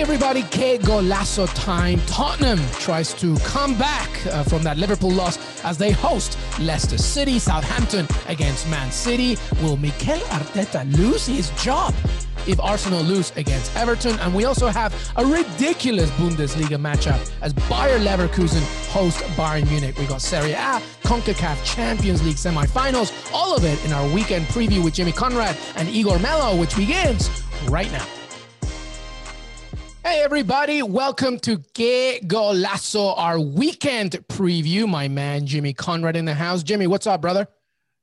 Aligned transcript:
Everybody, 0.00 0.44
Qué 0.44 0.78
Golazo 0.78 1.46
time. 1.54 2.00
Tottenham 2.06 2.58
tries 2.78 3.12
to 3.20 3.36
come 3.40 3.76
back 3.76 4.08
uh, 4.28 4.42
from 4.44 4.62
that 4.62 4.78
Liverpool 4.78 5.10
loss 5.10 5.38
as 5.62 5.76
they 5.76 5.90
host 5.90 6.38
Leicester 6.58 6.96
City, 6.96 7.38
Southampton 7.38 8.08
against 8.26 8.66
Man 8.70 8.90
City. 8.90 9.36
Will 9.60 9.76
Mikel 9.76 10.18
Arteta 10.30 10.90
lose 10.96 11.26
his 11.26 11.50
job 11.62 11.94
if 12.46 12.58
Arsenal 12.60 13.02
lose 13.02 13.30
against 13.36 13.76
Everton? 13.76 14.18
And 14.20 14.34
we 14.34 14.46
also 14.46 14.68
have 14.68 14.94
a 15.16 15.24
ridiculous 15.24 16.10
Bundesliga 16.12 16.80
matchup 16.80 17.30
as 17.42 17.52
Bayer 17.52 17.98
Leverkusen 17.98 18.62
host 18.88 19.18
Bayern 19.36 19.68
Munich. 19.68 19.98
We 19.98 20.06
got 20.06 20.22
Serie 20.22 20.52
A, 20.52 20.80
CONCACAF 21.02 21.62
Champions 21.62 22.24
League 22.24 22.36
semifinals, 22.36 23.12
all 23.34 23.54
of 23.54 23.64
it 23.64 23.84
in 23.84 23.92
our 23.92 24.08
weekend 24.14 24.46
preview 24.46 24.82
with 24.82 24.94
Jimmy 24.94 25.12
Conrad 25.12 25.58
and 25.76 25.90
Igor 25.90 26.18
Mello, 26.20 26.58
which 26.58 26.74
begins 26.74 27.28
right 27.68 27.92
now. 27.92 28.06
Hey 30.02 30.22
everybody, 30.22 30.82
welcome 30.82 31.38
to 31.40 31.58
Que 31.74 32.20
Golazo, 32.22 33.14
our 33.18 33.38
weekend 33.38 34.12
preview. 34.28 34.88
My 34.88 35.08
man 35.08 35.46
Jimmy 35.46 35.74
Conrad 35.74 36.16
in 36.16 36.24
the 36.24 36.34
house. 36.34 36.62
Jimmy, 36.62 36.86
what's 36.86 37.06
up, 37.06 37.20
brother? 37.20 37.46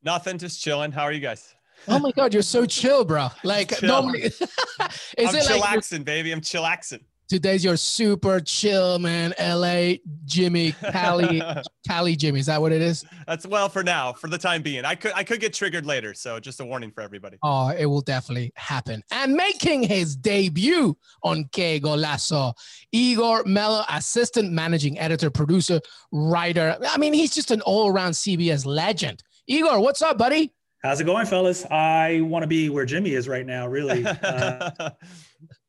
Nothing, 0.03 0.37
just 0.37 0.61
chilling. 0.61 0.91
How 0.91 1.03
are 1.03 1.11
you 1.11 1.19
guys? 1.19 1.55
Oh 1.87 1.97
my 1.97 2.11
god, 2.11 2.33
you're 2.33 2.43
so 2.43 2.65
chill, 2.65 3.03
bro. 3.03 3.29
Like 3.43 3.77
Chill. 3.77 3.87
normally 3.89 4.21
is 4.23 4.39
I'm 4.39 4.89
it 5.35 5.49
like 5.49 5.61
chillaxing, 5.61 6.05
baby. 6.05 6.31
I'm 6.31 6.41
chillaxing. 6.41 7.01
Today's 7.27 7.63
your 7.63 7.77
super 7.77 8.39
chill, 8.39 8.99
man. 8.99 9.33
LA 9.39 9.95
Jimmy, 10.25 10.71
Cali, 10.91 11.41
Cali 11.87 12.15
Jimmy. 12.15 12.39
Is 12.39 12.45
that 12.47 12.61
what 12.61 12.71
it 12.71 12.81
is? 12.81 13.05
That's 13.27 13.45
well 13.45 13.69
for 13.69 13.83
now, 13.83 14.13
for 14.13 14.27
the 14.27 14.37
time 14.37 14.61
being. 14.61 14.85
I 14.85 14.95
could 14.95 15.11
I 15.15 15.23
could 15.23 15.39
get 15.39 15.53
triggered 15.53 15.85
later, 15.85 16.13
so 16.13 16.39
just 16.39 16.59
a 16.59 16.65
warning 16.65 16.91
for 16.91 17.01
everybody. 17.01 17.37
Oh, 17.43 17.69
it 17.69 17.85
will 17.85 18.01
definitely 18.01 18.51
happen. 18.55 19.03
And 19.11 19.33
making 19.33 19.83
his 19.83 20.15
debut 20.15 20.97
on 21.23 21.45
Que 21.51 21.79
Golazo, 21.79 22.53
Igor 22.91 23.43
Mello, 23.45 23.83
assistant 23.89 24.51
managing 24.51 24.97
editor, 24.99 25.29
producer, 25.29 25.81
writer. 26.11 26.77
I 26.89 26.97
mean, 26.97 27.13
he's 27.13 27.33
just 27.33 27.51
an 27.51 27.61
all-around 27.61 28.11
CBS 28.11 28.65
legend. 28.65 29.23
Igor, 29.47 29.79
what's 29.79 30.01
up, 30.01 30.17
buddy? 30.17 30.53
How's 30.83 31.01
it 31.01 31.05
going, 31.05 31.25
fellas? 31.25 31.65
I 31.71 32.21
want 32.21 32.43
to 32.43 32.47
be 32.47 32.69
where 32.69 32.85
Jimmy 32.85 33.13
is 33.13 33.27
right 33.27 33.45
now, 33.45 33.67
really, 33.67 34.05
uh, 34.23 34.91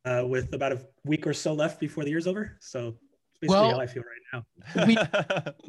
uh, 0.05 0.23
with 0.27 0.53
about 0.53 0.73
a 0.73 0.81
week 1.09 1.27
or 1.27 1.35
so 1.35 1.53
left 1.53 1.81
before 1.81 2.05
the 2.05 2.11
year's 2.11 2.27
over. 2.27 2.57
So 2.61 2.97
basically 3.41 3.61
Well- 3.61 3.71
how 3.73 3.81
I 3.81 3.87
feel 3.87 4.03
right 4.03 4.13
now. 4.33 4.45
We, 4.87 4.99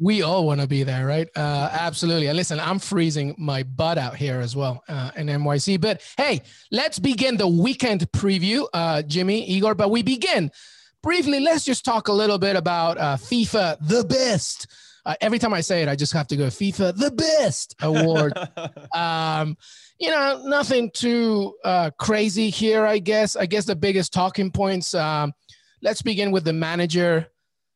we 0.00 0.22
all 0.22 0.46
want 0.46 0.60
to 0.60 0.66
be 0.66 0.82
there, 0.82 1.06
right? 1.06 1.28
Uh, 1.34 1.68
absolutely. 1.72 2.26
And 2.26 2.36
listen, 2.36 2.60
I'm 2.60 2.78
freezing 2.78 3.34
my 3.38 3.62
butt 3.62 3.96
out 3.98 4.16
here 4.16 4.40
as 4.40 4.54
well 4.54 4.84
uh, 4.88 5.10
in 5.16 5.26
NYC. 5.28 5.80
But 5.80 6.02
hey, 6.16 6.42
let's 6.70 6.98
begin 6.98 7.36
the 7.36 7.48
weekend 7.48 8.00
preview, 8.12 8.66
uh, 8.74 9.02
Jimmy, 9.02 9.46
Igor. 9.48 9.74
But 9.74 9.90
we 9.90 10.02
begin 10.02 10.50
briefly. 11.02 11.40
Let's 11.40 11.64
just 11.64 11.84
talk 11.84 12.08
a 12.08 12.12
little 12.12 12.38
bit 12.38 12.56
about 12.56 12.98
uh, 12.98 13.16
FIFA 13.16 13.78
the 13.80 14.04
best. 14.04 14.66
Uh, 15.06 15.14
every 15.22 15.38
time 15.38 15.54
I 15.54 15.62
say 15.62 15.82
it, 15.82 15.88
I 15.88 15.96
just 15.96 16.12
have 16.12 16.26
to 16.28 16.36
go 16.36 16.48
FIFA 16.48 16.96
the 16.96 17.10
best 17.10 17.74
award. 17.80 18.34
um, 18.94 19.56
you 20.00 20.10
know, 20.10 20.42
nothing 20.46 20.90
too 20.92 21.54
uh, 21.62 21.90
crazy 21.98 22.48
here, 22.48 22.86
I 22.86 22.98
guess. 22.98 23.36
I 23.36 23.44
guess 23.44 23.66
the 23.66 23.76
biggest 23.76 24.12
talking 24.12 24.50
points. 24.50 24.94
Um, 24.94 25.32
let's 25.82 26.00
begin 26.00 26.30
with 26.30 26.44
the 26.44 26.54
manager 26.54 27.28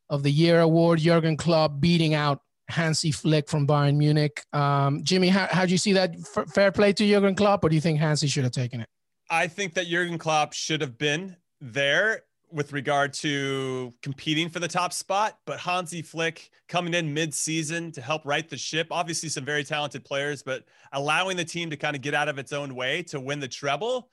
of 0.09 0.23
the 0.23 0.31
year 0.31 0.59
award, 0.59 0.99
Jurgen 0.99 1.37
Klopp 1.37 1.79
beating 1.79 2.15
out 2.15 2.41
Hansi 2.67 3.11
Flick 3.11 3.47
from 3.47 3.67
Bayern 3.67 3.95
Munich. 3.95 4.43
Um, 4.53 5.03
Jimmy, 5.03 5.29
how 5.29 5.47
how 5.51 5.65
do 5.65 5.71
you 5.71 5.77
see 5.77 5.93
that? 5.93 6.15
F- 6.35 6.49
fair 6.49 6.71
play 6.71 6.93
to 6.93 7.07
Jurgen 7.07 7.35
Klopp, 7.35 7.63
or 7.63 7.69
do 7.69 7.75
you 7.75 7.81
think 7.81 7.99
Hansi 7.99 8.27
should 8.27 8.43
have 8.43 8.53
taken 8.53 8.81
it? 8.81 8.89
I 9.29 9.47
think 9.47 9.75
that 9.75 9.87
Jurgen 9.87 10.17
Klopp 10.17 10.53
should 10.53 10.81
have 10.81 10.97
been 10.97 11.37
there 11.61 12.23
with 12.55 12.71
regard 12.71 13.13
to 13.13 13.93
competing 14.01 14.47
for 14.47 14.59
the 14.59 14.67
top 14.67 14.93
spot, 14.93 15.37
but 15.45 15.59
Hansi 15.59 16.01
Flick 16.01 16.49
coming 16.69 16.93
in 16.93 17.13
mid-season 17.13 17.91
to 17.91 18.01
help 18.01 18.21
right 18.25 18.49
the 18.49 18.55
ship. 18.55 18.87
Obviously, 18.91 19.27
some 19.27 19.43
very 19.43 19.63
talented 19.63 20.05
players, 20.05 20.41
but 20.41 20.63
allowing 20.93 21.35
the 21.35 21.43
team 21.43 21.69
to 21.69 21.75
kind 21.75 21.97
of 21.97 22.01
get 22.01 22.13
out 22.13 22.29
of 22.29 22.39
its 22.39 22.53
own 22.53 22.73
way 22.73 23.03
to 23.03 23.19
win 23.19 23.41
the 23.41 23.47
treble. 23.47 24.09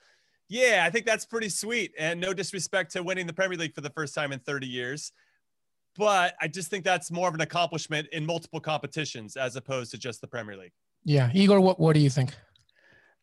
Yeah, 0.48 0.82
I 0.84 0.90
think 0.90 1.06
that's 1.06 1.24
pretty 1.24 1.48
sweet. 1.48 1.94
And 1.96 2.20
no 2.20 2.34
disrespect 2.34 2.90
to 2.92 3.02
winning 3.04 3.28
the 3.28 3.32
Premier 3.32 3.56
League 3.56 3.76
for 3.76 3.80
the 3.80 3.90
first 3.90 4.12
time 4.12 4.32
in 4.32 4.40
30 4.40 4.66
years. 4.66 5.12
But 5.96 6.34
I 6.40 6.48
just 6.48 6.68
think 6.68 6.84
that's 6.84 7.12
more 7.12 7.28
of 7.28 7.34
an 7.34 7.42
accomplishment 7.42 8.08
in 8.10 8.26
multiple 8.26 8.58
competitions 8.58 9.36
as 9.36 9.54
opposed 9.54 9.92
to 9.92 9.98
just 9.98 10.20
the 10.20 10.26
Premier 10.26 10.56
League. 10.56 10.72
Yeah, 11.04 11.30
Igor, 11.32 11.60
what 11.60 11.78
what 11.78 11.94
do 11.94 12.00
you 12.00 12.10
think? 12.10 12.34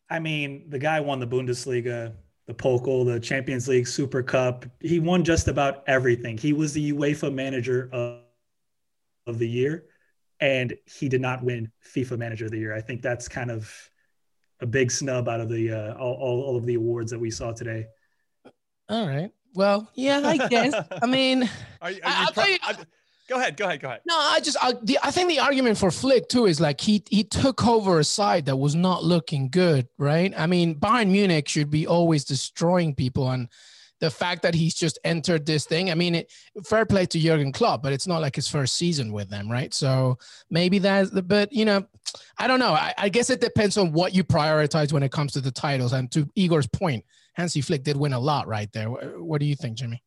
I 0.08 0.18
mean, 0.18 0.70
the 0.70 0.78
guy 0.78 0.98
won 1.00 1.20
the 1.20 1.26
Bundesliga, 1.26 2.14
the 2.50 2.54
Pokal, 2.54 3.06
the 3.06 3.20
Champions 3.20 3.68
League, 3.68 3.86
Super 3.86 4.22
Cup. 4.24 4.66
He 4.80 4.98
won 4.98 5.22
just 5.22 5.46
about 5.46 5.84
everything. 5.86 6.36
He 6.36 6.52
was 6.52 6.72
the 6.72 6.92
UEFA 6.92 7.32
Manager 7.32 7.88
of, 7.92 8.22
of 9.28 9.38
the 9.38 9.48
Year, 9.48 9.84
and 10.40 10.74
he 10.84 11.08
did 11.08 11.20
not 11.20 11.44
win 11.44 11.70
FIFA 11.94 12.18
Manager 12.18 12.46
of 12.46 12.50
the 12.50 12.58
Year. 12.58 12.74
I 12.74 12.80
think 12.80 13.02
that's 13.02 13.28
kind 13.28 13.52
of 13.52 13.72
a 14.60 14.66
big 14.66 14.90
snub 14.90 15.28
out 15.28 15.40
of 15.40 15.48
the 15.48 15.70
uh, 15.70 15.94
all, 15.94 16.14
all, 16.14 16.42
all 16.42 16.56
of 16.56 16.66
the 16.66 16.74
awards 16.74 17.12
that 17.12 17.20
we 17.20 17.30
saw 17.30 17.52
today. 17.52 17.86
All 18.88 19.06
right. 19.06 19.30
Well, 19.54 19.88
yeah, 19.94 20.20
I 20.24 20.48
guess. 20.48 20.74
I 21.02 21.06
mean, 21.06 21.48
Are, 21.80 21.92
you- 21.92 22.00
I- 22.04 22.08
are 22.08 22.20
you 22.20 22.26
I'll 22.26 22.32
tell 22.32 22.50
you- 22.50 22.58
I- 22.62 22.76
go 23.30 23.36
ahead. 23.36 23.56
Go 23.56 23.64
ahead. 23.64 23.80
Go 23.80 23.88
ahead. 23.88 24.00
no, 24.06 24.16
I 24.16 24.40
just 24.40 24.56
I, 24.60 24.74
the, 24.82 24.98
I 25.02 25.10
think 25.10 25.28
the 25.28 25.38
argument 25.38 25.78
for 25.78 25.90
Flick 25.90 26.28
too 26.28 26.46
is 26.46 26.60
like 26.60 26.80
he 26.80 27.02
he 27.08 27.24
took 27.24 27.66
over 27.66 27.98
a 28.00 28.04
side 28.04 28.46
that 28.46 28.56
was 28.56 28.74
not 28.74 29.04
looking 29.04 29.48
good, 29.48 29.88
right? 29.96 30.34
I 30.36 30.46
mean, 30.46 30.74
Bayern 30.74 31.10
Munich 31.10 31.48
should 31.48 31.70
be 31.70 31.86
always 31.86 32.24
destroying 32.24 32.94
people, 32.94 33.30
and 33.30 33.48
the 34.00 34.10
fact 34.10 34.42
that 34.42 34.54
he's 34.54 34.74
just 34.74 34.98
entered 35.04 35.46
this 35.46 35.66
thing, 35.66 35.90
I 35.90 35.94
mean, 35.94 36.14
it, 36.14 36.32
fair 36.64 36.86
play 36.86 37.06
to 37.06 37.18
Jurgen 37.18 37.52
Klopp, 37.52 37.82
but 37.82 37.92
it's 37.92 38.06
not 38.06 38.22
like 38.22 38.34
his 38.34 38.48
first 38.48 38.76
season 38.76 39.12
with 39.12 39.28
them, 39.28 39.50
right? 39.50 39.72
So 39.72 40.18
maybe 40.50 40.78
that's 40.78 41.10
the, 41.10 41.22
but 41.22 41.52
you 41.52 41.66
know, 41.66 41.86
I 42.38 42.46
don't 42.46 42.58
know. 42.58 42.72
I, 42.72 42.94
I 42.96 43.08
guess 43.10 43.30
it 43.30 43.40
depends 43.40 43.76
on 43.76 43.92
what 43.92 44.14
you 44.14 44.24
prioritize 44.24 44.92
when 44.92 45.02
it 45.02 45.12
comes 45.12 45.32
to 45.34 45.40
the 45.40 45.50
titles. 45.50 45.92
And 45.92 46.10
to 46.12 46.28
Igor's 46.34 46.66
point, 46.66 47.04
Hansi 47.34 47.60
Flick 47.60 47.84
did 47.84 47.96
win 47.96 48.14
a 48.14 48.18
lot 48.18 48.48
right 48.48 48.72
there. 48.72 48.90
What, 48.90 49.22
what 49.22 49.40
do 49.40 49.46
you 49.46 49.54
think, 49.54 49.76
Jimmy? 49.76 50.02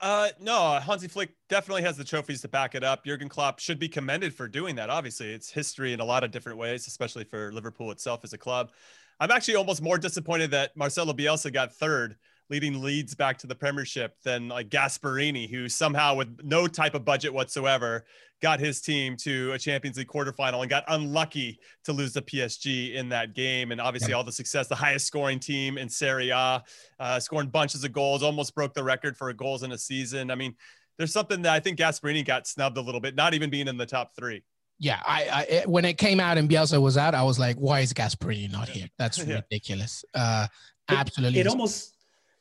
Uh, 0.00 0.28
no, 0.38 0.78
Hansi 0.80 1.08
Flick 1.08 1.30
definitely 1.48 1.82
has 1.82 1.96
the 1.96 2.04
trophies 2.04 2.42
to 2.42 2.48
back 2.48 2.74
it 2.74 2.84
up. 2.84 3.04
Jurgen 3.04 3.28
Klopp 3.28 3.58
should 3.58 3.78
be 3.78 3.88
commended 3.88 4.34
for 4.34 4.46
doing 4.46 4.76
that. 4.76 4.90
Obviously, 4.90 5.32
it's 5.32 5.50
history 5.50 5.92
in 5.92 6.00
a 6.00 6.04
lot 6.04 6.24
of 6.24 6.30
different 6.30 6.58
ways, 6.58 6.86
especially 6.86 7.24
for 7.24 7.52
Liverpool 7.52 7.90
itself 7.90 8.20
as 8.22 8.32
a 8.32 8.38
club. 8.38 8.70
I'm 9.18 9.30
actually 9.30 9.56
almost 9.56 9.82
more 9.82 9.98
disappointed 9.98 10.50
that 10.52 10.76
Marcelo 10.76 11.12
Bielsa 11.12 11.52
got 11.52 11.74
third, 11.74 12.16
leading 12.50 12.82
Leeds 12.82 13.14
back 13.14 13.36
to 13.38 13.46
the 13.46 13.54
Premiership, 13.54 14.14
than 14.24 14.48
like 14.48 14.68
Gasperini, 14.70 15.50
who 15.50 15.68
somehow, 15.68 16.14
with 16.14 16.28
no 16.42 16.66
type 16.66 16.94
of 16.94 17.04
budget 17.04 17.32
whatsoever, 17.32 18.04
got 18.40 18.60
his 18.60 18.80
team 18.80 19.16
to 19.16 19.52
a 19.52 19.58
Champions 19.58 19.98
League 19.98 20.06
quarterfinal 20.08 20.60
and 20.60 20.70
got 20.70 20.84
unlucky 20.88 21.58
to 21.84 21.92
lose 21.92 22.12
to 22.14 22.22
PSG 22.22 22.94
in 22.94 23.08
that 23.10 23.34
game. 23.34 23.72
And 23.72 23.80
obviously, 23.80 24.12
all 24.12 24.24
the 24.24 24.32
success, 24.32 24.68
the 24.68 24.74
highest 24.76 25.06
scoring 25.06 25.40
team 25.40 25.76
in 25.76 25.88
Serie 25.88 26.30
A, 26.30 26.62
uh, 27.00 27.20
scoring 27.20 27.48
bunches 27.48 27.84
of 27.84 27.92
goals, 27.92 28.22
almost 28.22 28.54
broke 28.54 28.74
the 28.74 28.84
record 28.84 29.16
for 29.16 29.32
goals 29.32 29.62
in 29.62 29.72
a 29.72 29.78
season. 29.78 30.30
I 30.30 30.34
mean, 30.36 30.54
there's 30.98 31.12
something 31.12 31.42
that 31.42 31.52
I 31.52 31.60
think 31.60 31.78
Gasperini 31.78 32.24
got 32.24 32.46
snubbed 32.46 32.76
a 32.76 32.80
little 32.80 33.00
bit, 33.00 33.14
not 33.14 33.34
even 33.34 33.50
being 33.50 33.68
in 33.68 33.76
the 33.76 33.86
top 33.86 34.12
three. 34.16 34.42
Yeah, 34.80 35.00
I, 35.04 35.24
I 35.24 35.42
it- 35.42 35.68
when 35.68 35.84
it 35.84 35.98
came 35.98 36.20
out 36.20 36.38
and 36.38 36.48
Bielsa 36.48 36.80
was 36.80 36.96
out, 36.96 37.14
I 37.14 37.24
was 37.24 37.38
like, 37.38 37.56
why 37.56 37.80
is 37.80 37.92
Gasperini 37.92 38.50
not 38.50 38.68
here? 38.68 38.86
That's 38.98 39.18
Yeah. 39.26 39.34
ridiculous. 39.50 40.04
Uh, 40.14 40.46
It- 40.88 40.94
absolutely. 40.96 41.40
It 41.40 41.48
almost 41.48 41.94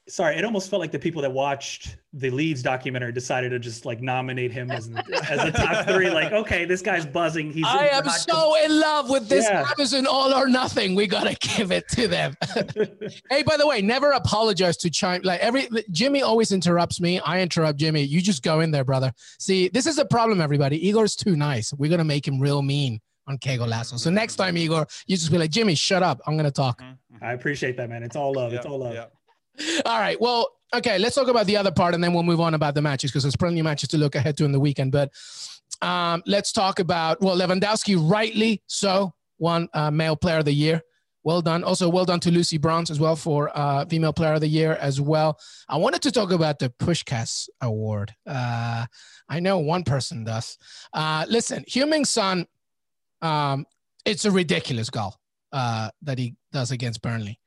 sorry, 0.09 0.37
it 0.37 0.45
almost 0.45 0.69
felt 0.69 0.79
like 0.79 0.91
the 0.91 0.99
people 0.99 1.21
that 1.21 1.31
watched 1.31 1.97
the 2.13 2.29
Leeds 2.29 2.63
documentary 2.63 3.11
decided 3.11 3.49
to 3.49 3.59
just 3.59 3.85
like 3.85 4.01
nominate 4.01 4.51
him 4.51 4.71
as 4.71 4.89
as 5.29 5.43
a 5.43 5.51
top 5.51 5.87
three. 5.87 6.09
Like, 6.09 6.31
okay, 6.31 6.65
this 6.65 6.81
guy's 6.81 7.05
buzzing. 7.05 7.51
He's 7.51 7.65
I 7.65 7.87
am 7.87 8.07
so 8.09 8.55
in 8.63 8.79
love 8.79 9.09
with 9.09 9.27
this 9.27 9.45
yeah. 9.45 9.67
Amazon 9.77 10.07
All 10.07 10.33
or 10.33 10.47
Nothing. 10.47 10.95
We 10.95 11.07
gotta 11.07 11.35
give 11.35 11.71
it 11.71 11.87
to 11.89 12.07
them. 12.07 12.35
hey, 13.29 13.43
by 13.43 13.57
the 13.57 13.67
way, 13.67 13.81
never 13.81 14.11
apologize 14.11 14.77
to 14.77 14.89
chime. 14.89 15.21
Like 15.23 15.39
every 15.41 15.67
Jimmy 15.91 16.21
always 16.21 16.51
interrupts 16.51 16.99
me. 16.99 17.19
I 17.19 17.41
interrupt 17.41 17.77
Jimmy. 17.77 18.01
You 18.01 18.21
just 18.21 18.43
go 18.43 18.61
in 18.61 18.71
there, 18.71 18.83
brother. 18.83 19.11
See, 19.39 19.69
this 19.69 19.85
is 19.85 19.97
a 19.97 20.05
problem, 20.05 20.41
everybody. 20.41 20.87
Igor's 20.87 21.15
too 21.15 21.35
nice. 21.35 21.73
We're 21.73 21.89
gonna 21.89 22.03
make 22.03 22.27
him 22.27 22.39
real 22.39 22.61
mean 22.61 23.01
on 23.27 23.37
Qué 23.37 23.57
Golazo. 23.57 23.99
So 23.99 24.09
next 24.09 24.37
time, 24.37 24.57
Igor, 24.57 24.87
you 25.05 25.17
just 25.17 25.31
be 25.31 25.37
like, 25.37 25.51
Jimmy, 25.51 25.75
shut 25.75 26.01
up. 26.01 26.21
I'm 26.25 26.37
gonna 26.37 26.51
talk. 26.51 26.81
Mm-hmm. 26.81 27.23
I 27.23 27.33
appreciate 27.33 27.77
that, 27.77 27.89
man. 27.89 28.03
It's 28.03 28.15
all 28.15 28.33
love. 28.33 28.53
It's 28.53 28.65
all 28.65 28.79
love. 28.79 29.09
All 29.85 29.99
right. 29.99 30.19
Well, 30.19 30.49
okay. 30.73 30.97
Let's 30.97 31.15
talk 31.15 31.27
about 31.27 31.45
the 31.45 31.57
other 31.57 31.71
part, 31.71 31.93
and 31.93 32.03
then 32.03 32.13
we'll 32.13 32.23
move 32.23 32.39
on 32.39 32.53
about 32.53 32.75
the 32.75 32.81
matches 32.81 33.11
because 33.11 33.23
there's 33.23 33.35
plenty 33.35 33.59
of 33.59 33.63
matches 33.63 33.89
to 33.89 33.97
look 33.97 34.15
ahead 34.15 34.37
to 34.37 34.45
in 34.45 34.51
the 34.51 34.59
weekend. 34.59 34.91
But 34.91 35.11
um, 35.81 36.23
let's 36.25 36.51
talk 36.51 36.79
about 36.79 37.21
well, 37.21 37.37
Lewandowski, 37.37 37.97
rightly 37.99 38.61
so, 38.67 39.13
won 39.39 39.69
uh, 39.73 39.91
Male 39.91 40.15
Player 40.15 40.39
of 40.39 40.45
the 40.45 40.53
Year. 40.53 40.81
Well 41.23 41.41
done. 41.41 41.65
Also, 41.65 41.89
well 41.89 42.05
done 42.05 42.21
to 42.21 42.31
Lucy 42.31 42.57
Bronze 42.57 42.89
as 42.89 43.01
well 43.01 43.17
for 43.17 43.51
uh, 43.53 43.85
Female 43.85 44.13
Player 44.13 44.35
of 44.35 44.41
the 44.41 44.47
Year 44.47 44.73
as 44.79 45.01
well. 45.01 45.37
I 45.67 45.75
wanted 45.75 46.01
to 46.03 46.11
talk 46.11 46.31
about 46.31 46.57
the 46.57 46.69
Puskas 46.69 47.49
Award. 47.59 48.15
Uh, 48.25 48.85
I 49.27 49.39
know 49.41 49.57
one 49.57 49.83
person 49.83 50.23
does. 50.23 50.57
Uh, 50.93 51.25
listen, 51.27 51.65
Heung-min 51.65 52.05
Son, 52.05 52.47
um, 53.21 53.65
it's 54.05 54.23
a 54.23 54.31
ridiculous 54.31 54.89
goal 54.89 55.15
uh, 55.51 55.89
that 56.03 56.17
he 56.17 56.35
does 56.53 56.71
against 56.71 57.01
Burnley. 57.01 57.39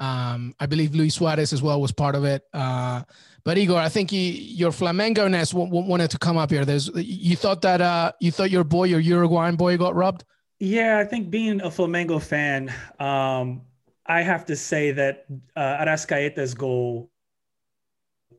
Um, 0.00 0.54
I 0.58 0.66
believe 0.66 0.94
Luis 0.94 1.14
Suarez 1.14 1.52
as 1.52 1.62
well 1.62 1.80
was 1.80 1.92
part 1.92 2.14
of 2.14 2.24
it. 2.24 2.42
Uh, 2.52 3.02
but 3.44 3.58
Igor, 3.58 3.78
I 3.78 3.88
think 3.88 4.10
he, 4.10 4.30
your 4.30 4.70
Flamengo 4.70 5.30
ness 5.30 5.50
w- 5.50 5.68
w- 5.68 5.86
wanted 5.86 6.10
to 6.10 6.18
come 6.18 6.36
up 6.36 6.50
here. 6.50 6.64
There's 6.64 6.90
you 6.94 7.36
thought 7.36 7.62
that 7.62 7.80
uh, 7.80 8.12
you 8.20 8.30
thought 8.32 8.50
your 8.50 8.64
boy, 8.64 8.84
your 8.84 9.00
Uruguayan 9.00 9.56
boy, 9.56 9.76
got 9.76 9.94
robbed. 9.94 10.24
Yeah, 10.58 10.98
I 10.98 11.04
think 11.04 11.30
being 11.30 11.60
a 11.60 11.68
Flamengo 11.68 12.20
fan, 12.22 12.72
um, 12.98 13.62
I 14.06 14.22
have 14.22 14.46
to 14.46 14.56
say 14.56 14.92
that 14.92 15.26
uh, 15.54 15.84
Arrascaeta's 15.84 16.54
goal, 16.54 17.10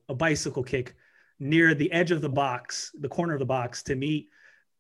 a 0.10 0.16
bicycle 0.16 0.64
kick 0.64 0.96
near 1.40 1.74
the 1.76 1.92
edge 1.92 2.12
of 2.12 2.22
the 2.22 2.30
box, 2.30 2.92
the 3.00 3.10
corner 3.10 3.34
of 3.34 3.40
the 3.40 3.46
box, 3.46 3.84
to 3.84 3.96
me. 3.96 4.28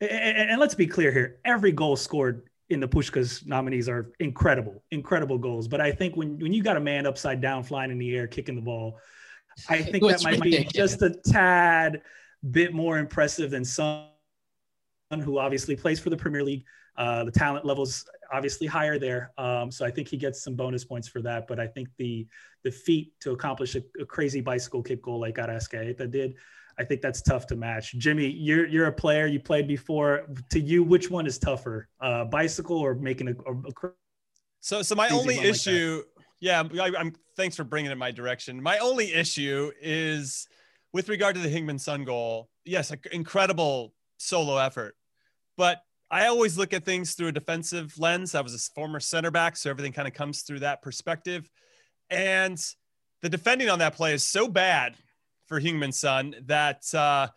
And, 0.01 0.49
and 0.51 0.59
let's 0.59 0.75
be 0.75 0.87
clear 0.87 1.11
here: 1.11 1.39
every 1.45 1.71
goal 1.71 1.95
scored 1.95 2.49
in 2.69 2.79
the 2.79 2.87
Puskas 2.87 3.45
nominees 3.45 3.87
are 3.87 4.11
incredible, 4.19 4.83
incredible 4.91 5.37
goals. 5.37 5.67
But 5.67 5.81
I 5.81 5.91
think 5.91 6.15
when, 6.15 6.39
when 6.39 6.53
you 6.53 6.63
got 6.63 6.77
a 6.77 6.79
man 6.79 7.05
upside 7.05 7.41
down 7.41 7.63
flying 7.63 7.91
in 7.91 7.97
the 7.97 8.15
air, 8.15 8.27
kicking 8.27 8.55
the 8.55 8.61
ball, 8.61 8.99
I 9.69 9.81
think 9.81 10.03
that 10.07 10.23
might 10.23 10.39
ridiculous. 10.39 10.73
be 10.73 10.77
just 10.77 11.01
a 11.01 11.11
tad 11.31 12.01
bit 12.51 12.73
more 12.73 12.97
impressive 12.97 13.51
than 13.51 13.63
Son, 13.63 14.07
who 15.11 15.37
obviously 15.37 15.75
plays 15.75 15.99
for 15.99 16.09
the 16.09 16.17
Premier 16.17 16.43
League. 16.43 16.65
Uh, 16.97 17.25
the 17.25 17.31
talent 17.31 17.65
levels 17.65 18.05
obviously 18.31 18.65
higher 18.67 18.97
there, 18.97 19.31
um, 19.37 19.69
so 19.69 19.85
I 19.85 19.91
think 19.91 20.07
he 20.07 20.17
gets 20.17 20.41
some 20.41 20.55
bonus 20.55 20.85
points 20.85 21.09
for 21.09 21.21
that. 21.21 21.45
But 21.45 21.59
I 21.59 21.67
think 21.67 21.89
the 21.97 22.25
the 22.63 22.71
feat 22.71 23.13
to 23.19 23.31
accomplish 23.31 23.75
a, 23.75 23.83
a 23.99 24.05
crazy 24.05 24.41
bicycle 24.41 24.81
kick 24.81 25.01
goal 25.01 25.19
like 25.19 25.35
Arrascaeta 25.35 26.09
did 26.09 26.35
I 26.77 26.83
think 26.83 27.01
that's 27.01 27.21
tough 27.21 27.47
to 27.47 27.55
match. 27.55 27.93
Jimmy, 27.93 28.27
you're 28.27 28.67
you're 28.67 28.87
a 28.87 28.91
player. 28.91 29.27
You 29.27 29.39
played 29.39 29.67
before. 29.67 30.27
To 30.49 30.59
you, 30.59 30.83
which 30.83 31.09
one 31.09 31.25
is 31.25 31.37
tougher, 31.37 31.87
uh, 32.01 32.25
bicycle 32.25 32.77
or 32.77 32.95
making 32.95 33.29
a? 33.29 33.31
a, 33.31 33.91
so, 34.59 34.81
so 34.81 34.95
my 34.95 35.09
only 35.09 35.37
issue, 35.37 36.03
like 36.17 36.25
yeah, 36.39 36.63
I, 36.81 36.87
am 36.99 37.13
Thanks 37.37 37.55
for 37.55 37.63
bringing 37.63 37.91
it 37.91 37.93
in 37.93 37.97
my 37.97 38.11
direction. 38.11 38.61
My 38.61 38.77
only 38.77 39.13
issue 39.13 39.71
is 39.81 40.47
with 40.93 41.09
regard 41.09 41.35
to 41.35 41.41
the 41.41 41.49
Heung-min 41.49 42.05
goal. 42.05 42.49
Yes, 42.63 42.93
incredible 43.11 43.93
solo 44.17 44.57
effort, 44.57 44.95
but 45.57 45.81
I 46.09 46.27
always 46.27 46.57
look 46.57 46.73
at 46.73 46.85
things 46.85 47.13
through 47.13 47.27
a 47.29 47.31
defensive 47.33 47.97
lens. 47.99 48.35
I 48.35 48.41
was 48.41 48.53
a 48.53 48.71
former 48.73 48.99
center 48.99 49.31
back, 49.31 49.57
so 49.57 49.69
everything 49.69 49.91
kind 49.91 50.07
of 50.07 50.13
comes 50.13 50.41
through 50.41 50.59
that 50.59 50.81
perspective, 50.81 51.49
and 52.09 52.57
the 53.21 53.29
defending 53.29 53.69
on 53.69 53.79
that 53.79 53.95
play 53.95 54.13
is 54.13 54.25
so 54.25 54.47
bad 54.47 54.95
for 55.47 55.59
Heung-min 55.59 55.91
Son 55.91 56.35
that 56.45 56.83
uh, 56.93 57.27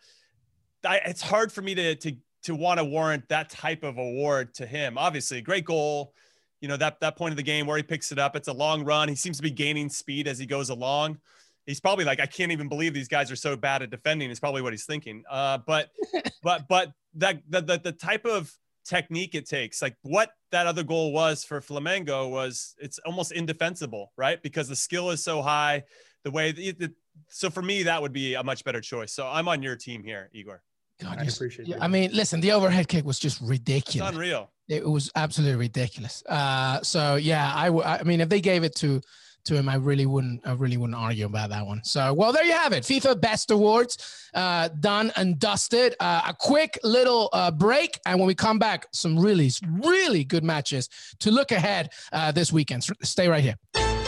I, 0.85 0.97
it's 1.05 1.21
hard 1.21 1.51
for 1.51 1.61
me 1.61 1.75
to 1.75 1.95
to 1.95 2.15
to 2.43 2.55
want 2.55 2.79
to 2.79 2.85
warrant 2.85 3.27
that 3.29 3.49
type 3.49 3.83
of 3.83 3.97
award 3.97 4.53
to 4.55 4.65
him. 4.65 4.97
Obviously, 4.97 5.41
great 5.41 5.65
goal. 5.65 6.13
You 6.61 6.67
know 6.67 6.77
that 6.77 6.99
that 7.01 7.15
point 7.15 7.31
of 7.31 7.37
the 7.37 7.43
game 7.43 7.65
where 7.65 7.77
he 7.77 7.83
picks 7.83 8.11
it 8.11 8.19
up. 8.19 8.35
It's 8.35 8.47
a 8.47 8.53
long 8.53 8.83
run. 8.83 9.09
He 9.09 9.15
seems 9.15 9.37
to 9.37 9.43
be 9.43 9.51
gaining 9.51 9.89
speed 9.89 10.27
as 10.27 10.39
he 10.39 10.45
goes 10.45 10.69
along. 10.69 11.19
He's 11.65 11.79
probably 11.79 12.03
like, 12.05 12.19
I 12.19 12.25
can't 12.25 12.51
even 12.51 12.67
believe 12.67 12.95
these 12.95 13.07
guys 13.07 13.29
are 13.31 13.35
so 13.35 13.55
bad 13.55 13.83
at 13.83 13.91
defending. 13.91 14.29
Is 14.31 14.39
probably 14.39 14.61
what 14.61 14.73
he's 14.73 14.85
thinking. 14.85 15.23
Uh, 15.29 15.59
but 15.59 15.89
but 16.43 16.67
but 16.67 16.93
that 17.15 17.41
the, 17.49 17.61
the 17.61 17.77
the 17.79 17.91
type 17.91 18.25
of 18.25 18.51
technique 18.85 19.35
it 19.35 19.47
takes, 19.47 19.81
like 19.81 19.95
what 20.01 20.31
that 20.51 20.67
other 20.67 20.83
goal 20.83 21.13
was 21.13 21.43
for 21.43 21.61
Flamengo 21.61 22.29
was, 22.29 22.75
it's 22.79 22.99
almost 22.99 23.31
indefensible, 23.31 24.11
right? 24.17 24.41
Because 24.41 24.67
the 24.67 24.75
skill 24.75 25.11
is 25.11 25.23
so 25.23 25.41
high, 25.41 25.83
the 26.29 26.35
way 26.35 26.51
the, 26.51 26.91
so 27.27 27.49
for 27.49 27.61
me, 27.61 27.83
that 27.83 28.01
would 28.01 28.13
be 28.13 28.35
a 28.35 28.43
much 28.43 28.63
better 28.63 28.81
choice. 28.81 29.11
So 29.13 29.27
I'm 29.27 29.47
on 29.47 29.61
your 29.61 29.75
team 29.75 30.03
here, 30.03 30.29
Igor. 30.33 30.61
God, 31.01 31.17
I 31.17 31.23
appreciate 31.23 31.67
it. 31.69 31.77
I 31.79 31.87
mean, 31.87 32.11
listen, 32.13 32.41
the 32.41 32.51
overhead 32.51 32.87
kick 32.87 33.05
was 33.05 33.19
just 33.19 33.41
ridiculous. 33.41 34.09
It's 34.09 34.15
unreal. 34.15 34.51
It 34.67 34.87
was 34.87 35.11
absolutely 35.15 35.57
ridiculous. 35.57 36.23
Uh, 36.27 36.81
so 36.83 37.15
yeah, 37.15 37.51
I, 37.55 37.65
w- 37.65 37.83
I 37.83 38.03
mean, 38.03 38.21
if 38.21 38.29
they 38.29 38.41
gave 38.41 38.63
it 38.63 38.75
to 38.75 39.01
to 39.45 39.55
him, 39.55 39.69
I 39.69 39.75
really 39.75 40.05
wouldn't, 40.05 40.45
I 40.45 40.51
really 40.53 40.75
wouldn't 40.75 40.99
argue 40.99 41.25
about 41.25 41.49
that 41.51 41.65
one. 41.65 41.81
So, 41.83 42.13
well, 42.13 42.33
there 42.33 42.43
you 42.43 42.51
have 42.51 42.73
it. 42.73 42.83
FIFA 42.83 43.21
Best 43.21 43.51
Awards, 43.51 44.29
uh, 44.33 44.67
done 44.67 45.13
and 45.15 45.39
dusted. 45.39 45.95
Uh, 46.01 46.21
a 46.27 46.33
quick 46.33 46.77
little 46.83 47.29
uh, 47.31 47.49
break, 47.49 47.97
and 48.05 48.19
when 48.19 48.27
we 48.27 48.35
come 48.35 48.59
back, 48.59 48.87
some 48.91 49.17
really, 49.17 49.49
really 49.69 50.25
good 50.25 50.43
matches 50.43 50.89
to 51.19 51.31
look 51.31 51.53
ahead 51.53 51.89
uh, 52.11 52.33
this 52.33 52.51
weekend. 52.51 52.83
Stay 53.01 53.29
right 53.29 53.43
here. 53.43 53.98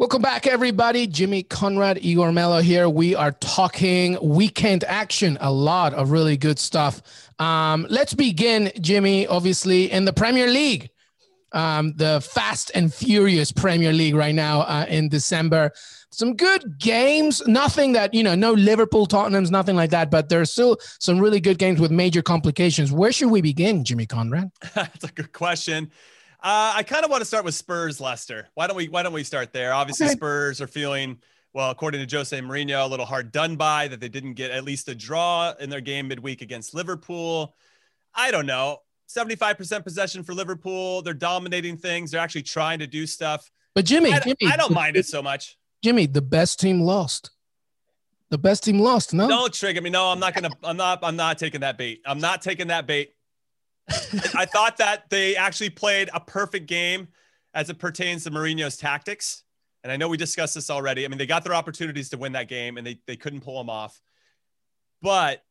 Welcome 0.00 0.22
back, 0.22 0.46
everybody. 0.46 1.06
Jimmy 1.06 1.42
Conrad, 1.42 1.98
Igor 2.00 2.32
Mello 2.32 2.62
here. 2.62 2.88
We 2.88 3.14
are 3.14 3.32
talking 3.32 4.16
weekend 4.22 4.82
action, 4.84 5.36
a 5.42 5.52
lot 5.52 5.92
of 5.92 6.10
really 6.10 6.38
good 6.38 6.58
stuff. 6.58 7.02
Um, 7.38 7.86
let's 7.90 8.14
begin, 8.14 8.72
Jimmy, 8.80 9.26
obviously, 9.26 9.92
in 9.92 10.06
the 10.06 10.12
Premier 10.14 10.46
League, 10.46 10.88
um, 11.52 11.92
the 11.96 12.26
fast 12.32 12.70
and 12.74 12.92
furious 12.94 13.52
Premier 13.52 13.92
League 13.92 14.14
right 14.14 14.34
now 14.34 14.62
uh, 14.62 14.86
in 14.88 15.10
December. 15.10 15.70
Some 16.08 16.34
good 16.34 16.78
games, 16.78 17.46
nothing 17.46 17.92
that, 17.92 18.14
you 18.14 18.22
know, 18.22 18.34
no 18.34 18.54
Liverpool, 18.54 19.04
Tottenham's, 19.04 19.50
nothing 19.50 19.76
like 19.76 19.90
that, 19.90 20.10
but 20.10 20.30
there's 20.30 20.50
still 20.50 20.78
some 20.98 21.18
really 21.18 21.40
good 21.40 21.58
games 21.58 21.78
with 21.78 21.90
major 21.90 22.22
complications. 22.22 22.90
Where 22.90 23.12
should 23.12 23.30
we 23.30 23.42
begin, 23.42 23.84
Jimmy 23.84 24.06
Conrad? 24.06 24.50
That's 24.74 25.04
a 25.04 25.12
good 25.12 25.34
question. 25.34 25.90
Uh, 26.42 26.72
I 26.76 26.82
kind 26.82 27.04
of 27.04 27.10
want 27.10 27.20
to 27.20 27.24
start 27.24 27.44
with 27.44 27.54
Spurs, 27.54 28.00
Leicester. 28.00 28.48
Why 28.54 28.66
don't 28.66 28.76
we? 28.76 28.88
Why 28.88 29.02
don't 29.02 29.12
we 29.12 29.24
start 29.24 29.52
there? 29.52 29.72
Obviously, 29.72 30.06
okay. 30.06 30.14
Spurs 30.14 30.60
are 30.60 30.66
feeling 30.66 31.18
well, 31.52 31.70
according 31.70 32.06
to 32.06 32.16
Jose 32.16 32.38
Mourinho, 32.38 32.84
a 32.84 32.86
little 32.86 33.06
hard 33.06 33.32
done 33.32 33.56
by 33.56 33.88
that 33.88 34.00
they 34.00 34.08
didn't 34.08 34.34
get 34.34 34.50
at 34.50 34.64
least 34.64 34.88
a 34.88 34.94
draw 34.94 35.52
in 35.58 35.68
their 35.68 35.80
game 35.80 36.08
midweek 36.08 36.42
against 36.42 36.74
Liverpool. 36.74 37.54
I 38.14 38.30
don't 38.30 38.46
know. 38.46 38.78
75% 39.08 39.82
possession 39.82 40.22
for 40.22 40.32
Liverpool. 40.32 41.02
They're 41.02 41.14
dominating 41.14 41.76
things. 41.76 42.12
They're 42.12 42.20
actually 42.20 42.42
trying 42.42 42.78
to 42.78 42.86
do 42.86 43.06
stuff. 43.06 43.50
But 43.74 43.84
Jimmy, 43.84 44.12
I, 44.12 44.20
Jimmy, 44.20 44.36
I 44.46 44.56
don't 44.56 44.72
mind 44.72 44.96
it 44.96 45.06
so 45.06 45.22
much. 45.22 45.58
Jimmy, 45.82 46.06
the 46.06 46.22
best 46.22 46.60
team 46.60 46.80
lost. 46.80 47.30
The 48.28 48.38
best 48.38 48.62
team 48.62 48.78
lost. 48.78 49.12
No, 49.12 49.26
don't 49.26 49.52
trigger 49.52 49.80
me. 49.80 49.90
No, 49.90 50.06
I'm 50.06 50.20
not 50.20 50.34
gonna. 50.34 50.50
I'm 50.62 50.76
not. 50.76 51.00
I'm 51.02 51.16
not 51.16 51.38
taking 51.38 51.62
that 51.62 51.76
bait. 51.76 52.00
I'm 52.06 52.20
not 52.20 52.42
taking 52.42 52.68
that 52.68 52.86
bait. 52.86 53.14
I 54.34 54.46
thought 54.46 54.76
that 54.78 55.10
they 55.10 55.36
actually 55.36 55.70
played 55.70 56.10
a 56.14 56.20
perfect 56.20 56.66
game 56.66 57.08
as 57.54 57.70
it 57.70 57.78
pertains 57.78 58.24
to 58.24 58.30
Mourinho's 58.30 58.76
tactics. 58.76 59.42
And 59.82 59.92
I 59.92 59.96
know 59.96 60.08
we 60.08 60.16
discussed 60.16 60.54
this 60.54 60.70
already. 60.70 61.04
I 61.04 61.08
mean, 61.08 61.18
they 61.18 61.26
got 61.26 61.44
their 61.44 61.54
opportunities 61.54 62.10
to 62.10 62.18
win 62.18 62.32
that 62.32 62.48
game 62.48 62.76
and 62.76 62.86
they, 62.86 63.00
they 63.06 63.16
couldn't 63.16 63.40
pull 63.40 63.58
them 63.58 63.70
off. 63.70 64.00
But 65.02 65.42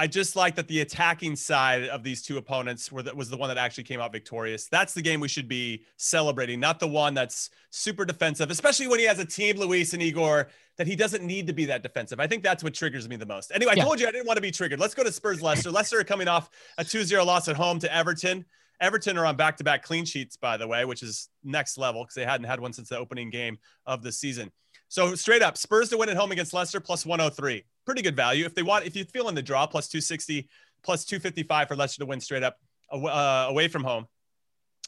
I 0.00 0.06
just 0.06 0.36
like 0.36 0.54
that 0.54 0.68
the 0.68 0.80
attacking 0.80 1.34
side 1.34 1.88
of 1.88 2.04
these 2.04 2.22
two 2.22 2.38
opponents 2.38 2.92
were 2.92 3.02
that 3.02 3.16
was 3.16 3.28
the 3.30 3.36
one 3.36 3.48
that 3.48 3.58
actually 3.58 3.82
came 3.82 4.00
out 4.00 4.12
victorious. 4.12 4.68
That's 4.68 4.94
the 4.94 5.02
game 5.02 5.18
we 5.18 5.26
should 5.26 5.48
be 5.48 5.84
celebrating, 5.96 6.60
not 6.60 6.78
the 6.78 6.86
one 6.86 7.14
that's 7.14 7.50
super 7.70 8.04
defensive, 8.04 8.48
especially 8.48 8.86
when 8.86 9.00
he 9.00 9.06
has 9.06 9.18
a 9.18 9.24
team, 9.24 9.56
Luis 9.56 9.94
and 9.94 10.02
Igor, 10.02 10.50
that 10.76 10.86
he 10.86 10.94
doesn't 10.94 11.24
need 11.24 11.48
to 11.48 11.52
be 11.52 11.64
that 11.64 11.82
defensive. 11.82 12.20
I 12.20 12.28
think 12.28 12.44
that's 12.44 12.62
what 12.62 12.74
triggers 12.74 13.08
me 13.08 13.16
the 13.16 13.26
most. 13.26 13.50
Anyway, 13.52 13.72
I 13.72 13.74
yeah. 13.74 13.84
told 13.84 13.98
you 13.98 14.06
I 14.06 14.12
didn't 14.12 14.28
want 14.28 14.36
to 14.36 14.40
be 14.42 14.52
triggered. 14.52 14.78
Let's 14.78 14.94
go 14.94 15.02
to 15.02 15.10
Spurs 15.10 15.42
Leicester. 15.42 15.72
Leicester 15.72 15.98
are 15.98 16.04
coming 16.04 16.28
off 16.28 16.48
a 16.78 16.84
2-0 16.84 17.26
loss 17.26 17.48
at 17.48 17.56
home 17.56 17.80
to 17.80 17.92
Everton. 17.92 18.44
Everton 18.80 19.18
are 19.18 19.26
on 19.26 19.34
back-to-back 19.34 19.82
clean 19.82 20.04
sheets, 20.04 20.36
by 20.36 20.56
the 20.56 20.68
way, 20.68 20.84
which 20.84 21.02
is 21.02 21.28
next 21.42 21.76
level 21.76 22.04
because 22.04 22.14
they 22.14 22.24
hadn't 22.24 22.46
had 22.46 22.60
one 22.60 22.72
since 22.72 22.88
the 22.88 22.96
opening 22.96 23.30
game 23.30 23.58
of 23.84 24.04
the 24.04 24.12
season. 24.12 24.52
So 24.88 25.14
straight 25.14 25.42
up, 25.42 25.56
Spurs 25.56 25.90
to 25.90 25.98
win 25.98 26.08
at 26.08 26.16
home 26.16 26.32
against 26.32 26.52
Leicester 26.52 26.80
plus 26.80 27.04
103 27.04 27.64
pretty 27.88 28.02
good 28.02 28.14
value. 28.14 28.44
If 28.44 28.54
they 28.54 28.62
want, 28.62 28.84
if 28.84 28.94
you 28.94 29.04
feel 29.04 29.30
in 29.30 29.34
the 29.34 29.40
draw, 29.40 29.66
plus 29.66 29.88
260, 29.88 30.46
plus 30.82 31.06
255 31.06 31.68
for 31.68 31.74
Leicester 31.74 32.00
to 32.00 32.06
win 32.06 32.20
straight 32.20 32.42
up 32.42 32.58
uh, 32.92 33.46
away 33.48 33.66
from 33.68 33.82
home. 33.82 34.06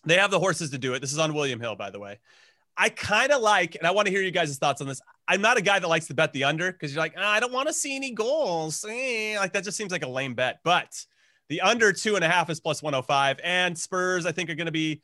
They 0.05 0.17
have 0.19 0.31
the 0.31 0.39
horses 0.39 0.69
to 0.73 0.79
do 0.79 0.93
it. 0.93 1.01
This 1.01 1.11
is 1.11 1.19
on 1.19 1.33
William 1.33 1.61
Hill, 1.61 1.77
by 1.77 1.89
the 1.89 1.99
way. 1.99 2.19
I 2.77 2.91
kind 2.91 3.33
of 3.33 3.41
like, 3.41 3.75
and 3.75 3.87
I 3.87 3.93
want 3.93 4.07
to 4.07 4.13
hear 4.13 4.21
you 4.21 4.31
guys' 4.31 4.57
thoughts 4.59 4.83
on 4.83 4.87
this. 4.87 5.01
I'm 5.27 5.41
not 5.41 5.57
a 5.57 5.63
guy 5.63 5.79
that 5.79 5.89
likes 5.89 6.09
to 6.09 6.15
bet 6.15 6.35
the 6.35 6.45
under 6.45 6.71
because 6.71 6.93
you're 6.93 7.03
like, 7.03 7.15
ah, 7.17 7.33
I 7.33 7.41
don't 7.41 7.55
want 7.55 7.69
to 7.69 7.75
see 7.75 7.97
any 7.97 8.11
goals. 8.11 8.85
Eh, 8.87 9.37
like 9.39 9.55
that 9.55 9.65
just 9.65 9.79
seems 9.79 9.93
like 9.93 10.05
a 10.05 10.09
lame 10.09 10.35
bet. 10.35 10.61
But 10.63 11.03
the 11.49 11.63
under 11.63 11.95
two 11.95 12.17
and 12.17 12.25
a 12.25 12.29
half 12.29 12.51
is 12.51 12.61
plus 12.61 12.83
105. 12.83 13.41
And 13.43 13.79
Spurs, 13.79 14.27
I 14.27 14.33
think, 14.33 14.51
are 14.51 14.55
going 14.55 14.67
to 14.67 14.73
be 14.73 15.01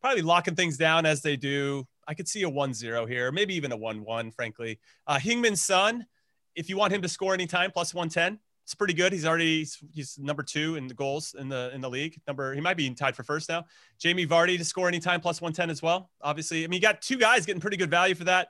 probably 0.00 0.22
locking 0.22 0.54
things 0.54 0.78
down 0.78 1.04
as 1.04 1.20
they 1.20 1.36
do. 1.36 1.86
I 2.06 2.14
could 2.14 2.28
see 2.28 2.42
a 2.42 2.48
1 2.48 2.74
0 2.74 3.06
here, 3.06 3.32
maybe 3.32 3.54
even 3.54 3.72
a 3.72 3.76
1 3.76 4.04
1, 4.04 4.30
frankly. 4.30 4.78
Uh, 5.06 5.18
Heung-min 5.18 5.56
Son, 5.56 6.06
if 6.54 6.68
you 6.68 6.76
want 6.76 6.92
him 6.92 7.02
to 7.02 7.08
score 7.08 7.34
anytime, 7.34 7.70
plus 7.70 7.94
110. 7.94 8.38
It's 8.64 8.74
pretty 8.74 8.94
good. 8.94 9.12
He's 9.12 9.26
already 9.26 9.66
he's 9.92 10.18
number 10.18 10.42
two 10.42 10.76
in 10.76 10.86
the 10.86 10.94
goals 10.94 11.36
in 11.38 11.50
the 11.50 11.70
in 11.74 11.82
the 11.82 11.90
league. 11.90 12.18
Number 12.26 12.54
he 12.54 12.62
might 12.62 12.78
be 12.78 12.88
tied 12.94 13.14
for 13.14 13.22
first 13.22 13.50
now. 13.50 13.66
Jamie 13.98 14.26
Vardy 14.26 14.56
to 14.56 14.64
score 14.64 14.88
anytime 14.88 15.20
plus 15.20 15.42
110 15.42 15.68
as 15.68 15.82
well. 15.82 16.10
Obviously, 16.22 16.64
I 16.64 16.68
mean 16.68 16.78
you 16.78 16.80
got 16.80 17.02
two 17.02 17.18
guys 17.18 17.44
getting 17.44 17.60
pretty 17.60 17.76
good 17.76 17.90
value 17.90 18.14
for 18.14 18.24
that. 18.24 18.48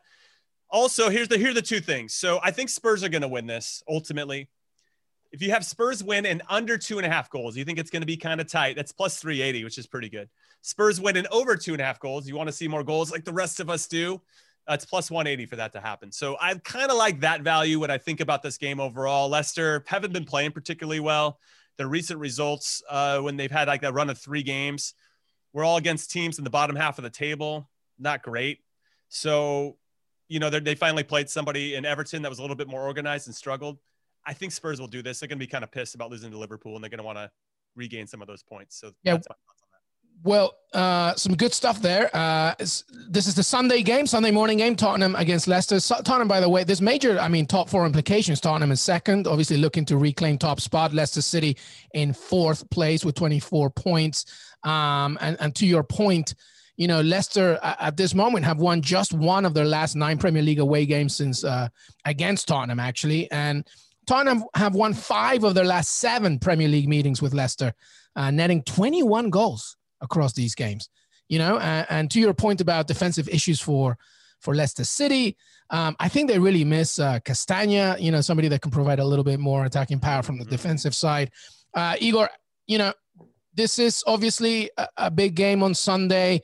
Also, 0.71 1.09
here's 1.09 1.27
the 1.27 1.37
here 1.37 1.51
are 1.51 1.55
the 1.55 1.63
two 1.63 1.81
things. 1.81 2.15
So 2.15 2.39
I 2.45 2.53
think 2.53 2.71
Spurs 2.71 3.03
are 3.03 3.09
going 3.09 3.23
to 3.23 3.29
win 3.29 3.47
this 3.47 3.83
ultimately 3.89 4.49
if 5.35 5.43
you 5.43 5.51
have 5.51 5.65
Spurs 5.67 6.03
win 6.03 6.27
and 6.27 6.43
under 6.49 6.79
two 6.79 6.99
and 6.99 7.05
a 7.05 7.11
half 7.11 7.29
goals, 7.29 7.57
you 7.57 7.65
think 7.65 7.81
it's 7.81 7.91
going 7.91 8.03
to 8.03 8.07
be 8.07 8.17
kind 8.17 8.41
of 8.41 8.47
tight. 8.47 8.77
That's 8.77 8.93
plus 8.93 9.19
380, 9.21 9.65
which 9.65 9.79
is 9.79 9.87
pretty 9.87 10.09
good. 10.09 10.29
Spurs 10.63 11.01
win 11.01 11.17
and 11.17 11.27
over 11.27 11.57
two 11.57 11.73
and 11.73 11.83
a 11.83 11.85
half 11.85 11.99
goals. 11.99 12.29
You 12.29 12.37
want 12.37 12.47
to 12.49 12.53
see 12.53 12.69
more 12.69 12.85
goals 12.85 13.11
like 13.11 13.25
the 13.25 13.33
rest 13.33 13.59
of 13.59 13.69
us 13.69 13.89
do. 13.89 14.23
Uh, 14.69 14.79
plus 14.89 15.11
180 15.11 15.45
for 15.47 15.57
that 15.57 15.73
to 15.73 15.81
happen. 15.81 16.11
So 16.11 16.37
I 16.41 16.55
kind 16.55 16.91
of 16.91 16.97
like 16.97 17.21
that 17.21 17.43
value 17.43 17.81
when 17.81 17.91
I 17.91 17.99
think 17.99 18.21
about 18.21 18.43
this 18.43 18.57
game 18.57 18.81
overall. 18.81 19.29
Leicester 19.29 19.85
haven't 19.87 20.13
been 20.13 20.25
playing 20.25 20.53
particularly 20.53 21.01
well. 21.01 21.39
The 21.79 21.87
recent 21.87 22.19
results, 22.21 22.83
uh, 22.89 23.19
when 23.19 23.37
they've 23.37 23.51
had 23.51 23.69
like 23.69 23.83
that 23.83 23.93
run 23.93 24.09
of 24.09 24.17
three 24.17 24.43
games, 24.43 24.95
we're 25.53 25.65
all 25.65 25.77
against 25.77 26.13
teams 26.13 26.39
in 26.39 26.45
the 26.45 26.51
bottom 26.51 26.77
half 26.77 26.97
of 26.97 27.03
the 27.05 27.11
table. 27.11 27.69
Not 27.99 28.23
great. 28.23 28.61
So, 29.11 29.77
you 30.29 30.39
know, 30.39 30.49
they 30.49 30.77
finally 30.77 31.03
played 31.03 31.29
somebody 31.29 31.75
in 31.75 31.85
Everton 31.85 32.23
that 32.23 32.31
was 32.31 32.39
a 32.39 32.43
little 32.43 32.57
bit 32.57 32.69
more 32.69 32.85
organized 32.85 33.27
and 33.27 33.35
struggled. 33.35 33.79
I 34.27 34.33
think 34.33 34.53
Spurs 34.53 34.81
will 34.81 34.87
do 34.87 35.03
this. 35.03 35.21
They're 35.21 35.29
going 35.29 35.39
to 35.39 35.45
be 35.45 35.51
kind 35.51 35.65
of 35.65 35.71
pissed 35.71 35.95
about 35.95 36.11
losing 36.11 36.31
to 36.31 36.39
Liverpool, 36.39 36.75
and 36.75 36.83
they're 36.83 36.91
going 36.91 36.99
to 36.99 37.05
want 37.05 37.19
to 37.19 37.31
regain 37.77 38.07
some 38.07 38.23
of 38.23 38.29
those 38.29 38.43
points. 38.43 38.79
So 38.79 38.93
yeah. 39.03 39.19
Well, 40.23 40.55
uh, 40.73 41.15
some 41.17 41.35
good 41.35 41.53
stuff 41.53 41.83
there. 41.83 42.09
Uh, 42.15 42.55
this 42.59 43.27
is 43.27 43.35
the 43.35 43.43
Sunday 43.43 43.83
game, 43.83 44.07
Sunday 44.07 44.31
morning 44.31 44.59
game, 44.59 44.75
Tottenham 44.75 45.15
against 45.17 45.49
Leicester. 45.49 45.81
So, 45.81 45.97
Tottenham, 45.97 46.29
by 46.29 46.41
the 46.41 46.49
way, 46.49 46.65
there's 46.65 46.81
major, 46.81 47.19
I 47.19 47.29
mean, 47.29 47.47
top 47.47 47.69
four 47.69 47.85
implications. 47.85 48.41
Tottenham 48.41 48.73
is 48.73 48.81
second, 48.81 49.27
obviously 49.27 49.59
looking 49.59 49.85
to 49.87 49.99
reclaim 49.99 50.39
top 50.39 50.61
spot. 50.61 50.95
Leicester 50.95 51.21
City 51.21 51.59
in 51.93 52.15
fourth 52.15 52.69
place 52.71 53.05
with 53.05 53.17
24 53.17 53.71
points. 53.71 54.25
Um, 54.63 55.19
and, 55.21 55.37
and 55.41 55.55
to 55.57 55.67
your 55.67 55.83
point, 55.83 56.35
you 56.77 56.89
know, 56.89 57.03
Leicester 57.03 57.59
at 57.63 57.97
this 57.97 58.15
moment 58.15 58.45
have 58.45 58.59
won 58.59 58.81
just 58.81 59.13
one 59.13 59.45
of 59.45 59.53
their 59.53 59.67
last 59.67 59.95
nine 59.95 60.17
Premier 60.17 60.43
League 60.43 60.59
away 60.59 60.87
games 60.87 61.15
since 61.15 61.45
uh, 61.45 61.69
against 62.05 62.49
Tottenham, 62.49 62.81
actually. 62.81 63.31
And 63.31 63.67
Tottenham 64.07 64.45
have 64.55 64.75
won 64.75 64.95
five 64.95 65.45
of 65.45 65.55
their 65.55 65.65
last 65.65 65.99
seven 65.99 66.39
Premier 66.39 66.69
League 66.69 66.89
meetings 66.89 67.23
with 67.23 67.35
Leicester, 67.35 67.73
uh, 68.17 68.31
netting 68.31 68.63
21 68.63 69.31
goals 69.31 69.77
across 70.01 70.33
these 70.33 70.55
games. 70.55 70.89
You 71.29 71.39
know, 71.39 71.57
uh, 71.57 71.85
and 71.89 72.11
to 72.11 72.21
your 72.21 72.35
point 72.35 72.61
about 72.61 72.87
defensive 72.87 73.29
issues 73.29 73.61
for 73.61 73.97
for 74.41 74.55
Leicester 74.55 74.85
City, 74.85 75.39
um, 75.71 75.97
I 75.99 76.09
think 76.09 76.29
they 76.29 76.39
really 76.39 76.65
miss 76.65 76.99
uh, 76.99 77.19
Castagna. 77.21 77.97
You 77.99 78.13
know, 78.13 78.21
somebody 78.21 78.49
that 78.49 78.61
can 78.61 78.71
provide 78.71 78.99
a 78.99 79.05
little 79.05 79.25
bit 79.25 79.41
more 79.41 79.65
attacking 79.65 80.01
power 80.01 80.23
from 80.23 80.37
the 80.37 80.45
mm-hmm. 80.45 80.51
defensive 80.51 80.95
side. 80.95 81.31
Uh, 81.73 81.97
Igor, 81.99 82.29
you 82.67 82.77
know, 82.77 82.93
this 83.55 83.79
is 83.79 84.05
obviously 84.07 84.71
a, 84.77 84.89
a 84.99 85.11
big 85.11 85.35
game 85.35 85.63
on 85.63 85.75
Sunday 85.75 86.43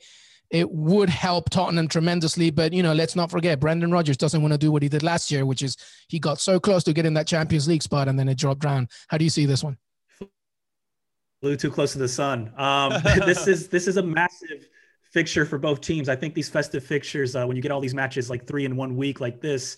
it 0.51 0.69
would 0.69 1.09
help 1.09 1.49
Tottenham 1.49 1.87
tremendously. 1.87 2.51
But 2.51 2.73
you 2.73 2.83
know, 2.83 2.93
let's 2.93 3.15
not 3.15 3.31
forget 3.31 3.59
Brendan 3.59 3.91
Rodgers 3.91 4.17
doesn't 4.17 4.41
want 4.41 4.53
to 4.53 4.57
do 4.57 4.71
what 4.71 4.83
he 4.83 4.89
did 4.89 5.01
last 5.01 5.31
year, 5.31 5.45
which 5.45 5.63
is 5.63 5.77
he 6.09 6.19
got 6.19 6.39
so 6.39 6.59
close 6.59 6.83
to 6.83 6.93
getting 6.93 7.13
that 7.15 7.27
Champions 7.27 7.67
League 7.67 7.81
spot 7.81 8.07
and 8.07 8.19
then 8.19 8.27
it 8.27 8.37
dropped 8.37 8.61
down. 8.61 8.87
How 9.07 9.17
do 9.17 9.23
you 9.23 9.29
see 9.29 9.45
this 9.45 9.63
one? 9.63 9.77
Flew 11.41 11.55
too 11.55 11.71
close 11.71 11.93
to 11.93 11.97
the 11.97 12.07
sun. 12.07 12.51
Um, 12.57 12.93
this 13.25 13.47
is 13.47 13.69
this 13.69 13.87
is 13.87 13.97
a 13.97 14.03
massive 14.03 14.67
fixture 15.11 15.45
for 15.45 15.57
both 15.57 15.81
teams. 15.81 16.09
I 16.09 16.15
think 16.15 16.33
these 16.33 16.49
festive 16.49 16.83
fixtures, 16.83 17.35
uh, 17.35 17.45
when 17.45 17.55
you 17.55 17.63
get 17.63 17.71
all 17.71 17.81
these 17.81 17.95
matches 17.95 18.29
like 18.29 18.45
three 18.45 18.65
in 18.65 18.75
one 18.75 18.95
week 18.95 19.19
like 19.19 19.41
this, 19.41 19.77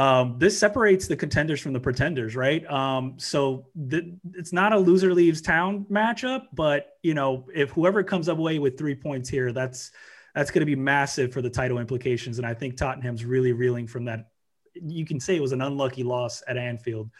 um, 0.00 0.36
this 0.38 0.58
separates 0.58 1.06
the 1.08 1.16
contenders 1.16 1.60
from 1.60 1.74
the 1.74 1.80
pretenders, 1.80 2.34
right? 2.34 2.64
Um, 2.70 3.18
so 3.18 3.66
th- 3.90 4.14
it's 4.32 4.50
not 4.50 4.72
a 4.72 4.78
loser 4.78 5.12
leaves 5.12 5.42
town 5.42 5.84
matchup, 5.90 6.44
but 6.54 6.96
you 7.02 7.12
know, 7.12 7.46
if 7.54 7.68
whoever 7.72 8.02
comes 8.02 8.28
away 8.28 8.58
with 8.58 8.78
three 8.78 8.94
points 8.94 9.28
here, 9.28 9.52
that's 9.52 9.90
that's 10.34 10.50
going 10.50 10.60
to 10.60 10.66
be 10.66 10.74
massive 10.74 11.34
for 11.34 11.42
the 11.42 11.50
title 11.50 11.78
implications. 11.78 12.38
And 12.38 12.46
I 12.46 12.54
think 12.54 12.78
Tottenham's 12.78 13.26
really 13.26 13.52
reeling 13.52 13.86
from 13.86 14.06
that. 14.06 14.30
You 14.74 15.04
can 15.04 15.20
say 15.20 15.36
it 15.36 15.42
was 15.42 15.52
an 15.52 15.60
unlucky 15.60 16.02
loss 16.02 16.42
at 16.48 16.56
Anfield. 16.56 17.10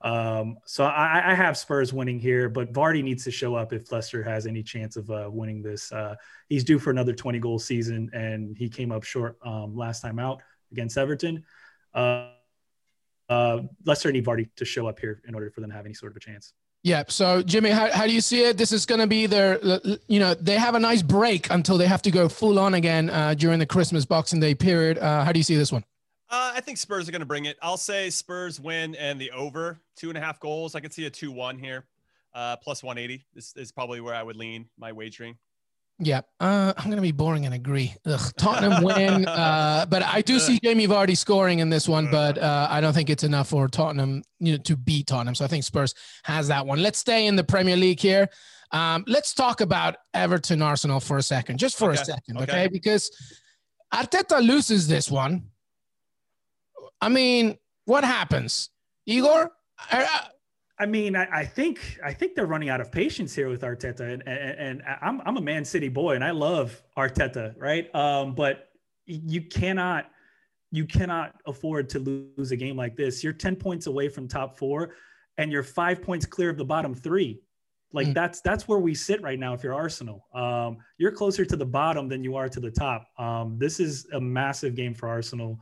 Um, 0.00 0.58
so 0.64 0.84
I, 0.84 1.32
I, 1.32 1.34
have 1.34 1.58
Spurs 1.58 1.92
winning 1.92 2.20
here, 2.20 2.48
but 2.48 2.72
Vardy 2.72 3.02
needs 3.02 3.24
to 3.24 3.32
show 3.32 3.56
up 3.56 3.72
if 3.72 3.90
Leicester 3.90 4.22
has 4.22 4.46
any 4.46 4.62
chance 4.62 4.96
of 4.96 5.10
uh, 5.10 5.28
winning 5.28 5.60
this. 5.60 5.90
Uh, 5.90 6.14
he's 6.48 6.62
due 6.62 6.78
for 6.78 6.90
another 6.90 7.12
20 7.12 7.40
goal 7.40 7.58
season, 7.58 8.08
and 8.12 8.56
he 8.56 8.68
came 8.68 8.92
up 8.92 9.02
short 9.02 9.36
um, 9.44 9.76
last 9.76 10.02
time 10.02 10.20
out 10.20 10.40
against 10.70 10.96
Everton 10.96 11.44
uh, 11.98 12.28
uh, 13.28 13.62
Leicester 13.84 14.10
need 14.12 14.24
Vardy 14.24 14.48
to 14.56 14.64
show 14.64 14.86
up 14.86 14.98
here 14.98 15.20
in 15.26 15.34
order 15.34 15.50
for 15.50 15.60
them 15.60 15.70
to 15.70 15.76
have 15.76 15.84
any 15.84 15.94
sort 15.94 16.12
of 16.12 16.16
a 16.16 16.20
chance. 16.20 16.54
Yeah. 16.84 17.02
So, 17.08 17.42
Jimmy, 17.42 17.70
how, 17.70 17.90
how 17.92 18.06
do 18.06 18.12
you 18.12 18.20
see 18.20 18.44
it? 18.44 18.56
This 18.56 18.72
is 18.72 18.86
going 18.86 19.00
to 19.00 19.06
be 19.06 19.26
their, 19.26 19.58
you 20.06 20.20
know, 20.20 20.34
they 20.34 20.54
have 20.54 20.74
a 20.74 20.78
nice 20.78 21.02
break 21.02 21.50
until 21.50 21.76
they 21.76 21.86
have 21.86 22.02
to 22.02 22.10
go 22.10 22.28
full 22.28 22.58
on 22.58 22.74
again 22.74 23.10
uh, 23.10 23.34
during 23.34 23.58
the 23.58 23.66
Christmas 23.66 24.04
Boxing 24.04 24.40
Day 24.40 24.54
period. 24.54 24.98
Uh, 24.98 25.24
how 25.24 25.32
do 25.32 25.38
you 25.38 25.44
see 25.44 25.56
this 25.56 25.72
one? 25.72 25.84
Uh, 26.30 26.52
I 26.54 26.60
think 26.60 26.78
Spurs 26.78 27.08
are 27.08 27.12
going 27.12 27.20
to 27.20 27.26
bring 27.26 27.46
it. 27.46 27.56
I'll 27.62 27.76
say 27.76 28.10
Spurs 28.10 28.60
win 28.60 28.94
and 28.94 29.20
the 29.20 29.30
over 29.32 29.80
two 29.96 30.08
and 30.08 30.16
a 30.16 30.20
half 30.20 30.38
goals. 30.38 30.74
I 30.74 30.80
could 30.80 30.92
see 30.92 31.06
a 31.06 31.10
2 31.10 31.32
1 31.32 31.58
here, 31.58 31.84
uh, 32.34 32.56
plus 32.56 32.82
180. 32.82 33.24
This 33.34 33.56
is 33.56 33.72
probably 33.72 34.00
where 34.00 34.14
I 34.14 34.22
would 34.22 34.36
lean 34.36 34.68
my 34.78 34.92
wagering. 34.92 35.36
Yeah, 36.00 36.20
uh, 36.38 36.72
I'm 36.76 36.84
going 36.84 36.96
to 36.96 37.02
be 37.02 37.10
boring 37.10 37.44
and 37.44 37.54
agree. 37.54 37.92
Ugh, 38.06 38.20
Tottenham 38.38 38.84
win, 38.84 39.26
uh, 39.26 39.84
but 39.88 40.02
I 40.04 40.22
do 40.22 40.38
see 40.38 40.60
Jamie 40.62 40.86
Vardy 40.86 41.16
scoring 41.16 41.58
in 41.58 41.70
this 41.70 41.88
one, 41.88 42.08
but 42.08 42.38
uh, 42.38 42.68
I 42.70 42.80
don't 42.80 42.92
think 42.92 43.10
it's 43.10 43.24
enough 43.24 43.48
for 43.48 43.66
Tottenham 43.66 44.22
you 44.38 44.52
know, 44.52 44.58
to 44.58 44.76
beat 44.76 45.08
Tottenham. 45.08 45.34
So 45.34 45.44
I 45.44 45.48
think 45.48 45.64
Spurs 45.64 45.94
has 46.22 46.48
that 46.48 46.66
one. 46.66 46.80
Let's 46.80 47.00
stay 47.00 47.26
in 47.26 47.34
the 47.34 47.42
Premier 47.42 47.76
League 47.76 47.98
here. 47.98 48.28
Um, 48.70 49.04
let's 49.08 49.34
talk 49.34 49.60
about 49.60 49.96
Everton 50.14 50.62
Arsenal 50.62 51.00
for 51.00 51.16
a 51.16 51.22
second, 51.22 51.58
just 51.58 51.76
for 51.76 51.90
okay. 51.90 52.00
a 52.00 52.04
second, 52.04 52.36
okay? 52.36 52.44
okay? 52.44 52.68
Because 52.68 53.10
Arteta 53.92 54.40
loses 54.40 54.86
this 54.86 55.10
one. 55.10 55.48
I 57.00 57.08
mean, 57.08 57.58
what 57.86 58.04
happens, 58.04 58.70
Igor? 59.06 59.50
I 59.90 60.28
mean, 60.86 61.16
I, 61.16 61.26
I, 61.40 61.44
think 61.44 61.98
I 62.04 62.12
think 62.12 62.34
they're 62.34 62.46
running 62.46 62.68
out 62.68 62.80
of 62.80 62.92
patience 62.92 63.34
here 63.34 63.48
with 63.48 63.62
Arteta, 63.62 64.00
and, 64.00 64.22
and, 64.26 64.58
and 64.58 64.82
I'm 65.02 65.20
I'm 65.24 65.36
a 65.36 65.40
Man 65.40 65.64
City 65.64 65.88
boy, 65.88 66.14
and 66.14 66.22
I 66.22 66.30
love 66.30 66.80
Arteta, 66.96 67.54
right? 67.58 67.92
Um, 67.94 68.34
but 68.34 68.68
you 69.06 69.42
cannot 69.42 70.10
you 70.70 70.84
cannot 70.84 71.34
afford 71.46 71.88
to 71.90 71.98
lose 71.98 72.52
a 72.52 72.56
game 72.56 72.76
like 72.76 72.94
this. 72.96 73.24
You're 73.24 73.32
10 73.32 73.56
points 73.56 73.86
away 73.86 74.08
from 74.08 74.28
top 74.28 74.58
four, 74.58 74.94
and 75.38 75.50
you're 75.50 75.62
five 75.62 76.02
points 76.02 76.26
clear 76.26 76.50
of 76.50 76.58
the 76.58 76.64
bottom 76.64 76.94
three. 76.94 77.40
Like 77.92 78.08
mm. 78.08 78.14
that's 78.14 78.40
that's 78.42 78.68
where 78.68 78.78
we 78.78 78.94
sit 78.94 79.22
right 79.22 79.38
now. 79.38 79.54
If 79.54 79.62
you're 79.62 79.74
Arsenal, 79.74 80.26
um, 80.34 80.78
you're 80.98 81.12
closer 81.12 81.44
to 81.44 81.56
the 81.56 81.64
bottom 81.64 82.08
than 82.08 82.22
you 82.22 82.36
are 82.36 82.48
to 82.48 82.60
the 82.60 82.70
top. 82.70 83.08
Um, 83.18 83.56
this 83.58 83.80
is 83.80 84.06
a 84.12 84.20
massive 84.20 84.74
game 84.74 84.94
for 84.94 85.08
Arsenal. 85.08 85.58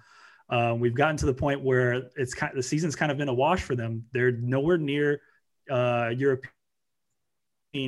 Uh, 0.48 0.74
we've 0.78 0.94
gotten 0.94 1.16
to 1.16 1.26
the 1.26 1.34
point 1.34 1.60
where 1.60 2.10
it's 2.16 2.34
kind 2.34 2.50
of, 2.50 2.56
the 2.56 2.62
season's 2.62 2.94
kind 2.94 3.10
of 3.10 3.18
been 3.18 3.28
a 3.28 3.34
wash 3.34 3.62
for 3.62 3.74
them. 3.74 4.04
They're 4.12 4.32
nowhere 4.32 4.78
near 4.78 5.20
uh, 5.70 6.10
European 6.16 6.52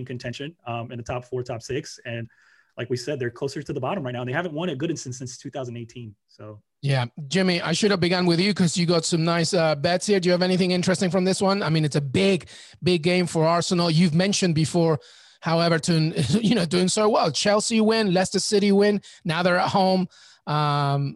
contention 0.05 0.57
um, 0.67 0.91
in 0.91 0.99
the 0.99 1.05
top 1.05 1.25
four, 1.25 1.43
top 1.43 1.63
six, 1.63 2.01
and 2.05 2.29
like 2.77 2.89
we 2.91 2.97
said, 2.97 3.19
they're 3.19 3.31
closer 3.31 3.61
to 3.61 3.73
the 3.73 3.81
bottom 3.81 4.05
right 4.05 4.13
now. 4.13 4.21
And 4.21 4.29
they 4.29 4.33
haven't 4.33 4.55
won 4.55 4.69
at 4.69 4.79
Goodison 4.79 5.13
since 5.13 5.37
2018. 5.37 6.15
So 6.29 6.63
yeah, 6.81 7.07
Jimmy, 7.27 7.61
I 7.61 7.73
should 7.73 7.91
have 7.91 7.99
begun 7.99 8.25
with 8.25 8.39
you 8.39 8.51
because 8.51 8.77
you 8.77 8.87
got 8.87 9.05
some 9.05 9.25
nice 9.25 9.53
uh, 9.53 9.75
bets 9.75 10.07
here. 10.07 10.21
Do 10.21 10.29
you 10.29 10.33
have 10.33 10.43
anything 10.43 10.71
interesting 10.71 11.11
from 11.11 11.25
this 11.25 11.43
one? 11.43 11.63
I 11.63 11.71
mean, 11.71 11.85
it's 11.85 11.97
a 11.97 12.01
big, 12.01 12.49
big 12.81 13.03
game 13.03 13.27
for 13.27 13.45
Arsenal. 13.45 13.91
You've 13.91 14.15
mentioned 14.15 14.55
before 14.55 15.01
how 15.41 15.61
Everton, 15.61 16.15
you 16.29 16.55
know, 16.55 16.65
doing 16.65 16.89
so 16.89 17.09
well. 17.09 17.31
Chelsea 17.31 17.81
win, 17.81 18.13
Leicester 18.13 18.41
City 18.41 18.73
win. 18.73 19.01
Now 19.25 19.43
they're 19.43 19.59
at 19.59 19.69
home 19.69 20.09
um, 20.49 21.15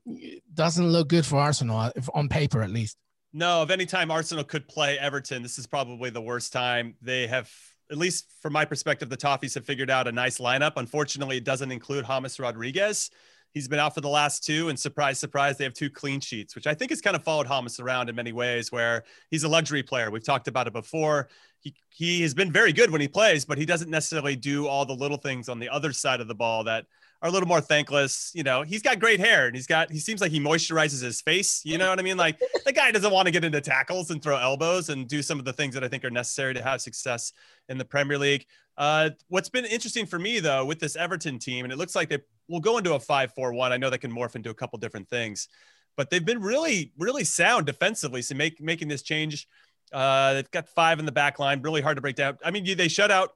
doesn't 0.52 0.86
look 0.86 1.08
good 1.08 1.24
for 1.24 1.36
Arsenal 1.38 1.78
uh, 1.78 1.90
on 2.14 2.28
paper, 2.28 2.62
at 2.62 2.70
least. 2.70 2.98
No, 3.32 3.62
of 3.62 3.70
any 3.70 3.86
time 3.86 4.10
Arsenal 4.10 4.44
could 4.44 4.68
play 4.68 4.98
Everton, 4.98 5.42
this 5.42 5.58
is 5.58 5.66
probably 5.66 6.10
the 6.10 6.20
worst 6.20 6.52
time. 6.52 6.94
They 7.00 7.26
have, 7.26 7.50
at 7.90 7.96
least 7.96 8.30
from 8.42 8.52
my 8.52 8.66
perspective, 8.66 9.08
the 9.08 9.16
Toffees 9.16 9.54
have 9.54 9.64
figured 9.64 9.88
out 9.88 10.06
a 10.06 10.12
nice 10.12 10.36
lineup. 10.36 10.74
Unfortunately, 10.76 11.38
it 11.38 11.44
doesn't 11.44 11.72
include 11.72 12.04
James 12.06 12.38
Rodriguez. 12.38 13.10
He's 13.52 13.68
been 13.68 13.78
out 13.78 13.94
for 13.94 14.00
the 14.00 14.08
last 14.08 14.44
two, 14.44 14.68
and 14.68 14.78
surprise, 14.78 15.18
surprise, 15.18 15.58
they 15.58 15.64
have 15.64 15.74
two 15.74 15.90
clean 15.90 16.20
sheets, 16.20 16.54
which 16.54 16.66
I 16.66 16.74
think 16.74 16.90
has 16.90 17.00
kind 17.00 17.16
of 17.16 17.22
followed 17.22 17.46
James 17.46 17.78
around 17.80 18.08
in 18.08 18.16
many 18.16 18.32
ways, 18.32 18.72
where 18.72 19.04
he's 19.30 19.44
a 19.44 19.48
luxury 19.48 19.82
player. 19.82 20.10
We've 20.10 20.24
talked 20.24 20.48
about 20.48 20.66
it 20.66 20.72
before. 20.72 21.28
He, 21.60 21.74
he 21.90 22.22
has 22.22 22.34
been 22.34 22.50
very 22.50 22.72
good 22.72 22.90
when 22.90 23.00
he 23.00 23.08
plays, 23.08 23.44
but 23.44 23.58
he 23.58 23.66
doesn't 23.66 23.90
necessarily 23.90 24.36
do 24.36 24.66
all 24.66 24.84
the 24.84 24.94
little 24.94 25.16
things 25.18 25.48
on 25.48 25.58
the 25.58 25.68
other 25.68 25.92
side 25.92 26.20
of 26.20 26.28
the 26.28 26.34
ball 26.34 26.64
that 26.64 26.86
are 27.22 27.28
a 27.28 27.32
little 27.32 27.48
more 27.48 27.60
thankless. 27.60 28.32
You 28.34 28.42
know, 28.42 28.62
he's 28.62 28.82
got 28.82 28.98
great 28.98 29.20
hair 29.20 29.46
and 29.46 29.54
he's 29.54 29.68
got, 29.68 29.90
he 29.90 30.00
seems 30.00 30.20
like 30.20 30.32
he 30.32 30.40
moisturizes 30.40 31.02
his 31.02 31.20
face. 31.20 31.62
You 31.64 31.78
know 31.78 31.88
what 31.88 32.00
I 32.00 32.02
mean? 32.02 32.16
Like 32.16 32.40
the 32.64 32.72
guy 32.72 32.90
doesn't 32.90 33.12
want 33.12 33.26
to 33.26 33.32
get 33.32 33.44
into 33.44 33.60
tackles 33.60 34.10
and 34.10 34.20
throw 34.20 34.36
elbows 34.36 34.88
and 34.88 35.06
do 35.06 35.22
some 35.22 35.38
of 35.38 35.44
the 35.44 35.52
things 35.52 35.74
that 35.74 35.84
I 35.84 35.88
think 35.88 36.04
are 36.04 36.10
necessary 36.10 36.54
to 36.54 36.62
have 36.62 36.80
success 36.80 37.32
in 37.68 37.78
the 37.78 37.84
Premier 37.84 38.18
League. 38.18 38.46
Uh, 38.76 39.10
what's 39.28 39.50
been 39.50 39.66
interesting 39.66 40.06
for 40.06 40.18
me 40.18 40.40
though, 40.40 40.64
with 40.64 40.80
this 40.80 40.96
Everton 40.96 41.38
team, 41.38 41.64
and 41.64 41.72
it 41.72 41.76
looks 41.76 41.94
like 41.94 42.08
they 42.08 42.18
will 42.48 42.60
go 42.60 42.78
into 42.78 42.94
a 42.94 43.00
5 43.00 43.32
4 43.34 43.52
1. 43.52 43.72
I 43.72 43.76
know 43.76 43.90
that 43.90 43.98
can 43.98 44.12
morph 44.12 44.36
into 44.36 44.50
a 44.50 44.54
couple 44.54 44.78
different 44.78 45.08
things, 45.08 45.48
but 45.96 46.10
they've 46.10 46.24
been 46.24 46.40
really, 46.40 46.92
really 46.98 47.24
sound 47.24 47.66
defensively. 47.66 48.22
So 48.22 48.34
make, 48.34 48.60
making 48.60 48.88
this 48.88 49.02
change. 49.02 49.46
Uh, 49.92 50.34
they've 50.34 50.50
got 50.50 50.68
five 50.68 50.98
in 50.98 51.04
the 51.04 51.12
back 51.12 51.38
line, 51.38 51.60
really 51.60 51.82
hard 51.82 51.96
to 51.96 52.00
break 52.00 52.16
down. 52.16 52.38
I 52.42 52.50
mean, 52.50 52.76
they 52.76 52.88
shut 52.88 53.10
out 53.10 53.32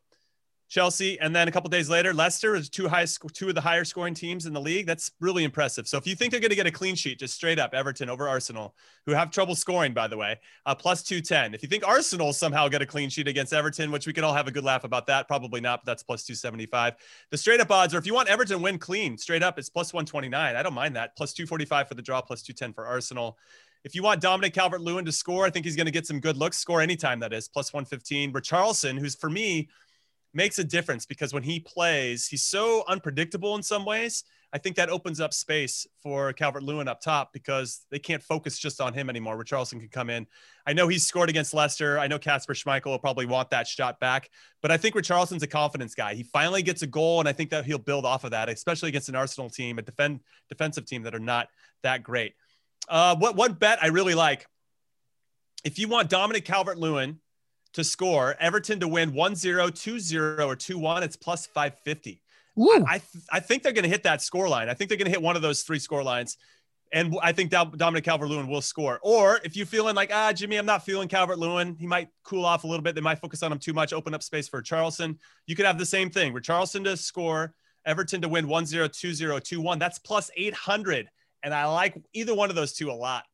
Chelsea, 0.69 1.19
and 1.21 1.35
then 1.35 1.47
a 1.47 1.53
couple 1.53 1.71
days 1.71 1.89
later, 1.89 2.13
Leicester 2.13 2.57
is 2.57 2.69
two 2.69 2.89
high 2.89 3.07
two 3.33 3.49
of 3.49 3.55
the 3.55 3.61
higher 3.61 3.85
scoring 3.85 4.15
teams 4.15 4.47
in 4.47 4.53
the 4.53 4.61
league. 4.61 4.87
That's 4.87 5.13
really 5.21 5.45
impressive. 5.45 5.87
So 5.87 5.97
if 5.97 6.07
you 6.07 6.17
think 6.17 6.33
they're 6.33 6.41
going 6.41 6.51
to 6.51 6.57
get 6.57 6.67
a 6.67 6.73
clean 6.73 6.97
sheet, 6.97 7.21
just 7.21 7.35
straight 7.35 7.61
up 7.61 7.73
Everton 7.73 8.11
over 8.11 8.29
Arsenal, 8.29 8.75
who 9.05 9.13
have 9.13 9.31
trouble 9.31 9.55
scoring, 9.55 9.95
by 9.95 10.09
the 10.09 10.17
way, 10.17 10.41
uh, 10.67 10.75
plus 10.75 11.05
two 11.05 11.21
ten. 11.21 11.55
If 11.55 11.63
you 11.63 11.69
think 11.69 11.87
Arsenal 11.87 12.33
somehow 12.33 12.67
get 12.67 12.83
a 12.83 12.87
clean 12.87 13.11
sheet 13.11 13.29
against 13.29 13.53
Everton, 13.53 13.93
which 13.93 14.07
we 14.07 14.13
can 14.13 14.25
all 14.25 14.35
have 14.35 14.49
a 14.49 14.51
good 14.51 14.65
laugh 14.65 14.83
about 14.83 15.07
that, 15.07 15.29
probably 15.29 15.61
not, 15.61 15.83
but 15.85 15.91
that's 15.91 16.03
plus 16.03 16.25
two 16.25 16.35
seventy 16.35 16.67
five. 16.67 16.95
The 17.31 17.39
straight 17.39 17.61
up 17.61 17.71
odds, 17.71 17.95
or 17.95 17.99
if 17.99 18.07
you 18.07 18.15
want 18.15 18.29
Everton 18.29 18.61
win 18.61 18.79
clean, 18.79 19.17
straight 19.17 19.45
up, 19.45 19.59
it's 19.59 19.71
plus 19.71 19.95
one 19.95 20.05
twenty 20.05 20.29
nine. 20.29 20.57
I 20.57 20.65
don't 20.65 20.75
mind 20.75 20.97
that. 20.97 21.17
Plus 21.17 21.33
two 21.33 21.47
forty 21.47 21.65
five 21.65 21.89
for 21.89 21.95
the 21.95 22.03
draw, 22.03 22.21
plus 22.21 22.43
two 22.43 22.53
ten 22.53 22.73
for 22.73 22.87
Arsenal. 22.87 23.39
If 23.85 23.95
you 23.95 24.03
want 24.03 24.21
Dominic 24.21 24.53
Calvert 24.53 24.81
Lewin 24.81 25.05
to 25.05 25.13
score, 25.13 25.47
I 25.47 25.51
think 25.51 25.65
he's 25.65 25.77
going 25.77 25.87
to 25.87 25.93
get 25.93 26.09
some 26.09 26.19
good 26.19 26.37
looks. 26.37 26.59
Score 26.59 26.81
anytime 26.81 27.21
that 27.21 27.33
is 27.33 27.47
plus 27.47 27.73
one 27.73 27.85
fifteen. 27.85 28.33
Richarlison, 28.33 28.99
who's 28.99 29.15
for 29.15 29.31
me 29.31 29.69
makes 30.37 30.59
a 30.59 30.65
difference 30.65 31.07
because 31.07 31.33
when 31.33 31.43
he 31.43 31.59
plays, 31.59 32.29
he's 32.29 32.45
so 32.45 32.85
unpredictable 32.87 33.57
in 33.57 33.63
some 33.63 33.85
ways. 33.85 34.23
I 34.53 34.59
think 34.59 34.77
that 34.77 34.91
opens 34.91 35.21
up 35.21 35.35
space 35.35 35.87
for 36.03 36.33
Calvert 36.33 36.63
Lewin 36.63 36.87
up 36.87 37.01
top 37.01 37.33
because 37.33 37.85
they 37.91 37.99
can't 37.99 38.23
focus 38.23 38.59
just 38.59 38.81
on 38.81 38.95
him 38.95 39.11
anymore. 39.11 39.43
Richarlison 39.43 39.81
can 39.81 39.89
come 39.89 40.09
in. 40.09 40.27
I 40.67 40.73
know 40.73 40.87
he's 40.89 41.07
scored 41.07 41.29
against 41.29 41.53
Leicester. 41.53 41.99
I 41.99 42.07
know 42.07 42.19
Kasper 42.19 42.55
Schmeichel 42.55 42.87
will 42.87 42.99
probably 42.99 43.27
want 43.27 43.51
that 43.51 43.67
shot 43.67 43.99
back, 43.99 44.31
but 44.63 44.71
I 44.71 44.77
think 44.77 44.95
Richarlison's 44.95 45.43
a 45.43 45.49
confidence 45.49 45.95
guy. 45.95 46.15
He 46.15 46.23
finally 46.23 46.63
gets 46.63 46.83
a 46.83 46.87
goal, 46.87 47.19
and 47.19 47.29
I 47.29 47.33
think 47.33 47.51
that 47.51 47.65
he'll 47.65 47.79
build 47.79 48.07
off 48.07 48.25
of 48.25 48.31
that, 48.31 48.49
especially 48.49 48.91
against 48.91 49.09
an 49.09 49.17
Arsenal 49.17 49.51
team, 49.51 49.79
a 49.79 49.83
defend 49.83 50.21
defensive 50.49 50.87
team 50.87 51.03
that 51.03 51.15
are 51.15 51.19
not 51.19 51.49
that 51.83 52.03
great. 52.03 52.35
Uh, 52.89 53.17
what 53.17 53.37
one 53.37 53.55
bet 53.55 53.83
I 53.83 53.89
really 53.89 54.15
like? 54.15 54.47
If 55.65 55.79
you 55.79 55.89
want 55.89 56.09
Dominic 56.09 56.45
Calvert 56.45 56.79
Lewin 56.79 57.19
to 57.77 57.85
score, 57.85 58.35
Everton 58.41 58.81
to 58.81 58.89
win 58.89 59.13
1 59.13 59.37
0, 59.37 59.71
2 59.71 60.01
0, 60.01 60.47
or 60.47 60.57
2 60.57 60.79
1. 60.79 61.03
It's 61.03 61.17
plus 61.17 61.47
550. 61.47 62.21
I, 62.87 62.95
I, 62.95 62.99
th- 62.99 63.25
I, 63.31 63.41
think 63.41 63.63
they're 63.63 63.73
going 63.73 63.85
to 63.85 63.89
hit 63.89 64.03
that 64.05 64.23
score 64.23 64.49
line. 64.49 64.69
I 64.69 64.75
think 64.75 64.89
they're 64.89 64.99
going 64.99 65.07
to 65.07 65.11
hit 65.11 65.23
one 65.23 65.37
of 65.37 65.43
those 65.43 65.63
three 65.63 65.79
score 65.79 66.03
lines. 66.03 66.39
And 66.93 67.17
I 67.23 67.33
think 67.33 67.51
Dominic 67.51 68.05
Calvert 68.05 68.29
Lewin 68.29 68.49
will 68.49 68.63
score. 68.63 68.99
Or 69.03 69.41
if 69.45 69.57
you're 69.57 69.67
feeling 69.67 69.95
like, 69.95 70.11
ah, 70.15 70.33
Jimmy, 70.33 70.57
I'm 70.57 70.67
not 70.67 70.85
feeling 70.85 71.09
Calvert 71.09 71.39
Lewin, 71.39 71.77
he 71.79 71.87
might 71.87 72.09
cool 72.23 72.45
off 72.45 72.65
a 72.65 72.67
little 72.67 72.83
bit. 72.83 72.95
They 72.95 73.01
might 73.01 73.19
focus 73.19 73.43
on 73.43 73.53
him 73.53 73.59
too 73.59 73.73
much, 73.73 73.93
open 73.93 74.15
up 74.15 74.23
space 74.23 74.49
for 74.49 74.63
Charleston. 74.63 75.19
You 75.47 75.57
could 75.57 75.67
have 75.67 75.79
the 75.79 75.87
same 75.87 76.11
thing. 76.11 76.39
Charleston 76.41 76.85
to 76.85 76.97
score, 76.97 77.55
Everton 77.85 78.23
to 78.23 78.29
win 78.29 78.49
1 78.49 78.67
0, 78.67 78.89
2 78.89 79.13
0, 79.13 79.39
2 79.39 79.61
1. 79.61 79.79
That's 79.79 79.99
plus 79.99 80.31
800. 80.37 81.09
And 81.43 81.53
I 81.53 81.67
like 81.67 82.01
either 82.15 82.35
one 82.35 82.51
of 82.51 82.57
those 82.57 82.73
two 82.73 82.91
a 82.91 82.95
lot. 82.95 83.25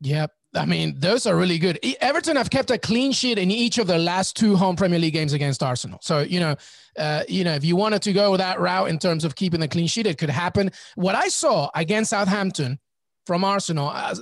Yep. 0.00 0.32
I 0.54 0.66
mean, 0.66 0.98
those 0.98 1.26
are 1.26 1.36
really 1.36 1.58
good. 1.58 1.78
Everton 2.00 2.36
have 2.36 2.50
kept 2.50 2.70
a 2.70 2.78
clean 2.78 3.12
sheet 3.12 3.38
in 3.38 3.50
each 3.50 3.78
of 3.78 3.86
their 3.86 3.98
last 3.98 4.36
two 4.36 4.56
home 4.56 4.74
Premier 4.74 4.98
League 4.98 5.12
games 5.12 5.32
against 5.32 5.62
Arsenal. 5.62 6.00
So 6.02 6.20
you 6.20 6.40
know, 6.40 6.56
uh, 6.98 7.22
you 7.28 7.44
know, 7.44 7.54
if 7.54 7.64
you 7.64 7.76
wanted 7.76 8.02
to 8.02 8.12
go 8.12 8.36
that 8.36 8.58
route 8.58 8.88
in 8.88 8.98
terms 8.98 9.24
of 9.24 9.36
keeping 9.36 9.60
the 9.60 9.68
clean 9.68 9.86
sheet, 9.86 10.06
it 10.06 10.18
could 10.18 10.30
happen. 10.30 10.72
What 10.96 11.14
I 11.14 11.28
saw 11.28 11.70
against 11.74 12.10
Southampton 12.10 12.80
from 13.26 13.44
Arsenal, 13.44 13.90
uh, 13.90 14.14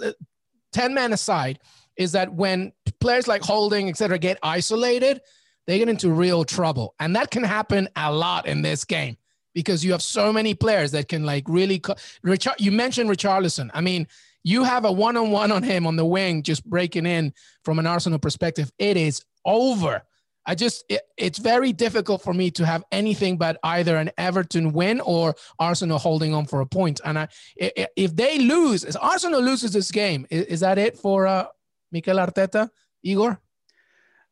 ten 0.72 0.92
men 0.92 1.14
aside, 1.14 1.60
is 1.96 2.12
that 2.12 2.32
when 2.34 2.72
players 3.00 3.26
like 3.26 3.42
Holding, 3.42 3.88
etc., 3.88 4.18
get 4.18 4.38
isolated, 4.42 5.22
they 5.66 5.78
get 5.78 5.88
into 5.88 6.10
real 6.10 6.44
trouble, 6.44 6.94
and 7.00 7.16
that 7.16 7.30
can 7.30 7.42
happen 7.42 7.88
a 7.96 8.12
lot 8.12 8.46
in 8.46 8.60
this 8.60 8.84
game 8.84 9.16
because 9.54 9.82
you 9.82 9.92
have 9.92 10.02
so 10.02 10.30
many 10.30 10.54
players 10.54 10.90
that 10.92 11.08
can 11.08 11.24
like 11.24 11.44
really. 11.48 11.78
Co- 11.78 11.94
Richard, 12.22 12.54
you 12.58 12.70
mentioned 12.70 13.08
Richarlison. 13.08 13.70
I 13.72 13.80
mean 13.80 14.06
you 14.48 14.64
have 14.64 14.86
a 14.86 14.90
one 14.90 15.14
on 15.18 15.30
one 15.30 15.52
on 15.52 15.62
him 15.62 15.86
on 15.86 15.96
the 15.96 16.06
wing, 16.06 16.42
just 16.42 16.64
breaking 16.64 17.04
in 17.04 17.34
from 17.64 17.78
an 17.78 17.86
Arsenal 17.86 18.18
perspective. 18.18 18.72
It 18.78 18.96
is 18.96 19.22
over. 19.44 20.02
I 20.46 20.54
just, 20.54 20.84
it, 20.88 21.02
it's 21.18 21.38
very 21.38 21.74
difficult 21.74 22.22
for 22.22 22.32
me 22.32 22.50
to 22.52 22.64
have 22.64 22.82
anything 22.90 23.36
but 23.36 23.58
either 23.62 23.98
an 23.98 24.10
Everton 24.16 24.72
win 24.72 25.02
or 25.02 25.34
Arsenal 25.58 25.98
holding 25.98 26.32
on 26.32 26.46
for 26.46 26.62
a 26.62 26.66
point. 26.66 27.02
And 27.04 27.18
I, 27.18 27.28
if 27.56 28.16
they 28.16 28.38
lose, 28.38 28.84
if 28.84 28.96
Arsenal 28.98 29.42
loses 29.42 29.72
this 29.74 29.90
game, 29.90 30.26
is, 30.30 30.60
that 30.60 30.78
it 30.78 30.96
for 30.96 31.26
uh, 31.26 31.44
Mikel 31.92 32.16
Arteta, 32.16 32.70
Igor? 33.02 33.38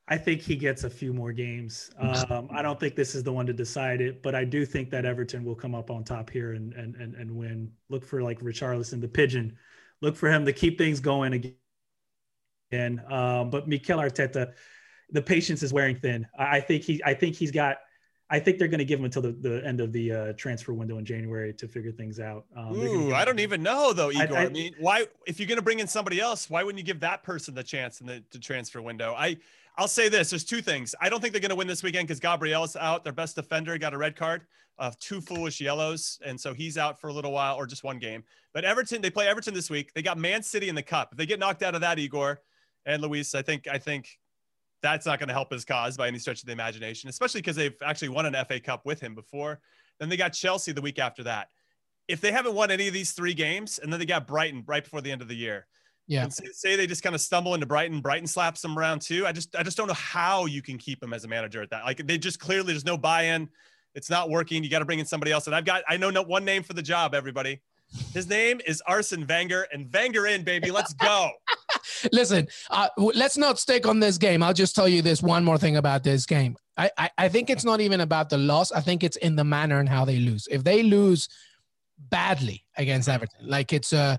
I 0.08 0.16
think 0.16 0.40
he 0.40 0.56
gets 0.56 0.84
a 0.84 0.90
few 0.90 1.12
more 1.12 1.32
games. 1.32 1.90
Um, 1.98 2.48
I 2.50 2.62
don't 2.62 2.80
think 2.80 2.96
this 2.96 3.14
is 3.14 3.22
the 3.22 3.32
one 3.32 3.44
to 3.46 3.52
decide 3.52 4.00
it, 4.00 4.22
but 4.22 4.34
I 4.34 4.44
do 4.44 4.64
think 4.64 4.88
that 4.92 5.04
Everton 5.04 5.44
will 5.44 5.56
come 5.56 5.74
up 5.74 5.90
on 5.90 6.04
top 6.04 6.30
here 6.30 6.52
and 6.52 6.72
and 6.74 6.94
and, 6.94 7.16
and 7.16 7.28
win. 7.30 7.72
Look 7.90 8.04
for 8.04 8.22
like 8.22 8.38
Richarlison, 8.40 9.00
the 9.00 9.08
pigeon, 9.08 9.58
look 10.00 10.16
for 10.16 10.30
him 10.30 10.44
to 10.46 10.52
keep 10.52 10.78
things 10.78 11.00
going 11.00 11.32
again. 12.72 13.02
Um, 13.10 13.50
but 13.50 13.68
Mikel 13.68 13.98
Arteta, 13.98 14.52
the 15.10 15.22
patience 15.22 15.62
is 15.62 15.72
wearing 15.72 15.96
thin. 15.96 16.26
I, 16.38 16.56
I 16.56 16.60
think 16.60 16.82
he, 16.82 17.02
I 17.04 17.14
think 17.14 17.36
he's 17.36 17.50
got. 17.50 17.78
I 18.28 18.40
think 18.40 18.58
they're 18.58 18.66
going 18.66 18.78
to 18.78 18.84
give 18.84 18.98
him 18.98 19.04
until 19.04 19.22
the, 19.22 19.30
the 19.30 19.64
end 19.64 19.80
of 19.80 19.92
the 19.92 20.10
uh, 20.10 20.32
transfer 20.32 20.74
window 20.74 20.98
in 20.98 21.04
January 21.04 21.54
to 21.54 21.68
figure 21.68 21.92
things 21.92 22.18
out. 22.18 22.44
Um, 22.56 22.74
Ooh, 22.74 23.14
I 23.14 23.24
don't 23.24 23.38
even 23.38 23.62
know 23.62 23.92
though, 23.92 24.10
Igor. 24.10 24.36
I, 24.36 24.42
I, 24.42 24.46
I, 24.46 24.48
mean, 24.48 24.74
why? 24.80 25.06
If 25.28 25.38
you're 25.38 25.46
going 25.46 25.58
to 25.58 25.62
bring 25.62 25.78
in 25.78 25.86
somebody 25.86 26.20
else, 26.20 26.50
why 26.50 26.64
wouldn't 26.64 26.78
you 26.78 26.84
give 26.84 26.98
that 27.00 27.22
person 27.22 27.54
the 27.54 27.62
chance 27.62 28.00
in 28.00 28.08
the, 28.08 28.24
the 28.32 28.40
transfer 28.40 28.82
window? 28.82 29.14
I 29.16 29.36
I'll 29.78 29.88
say 29.88 30.08
this: 30.08 30.30
there's 30.30 30.44
two 30.44 30.62
things. 30.62 30.94
I 31.00 31.08
don't 31.08 31.20
think 31.20 31.32
they're 31.32 31.40
going 31.40 31.50
to 31.50 31.56
win 31.56 31.66
this 31.66 31.82
weekend 31.82 32.08
because 32.08 32.20
Gabriel's 32.20 32.76
out. 32.76 33.04
Their 33.04 33.12
best 33.12 33.36
defender 33.36 33.76
got 33.78 33.92
a 33.92 33.98
red 33.98 34.16
card 34.16 34.46
of 34.78 34.98
two 34.98 35.20
foolish 35.20 35.60
yellows, 35.60 36.18
and 36.24 36.40
so 36.40 36.54
he's 36.54 36.78
out 36.78 37.00
for 37.00 37.08
a 37.08 37.12
little 37.12 37.32
while 37.32 37.56
or 37.56 37.66
just 37.66 37.84
one 37.84 37.98
game. 37.98 38.24
But 38.52 38.64
Everton, 38.64 39.02
they 39.02 39.10
play 39.10 39.28
Everton 39.28 39.54
this 39.54 39.70
week. 39.70 39.92
They 39.92 40.02
got 40.02 40.18
Man 40.18 40.42
City 40.42 40.68
in 40.68 40.74
the 40.74 40.82
cup. 40.82 41.10
If 41.12 41.18
they 41.18 41.26
get 41.26 41.38
knocked 41.38 41.62
out 41.62 41.74
of 41.74 41.82
that, 41.82 41.98
Igor 41.98 42.40
and 42.86 43.02
Luis, 43.02 43.34
I 43.34 43.42
think 43.42 43.68
I 43.68 43.78
think 43.78 44.18
that's 44.82 45.06
not 45.06 45.18
going 45.18 45.28
to 45.28 45.34
help 45.34 45.52
his 45.52 45.64
cause 45.64 45.96
by 45.96 46.08
any 46.08 46.18
stretch 46.18 46.40
of 46.40 46.46
the 46.46 46.52
imagination, 46.52 47.10
especially 47.10 47.40
because 47.40 47.56
they've 47.56 47.76
actually 47.84 48.10
won 48.10 48.26
an 48.26 48.44
FA 48.46 48.60
Cup 48.60 48.86
with 48.86 49.00
him 49.00 49.14
before. 49.14 49.60
Then 49.98 50.08
they 50.08 50.16
got 50.16 50.30
Chelsea 50.30 50.72
the 50.72 50.82
week 50.82 50.98
after 50.98 51.22
that. 51.24 51.48
If 52.08 52.20
they 52.20 52.32
haven't 52.32 52.54
won 52.54 52.70
any 52.70 52.86
of 52.86 52.94
these 52.94 53.12
three 53.12 53.34
games, 53.34 53.78
and 53.78 53.92
then 53.92 53.98
they 53.98 54.06
got 54.06 54.26
Brighton 54.26 54.62
right 54.66 54.84
before 54.84 55.00
the 55.00 55.10
end 55.10 55.22
of 55.22 55.28
the 55.28 55.34
year 55.34 55.66
yeah. 56.06 56.28
Say, 56.28 56.46
say, 56.52 56.76
they 56.76 56.86
just 56.86 57.02
kind 57.02 57.14
of 57.14 57.20
stumble 57.20 57.54
into 57.54 57.66
Brighton, 57.66 58.00
Brighton 58.00 58.26
slaps 58.26 58.62
them 58.62 58.78
around 58.78 59.02
too. 59.02 59.26
I 59.26 59.32
just 59.32 59.54
I 59.56 59.62
just 59.62 59.76
don't 59.76 59.88
know 59.88 59.94
how 59.94 60.46
you 60.46 60.62
can 60.62 60.78
keep 60.78 61.02
him 61.02 61.12
as 61.12 61.24
a 61.24 61.28
manager 61.28 61.62
at 61.62 61.70
that. 61.70 61.84
Like 61.84 62.06
they 62.06 62.18
just 62.18 62.38
clearly 62.38 62.72
there's 62.72 62.84
no 62.84 62.96
buy-in. 62.96 63.48
It's 63.94 64.10
not 64.10 64.30
working. 64.30 64.62
You 64.62 64.70
got 64.70 64.80
to 64.80 64.84
bring 64.84 64.98
in 64.98 65.06
somebody 65.06 65.32
else. 65.32 65.46
And 65.46 65.56
I've 65.56 65.64
got 65.64 65.82
I 65.88 65.96
know 65.96 66.10
no 66.10 66.22
one 66.22 66.44
name 66.44 66.62
for 66.62 66.74
the 66.74 66.82
job, 66.82 67.14
everybody. 67.14 67.60
His 68.12 68.28
name 68.28 68.60
is 68.66 68.82
Arsene 68.86 69.26
Wenger 69.28 69.66
and 69.72 69.92
Wenger 69.92 70.26
in, 70.26 70.42
baby. 70.42 70.70
Let's 70.70 70.92
go. 70.94 71.30
Listen, 72.12 72.48
uh, 72.70 72.88
let's 72.96 73.36
not 73.36 73.58
stick 73.58 73.86
on 73.86 74.00
this 74.00 74.18
game. 74.18 74.42
I'll 74.42 74.52
just 74.52 74.74
tell 74.74 74.88
you 74.88 75.02
this 75.02 75.22
one 75.22 75.44
more 75.44 75.56
thing 75.56 75.76
about 75.76 76.02
this 76.02 76.26
game. 76.26 76.56
I, 76.76 76.90
I, 76.98 77.10
I 77.16 77.28
think 77.28 77.48
it's 77.48 77.64
not 77.64 77.80
even 77.80 78.00
about 78.00 78.28
the 78.28 78.38
loss. 78.38 78.72
I 78.72 78.80
think 78.80 79.02
it's 79.02 79.16
in 79.16 79.36
the 79.36 79.44
manner 79.44 79.78
and 79.78 79.88
how 79.88 80.04
they 80.04 80.18
lose. 80.18 80.48
If 80.50 80.64
they 80.64 80.82
lose 80.82 81.28
badly 82.10 82.64
against 82.76 83.08
Everton, 83.08 83.48
like 83.48 83.72
it's 83.72 83.92
a 83.92 84.18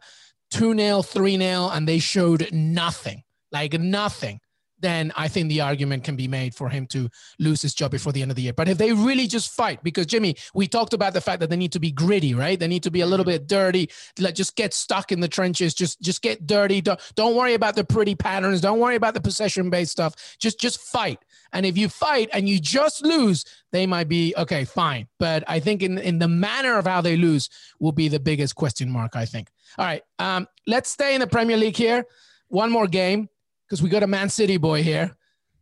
2 0.51 0.77
0, 0.77 1.01
3 1.01 1.37
0, 1.37 1.69
and 1.69 1.87
they 1.87 1.99
showed 1.99 2.49
nothing, 2.51 3.23
like 3.51 3.73
nothing, 3.73 4.39
then 4.79 5.11
I 5.15 5.27
think 5.27 5.49
the 5.49 5.61
argument 5.61 6.03
can 6.03 6.15
be 6.15 6.27
made 6.27 6.53
for 6.53 6.69
him 6.69 6.85
to 6.87 7.09
lose 7.39 7.61
his 7.61 7.73
job 7.73 7.91
before 7.91 8.13
the 8.13 8.21
end 8.21 8.31
of 8.31 8.35
the 8.35 8.43
year. 8.43 8.53
But 8.53 8.69
if 8.69 8.77
they 8.77 8.93
really 8.93 9.27
just 9.27 9.51
fight, 9.51 9.83
because 9.83 10.05
Jimmy, 10.05 10.35
we 10.53 10.67
talked 10.67 10.93
about 10.93 11.13
the 11.13 11.21
fact 11.21 11.39
that 11.39 11.49
they 11.49 11.55
need 11.55 11.71
to 11.71 11.79
be 11.79 11.91
gritty, 11.91 12.33
right? 12.33 12.59
They 12.59 12.67
need 12.67 12.83
to 12.83 12.91
be 12.91 13.01
a 13.01 13.05
little 13.05 13.25
mm-hmm. 13.25 13.43
bit 13.43 13.47
dirty, 13.47 13.89
like 14.19 14.35
just 14.35 14.55
get 14.55 14.73
stuck 14.73 15.11
in 15.11 15.19
the 15.19 15.27
trenches, 15.27 15.73
just 15.73 15.99
just 16.01 16.21
get 16.21 16.45
dirty. 16.45 16.81
Don't 16.81 16.99
don't 17.15 17.35
worry 17.35 17.53
about 17.53 17.75
the 17.75 17.83
pretty 17.83 18.15
patterns. 18.15 18.61
Don't 18.61 18.79
worry 18.79 18.95
about 18.95 19.13
the 19.13 19.21
possession 19.21 19.69
based 19.69 19.91
stuff. 19.91 20.13
Just 20.39 20.59
just 20.59 20.79
fight. 20.79 21.19
And 21.53 21.65
if 21.65 21.77
you 21.77 21.89
fight 21.89 22.29
and 22.33 22.47
you 22.47 22.59
just 22.59 23.03
lose, 23.05 23.45
they 23.71 23.85
might 23.85 24.09
be 24.09 24.33
okay, 24.37 24.65
fine. 24.65 25.07
But 25.17 25.43
I 25.47 25.59
think 25.59 25.81
in 25.81 25.97
in 25.97 26.19
the 26.19 26.27
manner 26.27 26.77
of 26.77 26.85
how 26.85 27.01
they 27.01 27.17
lose 27.17 27.49
will 27.79 27.91
be 27.91 28.07
the 28.07 28.19
biggest 28.19 28.55
question 28.55 28.89
mark. 28.89 29.15
I 29.15 29.25
think. 29.25 29.49
All 29.77 29.85
right, 29.85 30.03
um, 30.19 30.47
let's 30.65 30.89
stay 30.89 31.15
in 31.15 31.21
the 31.21 31.27
Premier 31.27 31.57
League 31.57 31.75
here. 31.75 32.05
One 32.49 32.71
more 32.71 32.87
game 32.87 33.29
because 33.67 33.81
we 33.81 33.89
got 33.89 34.03
a 34.03 34.07
Man 34.07 34.29
City 34.29 34.57
boy 34.57 34.83
here. 34.83 35.15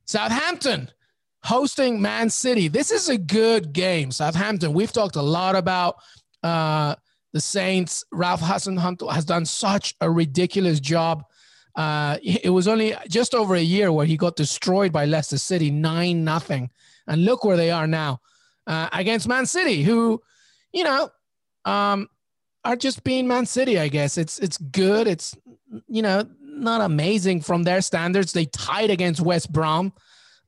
Southampton 0.06 0.90
hosting 1.44 2.02
Man 2.02 2.30
City. 2.30 2.68
This 2.68 2.92
is 2.92 3.10
a 3.10 3.18
good 3.18 3.74
game. 3.74 4.12
Southampton. 4.12 4.74
We've 4.74 4.92
talked 4.92 5.16
a 5.16 5.22
lot 5.22 5.56
about 5.56 5.96
uh, 6.44 6.96
the 7.34 7.42
Saints. 7.42 8.04
Ralph 8.12 8.42
Hasenhüttl 8.42 9.12
has 9.14 9.26
done 9.26 9.46
such 9.46 9.96
a 10.02 10.10
ridiculous 10.10 10.80
job. 10.80 11.24
Uh, 11.76 12.18
it 12.24 12.52
was 12.52 12.68
only 12.68 12.96
just 13.10 13.36
over 13.36 13.56
a 13.56 13.62
year 13.62 13.92
where 13.92 14.06
he 14.06 14.16
got 14.16 14.36
destroyed 14.36 14.94
by 14.94 15.06
Leicester 15.06 15.38
City, 15.38 15.70
nine 15.70 16.24
nothing, 16.24 16.70
and 17.08 17.26
look 17.26 17.44
where 17.44 17.58
they 17.58 17.70
are 17.70 17.86
now 17.86 18.22
uh, 18.66 18.88
against 18.94 19.28
Man 19.28 19.46
City, 19.46 19.84
who, 19.84 20.22
you 20.72 20.84
know, 20.84 21.10
um, 21.66 22.08
are 22.64 22.76
just 22.76 23.04
being 23.04 23.28
Man 23.28 23.46
City. 23.46 23.78
I 23.78 23.90
guess 23.90 24.18
it's 24.18 24.40
it's 24.40 24.58
good. 24.58 25.08
It's 25.08 25.36
you 25.88 26.02
know 26.02 26.24
not 26.56 26.82
amazing 26.82 27.42
from 27.42 27.64
their 27.64 27.82
standards. 27.82 28.32
They 28.32 28.46
tied 28.46 28.90
against 28.90 29.22
West 29.22 29.52
Brom. 29.52 29.94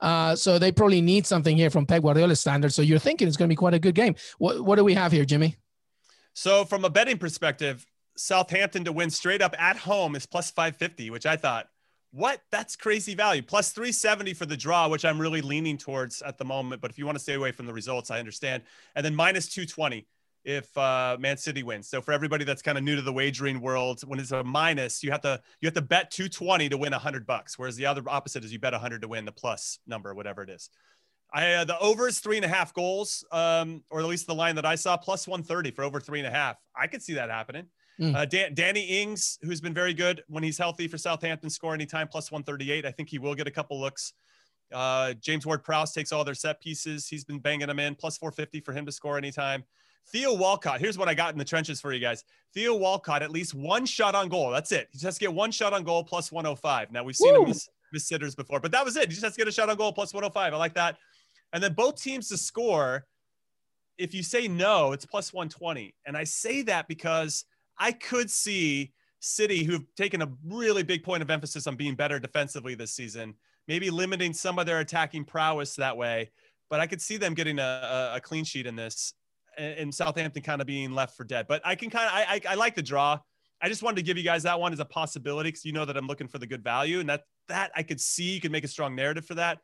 Uh, 0.00 0.36
so 0.36 0.58
they 0.58 0.70
probably 0.70 1.00
need 1.00 1.26
something 1.26 1.56
here 1.56 1.70
from 1.70 1.86
Pep 1.86 2.02
Guardiola's 2.02 2.40
standards. 2.40 2.74
So 2.74 2.82
you're 2.82 2.98
thinking 2.98 3.26
it's 3.26 3.36
going 3.36 3.48
to 3.48 3.52
be 3.52 3.56
quite 3.56 3.74
a 3.74 3.78
good 3.78 3.94
game. 3.94 4.14
What 4.38 4.60
what 4.60 4.76
do 4.76 4.84
we 4.84 4.94
have 4.94 5.12
here, 5.12 5.24
Jimmy? 5.24 5.56
So 6.34 6.64
from 6.64 6.84
a 6.84 6.90
betting 6.90 7.18
perspective, 7.18 7.84
Southampton 8.16 8.84
to 8.84 8.92
win 8.92 9.10
straight 9.10 9.42
up 9.42 9.54
at 9.58 9.76
home 9.76 10.14
is 10.14 10.26
plus 10.26 10.50
550, 10.50 11.10
which 11.10 11.26
I 11.26 11.36
thought, 11.36 11.68
what? 12.10 12.40
That's 12.50 12.76
crazy 12.76 13.14
value. 13.14 13.42
Plus 13.42 13.72
370 13.72 14.34
for 14.34 14.46
the 14.46 14.56
draw, 14.56 14.88
which 14.88 15.04
I'm 15.04 15.20
really 15.20 15.42
leaning 15.42 15.76
towards 15.76 16.22
at 16.22 16.38
the 16.38 16.44
moment. 16.44 16.80
But 16.80 16.90
if 16.90 16.98
you 16.98 17.04
want 17.06 17.16
to 17.16 17.22
stay 17.22 17.34
away 17.34 17.52
from 17.52 17.66
the 17.66 17.72
results, 17.72 18.10
I 18.10 18.18
understand. 18.18 18.62
And 18.94 19.04
then 19.04 19.14
minus 19.14 19.48
220 19.48 20.06
if 20.44 20.76
uh, 20.76 21.16
Man 21.18 21.36
City 21.36 21.62
wins. 21.62 21.88
So 21.88 22.00
for 22.00 22.12
everybody 22.12 22.44
that's 22.44 22.62
kind 22.62 22.78
of 22.78 22.84
new 22.84 22.96
to 22.96 23.02
the 23.02 23.12
wagering 23.12 23.60
world, 23.60 24.00
when 24.06 24.18
it's 24.18 24.30
a 24.30 24.42
minus, 24.44 25.02
you 25.02 25.10
have 25.10 25.20
to 25.22 25.40
you 25.60 25.66
have 25.66 25.74
to 25.74 25.82
bet 25.82 26.10
220 26.10 26.68
to 26.68 26.76
win 26.76 26.92
100 26.92 27.26
bucks, 27.26 27.58
whereas 27.58 27.76
the 27.76 27.86
other 27.86 28.02
opposite 28.06 28.44
is 28.44 28.52
you 28.52 28.58
bet 28.58 28.72
100 28.72 29.02
to 29.02 29.08
win 29.08 29.24
the 29.24 29.32
plus 29.32 29.78
number, 29.86 30.14
whatever 30.14 30.42
it 30.42 30.50
is. 30.50 30.70
I 31.32 31.52
uh, 31.52 31.64
the 31.64 31.78
overs 31.78 32.20
three 32.20 32.36
and 32.36 32.44
a 32.44 32.48
half 32.48 32.72
goals, 32.72 33.24
um, 33.32 33.82
or 33.90 34.00
at 34.00 34.06
least 34.06 34.26
the 34.26 34.34
line 34.34 34.54
that 34.56 34.64
I 34.64 34.76
saw, 34.76 34.96
plus 34.96 35.26
130 35.26 35.72
for 35.72 35.84
over 35.84 36.00
three 36.00 36.20
and 36.20 36.26
a 36.26 36.30
half. 36.30 36.56
I 36.74 36.86
could 36.86 37.02
see 37.02 37.14
that 37.14 37.30
happening. 37.30 37.66
Mm. 38.00 38.14
Uh, 38.14 38.24
Dan- 38.24 38.54
Danny 38.54 39.02
Ings, 39.02 39.38
who's 39.42 39.60
been 39.60 39.74
very 39.74 39.92
good 39.92 40.22
when 40.28 40.42
he's 40.42 40.56
healthy 40.56 40.88
for 40.88 40.96
Southampton, 40.96 41.50
score 41.50 41.74
anytime 41.74 42.08
plus 42.08 42.30
138. 42.30 42.86
I 42.86 42.90
think 42.92 43.08
he 43.08 43.18
will 43.18 43.34
get 43.34 43.46
a 43.46 43.50
couple 43.50 43.78
looks. 43.80 44.12
Uh, 44.72 45.14
James 45.14 45.44
Ward 45.46 45.64
Prowse 45.64 45.92
takes 45.92 46.12
all 46.12 46.24
their 46.24 46.34
set 46.34 46.60
pieces. 46.60 47.08
He's 47.08 47.24
been 47.24 47.40
banging 47.40 47.66
them 47.66 47.78
in, 47.78 47.94
plus 47.94 48.16
450 48.18 48.60
for 48.60 48.72
him 48.72 48.86
to 48.86 48.92
score 48.92 49.18
anytime. 49.18 49.64
Theo 50.06 50.32
Walcott, 50.32 50.80
here's 50.80 50.96
what 50.96 51.08
I 51.08 51.14
got 51.14 51.32
in 51.32 51.38
the 51.38 51.44
trenches 51.44 51.80
for 51.80 51.92
you 51.92 52.00
guys. 52.00 52.24
Theo 52.54 52.74
Walcott, 52.74 53.22
at 53.22 53.30
least 53.30 53.54
one 53.54 53.84
shot 53.84 54.14
on 54.14 54.28
goal. 54.28 54.50
That's 54.50 54.72
it. 54.72 54.88
He 54.90 54.96
just 54.96 55.04
has 55.04 55.14
to 55.14 55.20
get 55.20 55.34
one 55.34 55.50
shot 55.50 55.72
on 55.72 55.84
goal 55.84 56.02
plus 56.02 56.32
105. 56.32 56.92
Now 56.92 57.04
we've 57.04 57.16
seen 57.16 57.34
Woo! 57.34 57.42
him 57.42 57.48
miss, 57.48 57.68
miss 57.92 58.08
sitters 58.08 58.34
before, 58.34 58.58
but 58.60 58.72
that 58.72 58.84
was 58.84 58.96
it. 58.96 59.04
He 59.04 59.08
just 59.10 59.22
has 59.22 59.34
to 59.34 59.38
get 59.38 59.48
a 59.48 59.52
shot 59.52 59.68
on 59.68 59.76
goal 59.76 59.92
plus 59.92 60.14
105. 60.14 60.54
I 60.54 60.56
like 60.56 60.74
that. 60.74 60.96
And 61.52 61.62
then 61.62 61.74
both 61.74 62.02
teams 62.02 62.28
to 62.28 62.36
score. 62.38 63.06
If 63.98 64.14
you 64.14 64.22
say 64.22 64.46
no, 64.48 64.92
it's 64.92 65.04
plus 65.04 65.32
120. 65.32 65.94
And 66.06 66.16
I 66.16 66.24
say 66.24 66.62
that 66.62 66.86
because 66.88 67.44
I 67.78 67.92
could 67.92 68.30
see 68.30 68.92
City, 69.20 69.64
who've 69.64 69.84
taken 69.96 70.22
a 70.22 70.28
really 70.44 70.82
big 70.82 71.02
point 71.02 71.22
of 71.22 71.30
emphasis 71.30 71.66
on 71.66 71.76
being 71.76 71.94
better 71.94 72.20
defensively 72.20 72.74
this 72.74 72.92
season, 72.92 73.34
maybe 73.66 73.90
limiting 73.90 74.32
some 74.32 74.58
of 74.58 74.66
their 74.66 74.80
attacking 74.80 75.24
prowess 75.24 75.74
that 75.76 75.96
way. 75.96 76.30
But 76.70 76.80
I 76.80 76.86
could 76.86 77.02
see 77.02 77.16
them 77.16 77.34
getting 77.34 77.58
a, 77.58 78.12
a 78.14 78.20
clean 78.20 78.44
sheet 78.44 78.66
in 78.66 78.76
this 78.76 79.14
and 79.58 79.94
Southampton 79.94 80.42
kind 80.42 80.60
of 80.60 80.66
being 80.66 80.92
left 80.92 81.16
for 81.16 81.24
dead. 81.24 81.46
But 81.48 81.62
I 81.64 81.74
can 81.74 81.90
kind 81.90 82.06
of 82.06 82.12
I, 82.12 82.34
I, 82.34 82.52
I 82.52 82.54
like 82.54 82.74
the 82.74 82.82
draw. 82.82 83.18
I 83.60 83.68
just 83.68 83.82
wanted 83.82 83.96
to 83.96 84.02
give 84.02 84.16
you 84.16 84.22
guys 84.22 84.44
that 84.44 84.60
one 84.60 84.72
as 84.72 84.78
a 84.78 84.84
possibility 84.84 85.48
because 85.48 85.64
you 85.64 85.72
know 85.72 85.84
that 85.84 85.96
I'm 85.96 86.06
looking 86.06 86.28
for 86.28 86.38
the 86.38 86.46
good 86.46 86.62
value, 86.62 87.00
and 87.00 87.08
that 87.08 87.22
that 87.48 87.72
I 87.74 87.82
could 87.82 88.00
see 88.00 88.34
you 88.34 88.40
could 88.40 88.52
make 88.52 88.64
a 88.64 88.68
strong 88.68 88.94
narrative 88.94 89.26
for 89.26 89.34
that. 89.34 89.58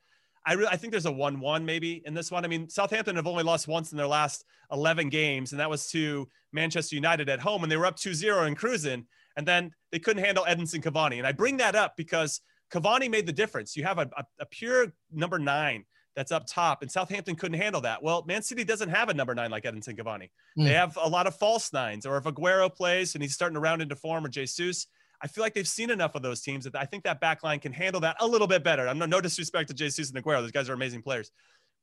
I 0.47 0.55
really 0.55 0.69
I 0.69 0.77
think 0.77 0.91
there's 0.91 1.07
a 1.07 1.13
one-one 1.13 1.65
maybe 1.65 2.03
in 2.05 2.13
this 2.13 2.31
one. 2.31 2.45
I 2.45 2.49
mean, 2.49 2.69
Southampton 2.69 3.17
have 3.17 3.27
only 3.27 3.45
lost 3.45 3.69
once 3.69 3.93
in 3.93 3.99
their 3.99 4.07
last 4.07 4.45
11 4.73 5.09
games, 5.09 5.53
and 5.53 5.61
that 5.61 5.71
was 5.71 5.89
to 5.91 6.29
Manchester 6.53 6.97
United 6.97 7.29
at 7.29 7.41
home, 7.41 7.63
and 7.63 7.71
they 7.71 7.77
were 7.77 7.87
up 7.87 7.97
2-0 7.97 8.47
and 8.47 8.57
cruising, 8.57 9.07
and 9.37 9.47
then 9.47 9.73
they 9.93 9.99
couldn't 9.99 10.25
handle 10.25 10.45
Edinson 10.45 10.83
Cavani. 10.83 11.19
And 11.19 11.27
I 11.27 11.33
bring 11.33 11.59
that 11.59 11.75
up 11.75 11.95
because 11.97 12.41
Cavani 12.73 13.11
made 13.11 13.27
the 13.27 13.33
difference. 13.33 13.77
You 13.77 13.85
have 13.85 13.99
a, 13.99 14.11
a, 14.17 14.25
a 14.41 14.47
pure 14.47 14.93
number 15.13 15.39
nine 15.39 15.85
that's 16.15 16.33
up 16.33 16.47
top, 16.47 16.83
and 16.83 16.91
Southampton 16.91 17.35
couldn't 17.35 17.59
handle 17.59 17.81
that. 17.83 18.03
Well, 18.03 18.25
Man 18.27 18.43
City 18.43 18.65
doesn't 18.65 18.89
have 18.89 19.09
a 19.09 19.15
number 19.15 19.35
nine 19.35 19.51
like 19.51 19.65
Edinson 19.65 19.99
Cavani. 19.99 20.31
Mm. 20.59 20.65
They 20.65 20.73
have 20.73 20.97
a 21.01 21.09
lot 21.09 21.27
of 21.27 21.37
false 21.37 21.73
nines, 21.73 22.07
or 22.07 22.17
if 22.17 22.25
Aguero 22.25 22.73
plays 22.75 23.15
and 23.15 23.23
he's 23.23 23.35
starting 23.35 23.55
to 23.55 23.61
round 23.61 23.83
into 23.83 23.97
form, 23.97 24.25
or 24.25 24.29
Jesus, 24.29 24.87
I 25.21 25.27
feel 25.27 25.43
like 25.43 25.55
they've 25.55 25.67
seen 25.67 25.91
enough 25.91 26.15
of 26.15 26.23
those 26.23 26.41
teams 26.41 26.65
that 26.65 26.77
I 26.77 26.85
think 26.85 27.05
that 27.05 27.21
back 27.21 27.43
line 27.43 27.59
can 27.59 27.73
handle 27.73 28.01
that 28.03 28.17
a 28.21 28.27
little 28.27 28.47
bit 28.47 28.63
better. 28.63 28.89
I'm 28.89 28.99
no, 28.99 29.07
no 29.07 29.21
disrespect 29.21 29.69
to 29.69 29.75
Jesus 29.75 30.11
and 30.11 30.23
Aguero; 30.23 30.41
those 30.41 30.53
guys 30.53 30.69
are 30.69 30.75
amazing 30.75 31.03
players. 31.03 31.31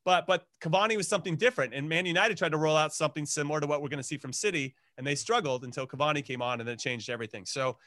But 0.05 0.25
but 0.27 0.45
Cavani 0.61 0.97
was 0.97 1.07
something 1.07 1.35
different, 1.35 1.73
and 1.73 1.87
Man 1.87 2.05
United 2.05 2.37
tried 2.37 2.51
to 2.51 2.57
roll 2.57 2.77
out 2.77 2.93
something 2.93 3.25
similar 3.25 3.59
to 3.59 3.67
what 3.67 3.81
we're 3.81 3.89
going 3.89 3.97
to 3.97 4.03
see 4.03 4.17
from 4.17 4.33
City, 4.33 4.75
and 4.97 5.05
they 5.05 5.15
struggled 5.15 5.63
until 5.63 5.85
Cavani 5.85 6.23
came 6.23 6.41
on, 6.41 6.59
and 6.59 6.67
then 6.67 6.73
it 6.73 6.79
changed 6.79 7.09
everything. 7.09 7.45
So 7.45 7.77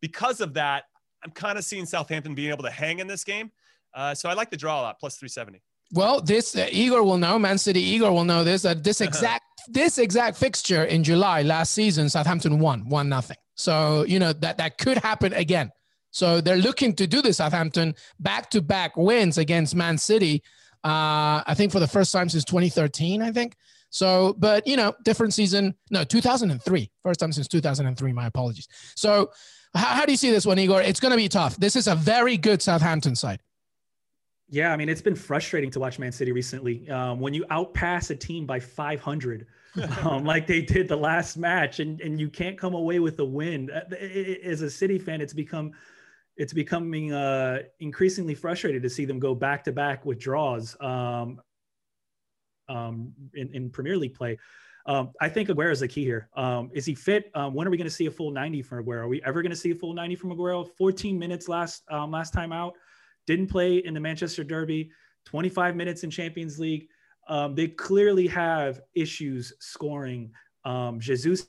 because 0.00 0.40
of 0.40 0.54
that, 0.54 0.84
I'm 1.24 1.30
kind 1.30 1.56
of 1.56 1.64
seeing 1.64 1.86
Southampton 1.86 2.34
being 2.34 2.50
able 2.50 2.64
to 2.64 2.70
hang 2.70 2.98
in 2.98 3.06
this 3.06 3.24
game. 3.24 3.52
Uh, 3.94 4.14
so 4.14 4.28
I 4.28 4.34
like 4.34 4.50
the 4.50 4.56
draw 4.56 4.80
a 4.80 4.82
lot, 4.82 4.98
plus 4.98 5.16
370. 5.16 5.62
Well, 5.92 6.22
this 6.22 6.56
uh, 6.56 6.66
Igor 6.70 7.02
will 7.02 7.18
know. 7.18 7.38
Man 7.38 7.58
City 7.58 7.80
Igor 7.80 8.12
will 8.12 8.24
know 8.24 8.44
this. 8.44 8.62
That 8.62 8.82
this 8.82 9.00
exact 9.00 9.44
this 9.68 9.98
exact 9.98 10.38
fixture 10.38 10.84
in 10.84 11.04
July 11.04 11.42
last 11.42 11.72
season, 11.72 12.08
Southampton 12.08 12.58
won 12.58 12.88
one 12.88 13.08
nothing. 13.08 13.36
So 13.54 14.04
you 14.08 14.18
know 14.18 14.32
that 14.32 14.58
that 14.58 14.78
could 14.78 14.98
happen 14.98 15.32
again. 15.34 15.70
So 16.10 16.40
they're 16.40 16.56
looking 16.56 16.94
to 16.96 17.06
do 17.06 17.22
this. 17.22 17.36
Southampton 17.38 17.94
back 18.18 18.50
to 18.50 18.62
back 18.62 18.96
wins 18.96 19.38
against 19.38 19.74
Man 19.74 19.98
City. 19.98 20.42
Uh, 20.82 21.44
I 21.46 21.54
think 21.54 21.72
for 21.72 21.80
the 21.80 21.86
first 21.86 22.12
time 22.12 22.28
since 22.28 22.44
2013. 22.44 23.22
I 23.22 23.30
think. 23.30 23.54
So, 23.90 24.34
but 24.38 24.66
you 24.66 24.76
know, 24.76 24.94
different 25.04 25.34
season. 25.34 25.74
No, 25.90 26.02
2003. 26.02 26.90
First 27.02 27.20
time 27.20 27.32
since 27.32 27.46
2003. 27.48 28.12
My 28.12 28.26
apologies. 28.26 28.66
So, 28.96 29.30
how, 29.74 29.88
how 29.88 30.06
do 30.06 30.12
you 30.12 30.16
see 30.16 30.30
this 30.30 30.46
one, 30.46 30.58
Igor? 30.58 30.80
It's 30.80 30.98
going 30.98 31.10
to 31.10 31.16
be 31.16 31.28
tough. 31.28 31.56
This 31.56 31.76
is 31.76 31.86
a 31.86 31.94
very 31.94 32.38
good 32.38 32.62
Southampton 32.62 33.14
side. 33.14 33.40
Yeah, 34.52 34.70
I 34.70 34.76
mean, 34.76 34.90
it's 34.90 35.00
been 35.00 35.16
frustrating 35.16 35.70
to 35.70 35.80
watch 35.80 35.98
Man 35.98 36.12
City 36.12 36.30
recently. 36.30 36.86
Um, 36.90 37.20
when 37.20 37.32
you 37.32 37.46
outpass 37.46 38.10
a 38.10 38.14
team 38.14 38.44
by 38.44 38.60
500, 38.60 39.46
um, 40.04 40.26
like 40.26 40.46
they 40.46 40.60
did 40.60 40.88
the 40.88 40.96
last 40.96 41.38
match, 41.38 41.80
and 41.80 41.98
and 42.02 42.20
you 42.20 42.28
can't 42.28 42.58
come 42.58 42.74
away 42.74 42.98
with 42.98 43.18
a 43.20 43.24
win. 43.24 43.70
Uh, 43.70 43.94
as 44.44 44.60
a 44.60 44.68
City 44.68 44.98
fan, 44.98 45.22
it's 45.22 45.32
become 45.32 45.72
it's 46.36 46.52
becoming 46.52 47.14
uh, 47.14 47.60
increasingly 47.80 48.34
frustrated 48.34 48.82
to 48.82 48.90
see 48.90 49.06
them 49.06 49.18
go 49.18 49.34
back 49.34 49.64
to 49.64 49.72
back 49.72 50.04
with 50.04 50.18
draws 50.18 50.76
um, 50.80 51.40
um, 52.68 53.14
in, 53.32 53.54
in 53.54 53.70
Premier 53.70 53.96
League 53.96 54.14
play. 54.14 54.38
Um, 54.84 55.12
I 55.18 55.30
think 55.30 55.48
Aguero 55.48 55.72
is 55.72 55.80
the 55.80 55.88
key 55.88 56.04
here. 56.04 56.28
Um, 56.36 56.70
is 56.74 56.84
he 56.84 56.94
fit? 56.94 57.30
Um, 57.34 57.54
when 57.54 57.66
are 57.66 57.70
we 57.70 57.78
going 57.78 57.88
to 57.88 57.90
see 57.90 58.04
a 58.04 58.10
full 58.10 58.30
90 58.30 58.60
from 58.60 58.84
Aguero? 58.84 58.98
Are 58.98 59.08
we 59.08 59.22
ever 59.22 59.40
going 59.40 59.50
to 59.50 59.56
see 59.56 59.70
a 59.70 59.74
full 59.74 59.94
90 59.94 60.16
from 60.16 60.30
Aguero? 60.30 60.68
14 60.76 61.18
minutes 61.18 61.48
last 61.48 61.84
um, 61.90 62.10
last 62.10 62.34
time 62.34 62.52
out 62.52 62.74
didn't 63.26 63.48
play 63.48 63.78
in 63.78 63.94
the 63.94 64.00
Manchester 64.00 64.44
Derby, 64.44 64.90
25 65.26 65.76
minutes 65.76 66.04
in 66.04 66.10
Champions 66.10 66.58
League. 66.58 66.86
Um, 67.28 67.54
they 67.54 67.68
clearly 67.68 68.26
have 68.28 68.80
issues 68.94 69.52
scoring. 69.60 70.32
Um, 70.64 70.98
Jesus 71.00 71.46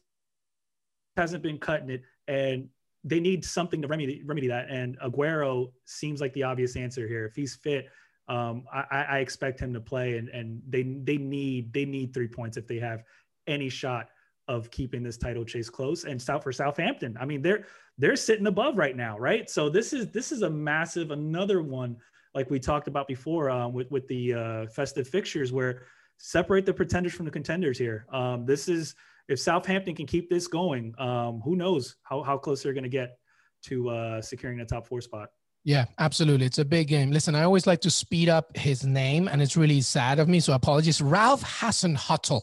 hasn't 1.17 1.43
been 1.43 1.57
cutting 1.57 1.89
it, 1.89 2.01
and 2.27 2.69
they 3.03 3.19
need 3.19 3.43
something 3.43 3.81
to 3.81 3.87
remedy 3.87 4.21
remedy 4.25 4.47
that. 4.47 4.69
And 4.69 4.97
Aguero 4.99 5.71
seems 5.85 6.21
like 6.21 6.33
the 6.33 6.43
obvious 6.43 6.75
answer 6.75 7.07
here. 7.07 7.25
If 7.25 7.35
he's 7.35 7.55
fit, 7.55 7.87
um, 8.27 8.65
I, 8.71 9.05
I, 9.09 9.19
expect 9.19 9.59
him 9.59 9.73
to 9.73 9.81
play, 9.81 10.17
and 10.17 10.29
and 10.29 10.61
they 10.69 10.83
they 10.83 11.17
need 11.17 11.73
they 11.73 11.85
need 11.85 12.13
three 12.13 12.27
points 12.27 12.55
if 12.55 12.67
they 12.67 12.79
have 12.79 13.03
any 13.47 13.67
shot 13.67 14.07
of 14.47 14.69
keeping 14.71 15.03
this 15.03 15.17
title 15.17 15.45
chase 15.45 15.69
close. 15.69 16.03
And 16.03 16.21
South 16.21 16.43
for 16.43 16.51
Southampton, 16.51 17.17
I 17.19 17.25
mean 17.25 17.41
they're 17.41 17.65
they're 17.97 18.15
sitting 18.15 18.47
above 18.47 18.77
right 18.77 18.95
now, 18.95 19.17
right? 19.17 19.49
So 19.49 19.69
this 19.69 19.93
is 19.93 20.09
this 20.11 20.31
is 20.31 20.41
a 20.41 20.49
massive 20.49 21.11
another 21.11 21.61
one 21.61 21.97
like 22.33 22.49
we 22.49 22.59
talked 22.59 22.87
about 22.87 23.07
before 23.07 23.49
um, 23.49 23.73
with 23.73 23.89
with 23.91 24.07
the 24.07 24.33
uh, 24.33 24.67
festive 24.67 25.07
fixtures 25.07 25.51
where 25.51 25.83
separate 26.17 26.65
the 26.65 26.73
pretenders 26.73 27.13
from 27.13 27.25
the 27.25 27.31
contenders 27.31 27.77
here. 27.77 28.05
Um, 28.11 28.45
this 28.45 28.67
is 28.67 28.95
if 29.27 29.39
Southampton 29.39 29.95
can 29.95 30.05
keep 30.05 30.29
this 30.29 30.47
going, 30.47 30.93
um, 30.97 31.41
who 31.43 31.55
knows 31.55 31.95
how 32.03 32.23
how 32.23 32.37
close 32.37 32.63
they're 32.63 32.73
going 32.73 32.83
to 32.83 32.89
get 32.89 33.17
to 33.63 33.89
uh, 33.89 34.21
securing 34.21 34.57
the 34.57 34.65
top 34.65 34.87
four 34.87 35.01
spot. 35.01 35.29
Yeah, 35.63 35.85
absolutely. 35.97 36.45
It's 36.45 36.57
a 36.57 36.65
big 36.65 36.89
game. 36.89 37.11
Listen, 37.11 37.35
I 37.35 37.43
always 37.43 37.65
like 37.65 37.79
to 37.81 37.89
speed 37.89 38.27
up 38.27 38.55
his 38.57 38.85
name, 38.85 39.29
and 39.29 39.41
it's 39.41 39.55
really 39.55 39.79
sad 39.79 40.19
of 40.19 40.27
me. 40.27 40.41
So 40.41 40.53
apologies. 40.53 41.01
Ralph 41.01 41.43
Hasenhüttl. 41.43 42.41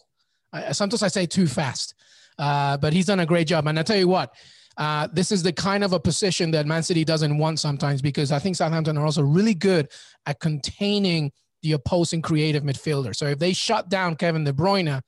I, 0.52 0.72
sometimes 0.72 1.02
I 1.02 1.08
say 1.08 1.26
too 1.26 1.46
fast, 1.46 1.94
uh, 2.38 2.76
but 2.76 2.92
he's 2.92 3.06
done 3.06 3.20
a 3.20 3.26
great 3.26 3.46
job. 3.46 3.66
And 3.66 3.78
I 3.78 3.82
tell 3.82 3.96
you 3.96 4.08
what, 4.08 4.34
uh, 4.76 5.08
this 5.12 5.32
is 5.32 5.42
the 5.42 5.52
kind 5.52 5.84
of 5.84 5.92
a 5.92 6.00
position 6.00 6.50
that 6.52 6.66
Man 6.66 6.82
City 6.82 7.04
doesn't 7.04 7.36
want 7.36 7.58
sometimes 7.60 8.00
because 8.00 8.32
I 8.32 8.38
think 8.38 8.56
Southampton 8.56 8.96
are 8.96 9.04
also 9.04 9.22
really 9.22 9.54
good 9.54 9.90
at 10.26 10.40
containing 10.40 11.32
the 11.62 11.72
opposing 11.72 12.22
creative 12.22 12.62
midfielder. 12.62 13.14
So 13.14 13.26
if 13.26 13.38
they 13.38 13.52
shut 13.52 13.88
down 13.88 14.16
Kevin 14.16 14.44
De 14.44 14.52
Bruyne, 14.52 15.02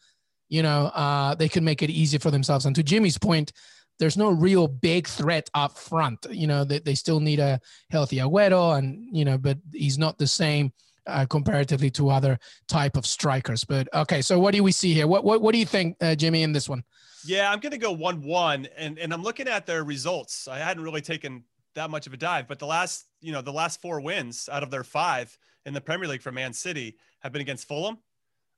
you 0.49 0.63
know, 0.63 0.87
uh, 0.89 1.35
they 1.35 1.49
could 1.49 1.63
make 1.63 1.83
it 1.83 1.89
easy 1.89 2.19
for 2.19 2.31
themselves. 2.31 2.67
And 2.67 2.77
to 2.77 2.83
Jimmy's 2.83 3.17
point, 3.17 3.53
there's 3.99 4.19
no 4.19 4.31
real 4.31 4.69
big 4.69 5.07
threat 5.07 5.49
up 5.55 5.79
front. 5.79 6.27
You 6.31 6.47
know, 6.47 6.65
they, 6.65 6.81
they 6.81 6.95
still 6.95 7.21
need 7.21 7.39
a 7.39 7.61
healthy 7.91 8.17
Aguero, 8.17 8.77
and 8.77 9.17
you 9.17 9.25
know, 9.25 9.39
but 9.39 9.59
he's 9.73 9.97
not 9.99 10.19
the 10.19 10.27
same 10.27 10.73
uh, 11.07 11.27
comparatively 11.27 11.91
to 11.91 12.11
other 12.11 12.39
type 12.69 12.97
of 12.97 13.07
strikers. 13.07 13.65
But 13.65 13.89
okay, 13.95 14.23
so 14.23 14.39
what 14.39 14.55
do 14.55 14.63
we 14.63 14.73
see 14.73 14.93
here? 14.93 15.07
What 15.07 15.25
what, 15.25 15.43
what 15.43 15.53
do 15.53 15.59
you 15.59 15.67
think, 15.67 15.97
uh, 16.01 16.15
Jimmy, 16.15 16.43
in 16.43 16.53
this 16.53 16.69
one? 16.69 16.85
Yeah, 17.25 17.51
I'm 17.51 17.61
going 17.61 17.73
to 17.73 17.79
go 17.79 17.93
1 17.93 18.23
1. 18.23 18.69
And, 18.77 18.99
and 18.99 19.13
I'm 19.13 19.23
looking 19.23 19.49
at 19.49 19.67
their 19.67 19.85
results. 19.85 20.49
I 20.49 20.59
hadn't 20.59 20.83
really 20.83 21.01
taken 21.01 21.45
that 21.75 21.91
much 21.91 22.07
of 22.07 22.13
a 22.13 22.17
dive, 22.17 22.49
but 22.49 22.59
the 22.59 22.67
last, 22.67 23.07
you 23.21 23.33
know, 23.33 23.41
the 23.41 23.53
last 23.53 23.81
four 23.81 24.01
wins 24.01 24.49
out 24.53 24.63
of 24.63 24.71
their 24.71 24.85
five 24.85 25.37
in 25.65 25.73
the 25.73 25.81
Premier 25.81 26.09
League 26.09 26.23
for 26.23 26.33
Man 26.33 26.53
City 26.53 26.97
have 27.21 27.33
been 27.33 27.41
against 27.41 27.67
Fulham, 27.67 27.99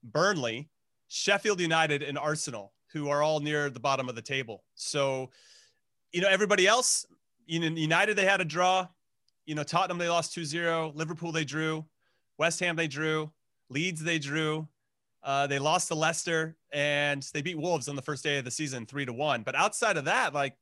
Burnley, 0.02 0.68
Sheffield 1.08 1.60
United, 1.60 2.02
and 2.02 2.18
Arsenal, 2.18 2.72
who 2.92 3.08
are 3.08 3.22
all 3.22 3.40
near 3.40 3.70
the 3.70 3.78
bottom 3.78 4.08
of 4.08 4.14
the 4.14 4.22
table. 4.22 4.64
So, 4.74 5.30
you 6.12 6.20
know, 6.20 6.28
everybody 6.28 6.66
else, 6.66 7.06
know, 7.48 7.66
United, 7.66 8.16
they 8.16 8.24
had 8.24 8.40
a 8.40 8.44
draw. 8.44 8.88
You 9.46 9.54
know, 9.54 9.62
Tottenham, 9.62 9.98
they 9.98 10.08
lost 10.08 10.32
2 10.32 10.44
0. 10.44 10.92
Liverpool, 10.94 11.30
they 11.30 11.44
drew. 11.44 11.84
West 12.38 12.60
Ham, 12.60 12.76
they 12.76 12.88
drew. 12.88 13.30
Leeds, 13.68 14.02
they 14.02 14.18
drew. 14.18 14.68
Uh, 15.22 15.46
they 15.46 15.58
lost 15.58 15.88
to 15.88 15.94
Leicester 15.94 16.56
and 16.72 17.26
they 17.32 17.40
beat 17.40 17.58
Wolves 17.58 17.88
on 17.88 17.96
the 17.96 18.02
first 18.02 18.22
day 18.22 18.36
of 18.38 18.44
the 18.44 18.50
season, 18.50 18.84
three 18.84 19.06
to 19.06 19.12
one. 19.12 19.42
But 19.42 19.54
outside 19.54 19.96
of 19.96 20.04
that, 20.04 20.34
like 20.34 20.56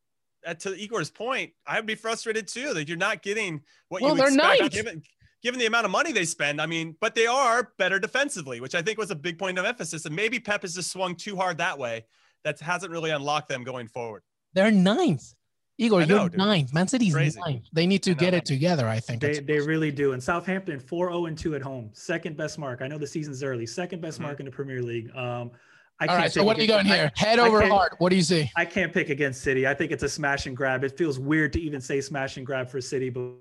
to 0.61 0.77
Igor's 0.77 1.11
point, 1.11 1.53
I'd 1.67 1.85
be 1.85 1.97
frustrated 1.97 2.47
too 2.47 2.73
that 2.75 2.89
you're 2.89 2.97
not 2.97 3.23
getting 3.23 3.61
what 3.89 4.03
well, 4.03 4.17
you 4.17 4.23
expect. 4.23 4.73
Given, 4.73 5.03
given 5.43 5.59
the 5.59 5.67
amount 5.67 5.85
of 5.85 5.91
money 5.91 6.13
they 6.13 6.25
spend, 6.25 6.61
I 6.61 6.67
mean, 6.67 6.97
but 7.01 7.15
they 7.17 7.27
are 7.27 7.73
better 7.77 7.99
defensively, 7.99 8.61
which 8.61 8.77
I 8.77 8.83
think 8.83 8.99
was 8.99 9.11
a 9.11 9.17
big 9.17 9.37
point 9.37 9.59
of 9.59 9.65
emphasis. 9.65 10.05
And 10.05 10.15
maybe 10.15 10.39
Pep 10.39 10.63
has 10.63 10.75
just 10.75 10.93
swung 10.93 11.17
too 11.17 11.35
hard 11.35 11.59
that 11.59 11.77
way. 11.79 12.05
That 12.45 12.61
hasn't 12.61 12.93
really 12.93 13.11
unlocked 13.11 13.49
them 13.49 13.65
going 13.65 13.89
forward. 13.89 14.23
They're 14.53 14.71
ninth. 14.71 15.35
Igor, 15.79 16.07
know, 16.07 16.21
you're 16.21 16.29
dude. 16.29 16.39
ninth. 16.39 16.75
Man 16.75 16.87
City's 16.87 17.15
Crazy. 17.15 17.41
ninth. 17.41 17.65
They 17.73 17.87
need 17.87 18.03
to 18.03 18.15
get 18.15 18.35
it 18.35 18.45
together, 18.45 18.87
I 18.87 19.01
think. 19.01 19.23
They, 19.23 19.41
they 19.41 19.59
really 19.59 19.91
do. 19.91 20.13
And 20.13 20.23
Southampton, 20.23 20.79
4 20.79 21.09
0 21.09 21.27
and 21.27 21.37
2 21.37 21.55
at 21.55 21.63
home. 21.63 21.91
Second 21.93 22.37
best 22.37 22.59
mark. 22.59 22.83
I 22.83 22.89
know 22.89 22.99
the 22.99 23.07
season's 23.07 23.43
early. 23.43 23.67
Second 23.67 24.03
best 24.03 24.19
mm-hmm. 24.19 24.27
mark 24.27 24.41
in 24.41 24.47
the 24.47 24.53
Premier 24.53 24.83
League. 24.83 25.11
Um, 25.17 25.51
I 25.99 26.07
All 26.07 26.17
right. 26.17 26.33
So 26.33 26.45
what 26.45 26.59
are 26.59 26.63
you 26.63 26.69
going 26.69 26.87
here? 26.87 27.11
Head 27.17 27.39
over 27.39 27.67
heart. 27.67 27.95
What 27.99 28.11
do 28.11 28.17
you 28.17 28.23
see? 28.23 28.51
I 28.57 28.65
can't 28.65 28.93
pick 28.93 29.09
against 29.09 29.43
City. 29.43 29.67
I 29.67 29.75
think 29.75 29.93
it's 29.93 30.03
a 30.03 30.09
smash 30.09 30.47
and 30.47 30.57
grab. 30.57 30.85
It 30.85 30.97
feels 30.99 31.19
weird 31.19 31.53
to 31.55 31.61
even 31.61 31.81
say 31.81 32.01
smash 32.01 32.37
and 32.37 32.45
grab 32.45 32.69
for 32.69 32.81
City, 32.81 33.09
but 33.09 33.33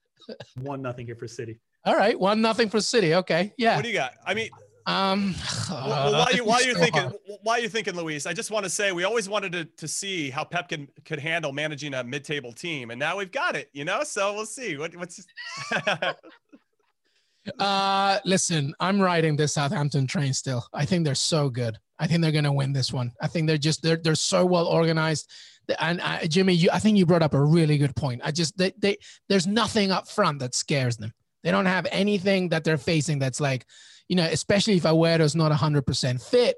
one 0.56 0.82
nothing 0.82 1.06
here 1.06 1.16
for 1.16 1.26
City. 1.26 1.58
All 1.84 1.96
right, 1.96 2.18
one 2.18 2.40
nothing 2.40 2.68
for 2.68 2.80
City. 2.80 3.14
Okay, 3.14 3.52
yeah. 3.56 3.76
What 3.76 3.82
do 3.82 3.88
you 3.88 3.94
got? 3.94 4.12
I 4.26 4.34
mean, 4.34 4.50
um, 4.86 5.34
well, 5.70 6.12
while 6.12 6.32
you 6.34 6.44
while 6.44 6.64
you're 6.64 6.74
thinking 6.74 7.12
while 7.42 7.60
you're 7.60 7.70
thinking, 7.70 7.94
Luis, 7.94 8.26
I 8.26 8.32
just 8.32 8.50
want 8.50 8.64
to 8.64 8.70
say 8.70 8.92
we 8.92 9.04
always 9.04 9.28
wanted 9.28 9.52
to, 9.52 9.64
to 9.64 9.88
see 9.88 10.30
how 10.30 10.44
Pep 10.44 10.68
can 10.68 10.88
could 11.04 11.18
handle 11.18 11.52
managing 11.52 11.94
a 11.94 12.02
mid-table 12.02 12.52
team, 12.52 12.90
and 12.90 12.98
now 12.98 13.16
we've 13.16 13.30
got 13.30 13.54
it. 13.56 13.68
You 13.72 13.84
know, 13.84 14.02
so 14.02 14.34
we'll 14.34 14.46
see 14.46 14.76
what 14.76 14.96
what's. 14.96 15.24
uh, 17.58 18.18
listen, 18.24 18.74
I'm 18.80 19.00
riding 19.00 19.36
this 19.36 19.54
Southampton 19.54 20.06
train 20.06 20.32
still. 20.32 20.66
I 20.72 20.84
think 20.84 21.04
they're 21.04 21.14
so 21.14 21.48
good. 21.48 21.78
I 21.98 22.06
think 22.06 22.22
they're 22.22 22.32
gonna 22.32 22.52
win 22.52 22.72
this 22.72 22.92
one. 22.92 23.12
I 23.20 23.28
think 23.28 23.46
they're 23.46 23.58
just 23.58 23.82
they're 23.82 23.96
they're 23.96 24.14
so 24.14 24.44
well 24.44 24.66
organized. 24.66 25.30
And 25.78 26.00
uh, 26.00 26.26
Jimmy, 26.26 26.54
you, 26.54 26.70
I 26.72 26.80
think 26.80 26.98
you 26.98 27.06
brought 27.06 27.22
up 27.22 27.34
a 27.34 27.42
really 27.42 27.78
good 27.78 27.94
point. 27.94 28.20
I 28.24 28.32
just 28.32 28.58
they, 28.58 28.72
they 28.78 28.96
there's 29.28 29.46
nothing 29.46 29.92
up 29.92 30.08
front 30.08 30.40
that 30.40 30.56
scares 30.56 30.96
them. 30.96 31.12
They 31.42 31.50
don't 31.50 31.66
have 31.66 31.86
anything 31.90 32.48
that 32.50 32.64
they're 32.64 32.78
facing 32.78 33.18
that's 33.18 33.40
like, 33.40 33.66
you 34.08 34.16
know, 34.16 34.24
especially 34.24 34.76
if 34.76 34.84
Agüero's 34.84 35.34
not 35.34 35.52
100% 35.52 36.22
fit 36.22 36.56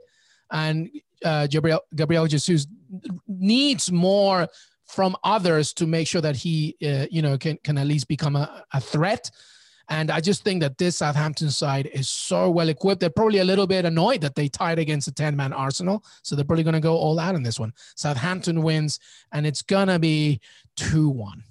and 0.51 0.91
uh, 1.25 1.47
Gabriel, 1.47 1.81
Gabriel 1.95 2.27
Jesus 2.27 2.67
needs 3.27 3.91
more 3.91 4.49
from 4.87 5.17
others 5.25 5.73
to 5.75 5.87
make 5.87 6.07
sure 6.07 6.21
that 6.21 6.37
he, 6.37 6.77
uh, 6.85 7.07
you 7.11 7.23
know, 7.23 7.39
can, 7.39 7.59
can 7.65 7.79
at 7.79 7.87
least 7.87 8.09
become 8.09 8.37
a, 8.37 8.65
a 8.73 8.81
threat. 8.81 9.31
And 9.89 10.11
I 10.11 10.21
just 10.21 10.45
think 10.45 10.63
that 10.63 10.79
this 10.79 10.99
Southampton 10.99 11.51
side 11.51 11.91
is 11.93 12.09
so 12.09 12.51
well 12.51 12.69
equipped. 12.69 13.01
They're 13.01 13.11
probably 13.11 13.39
a 13.39 13.45
little 13.45 13.67
bit 13.67 13.85
annoyed 13.85 14.23
that 14.23 14.35
they 14.35 14.49
tied 14.49 14.79
against 14.79 15.09
a 15.09 15.13
10 15.13 15.37
man 15.37 15.53
Arsenal. 15.53 16.05
So 16.23 16.35
they're 16.37 16.45
probably 16.45 16.65
going 16.65 16.75
to 16.75 16.81
go 16.81 16.97
all 16.97 17.19
out 17.19 17.35
in 17.35 17.43
this 17.43 17.59
one. 17.59 17.73
Southampton 17.95 18.63
wins, 18.63 18.99
and 19.33 19.47
it's 19.47 19.63
going 19.63 19.89
to 19.89 19.99
be 19.99 20.41
2 20.77 21.09
1. 21.09 21.43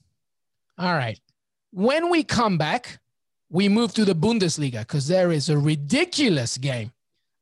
All 0.80 0.94
right. 0.94 1.20
When 1.72 2.10
we 2.10 2.24
come 2.24 2.58
back, 2.58 3.00
we 3.54 3.70
move 3.70 3.94
to 3.94 4.04
the 4.04 4.16
Bundesliga 4.16 4.80
because 4.80 5.08
there 5.08 5.32
is 5.32 5.48
a 5.48 5.58
ridiculous 5.58 6.58
game 6.58 6.92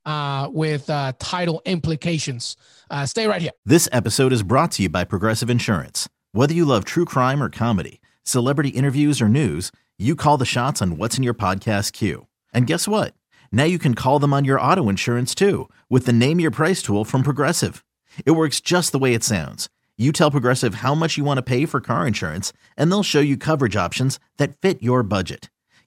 uh, 0.06 0.50
with 0.52 0.90
uh, 0.90 1.14
title 1.20 1.62
implications. 1.64 2.58
Uh, 2.90 3.06
stay 3.06 3.28
right 3.28 3.42
here. 3.42 3.52
This 3.66 3.88
episode 3.94 4.34
is 4.34 4.44
brought 4.44 4.74
to 4.74 4.84
you 4.84 4.90
by 4.90 5.06
Progressive 5.06 5.50
Insurance. 5.50 6.10
Whether 6.34 6.54
you 6.54 6.66
love 6.66 6.84
true 6.84 7.06
crime 7.06 7.42
or 7.42 7.50
comedy, 7.50 8.02
celebrity 8.24 8.70
interviews 8.70 9.22
or 9.22 9.30
news, 9.30 9.72
you 9.98 10.18
call 10.18 10.38
the 10.38 10.46
shots 10.46 10.82
on 10.82 10.98
what's 10.98 11.18
in 11.18 11.24
your 11.24 11.34
podcast 11.34 11.94
queue. 11.94 12.28
And 12.54 12.68
guess 12.68 12.90
what? 12.90 13.14
Now 13.50 13.64
you 13.64 13.80
can 13.80 13.96
call 13.96 14.20
them 14.20 14.34
on 14.34 14.44
your 14.44 14.60
auto 14.60 14.90
insurance 14.90 15.34
too 15.34 15.70
with 15.90 16.06
the 16.06 16.14
Name 16.14 16.42
Your 16.42 16.52
Price 16.52 16.82
tool 16.84 17.06
from 17.06 17.24
Progressive. 17.24 17.86
It 18.26 18.32
works 18.32 18.60
just 18.60 18.92
the 18.92 19.00
way 19.00 19.14
it 19.14 19.24
sounds. 19.24 19.70
You 19.98 20.12
tell 20.12 20.30
Progressive 20.30 20.76
how 20.76 20.94
much 20.94 21.16
you 21.16 21.24
want 21.24 21.38
to 21.38 21.44
pay 21.44 21.66
for 21.66 21.80
car 21.80 22.06
insurance, 22.06 22.52
and 22.76 22.92
they'll 22.92 23.04
show 23.04 23.20
you 23.20 23.38
coverage 23.38 23.76
options 23.76 24.20
that 24.38 24.60
fit 24.60 24.82
your 24.82 25.04
budget. 25.04 25.50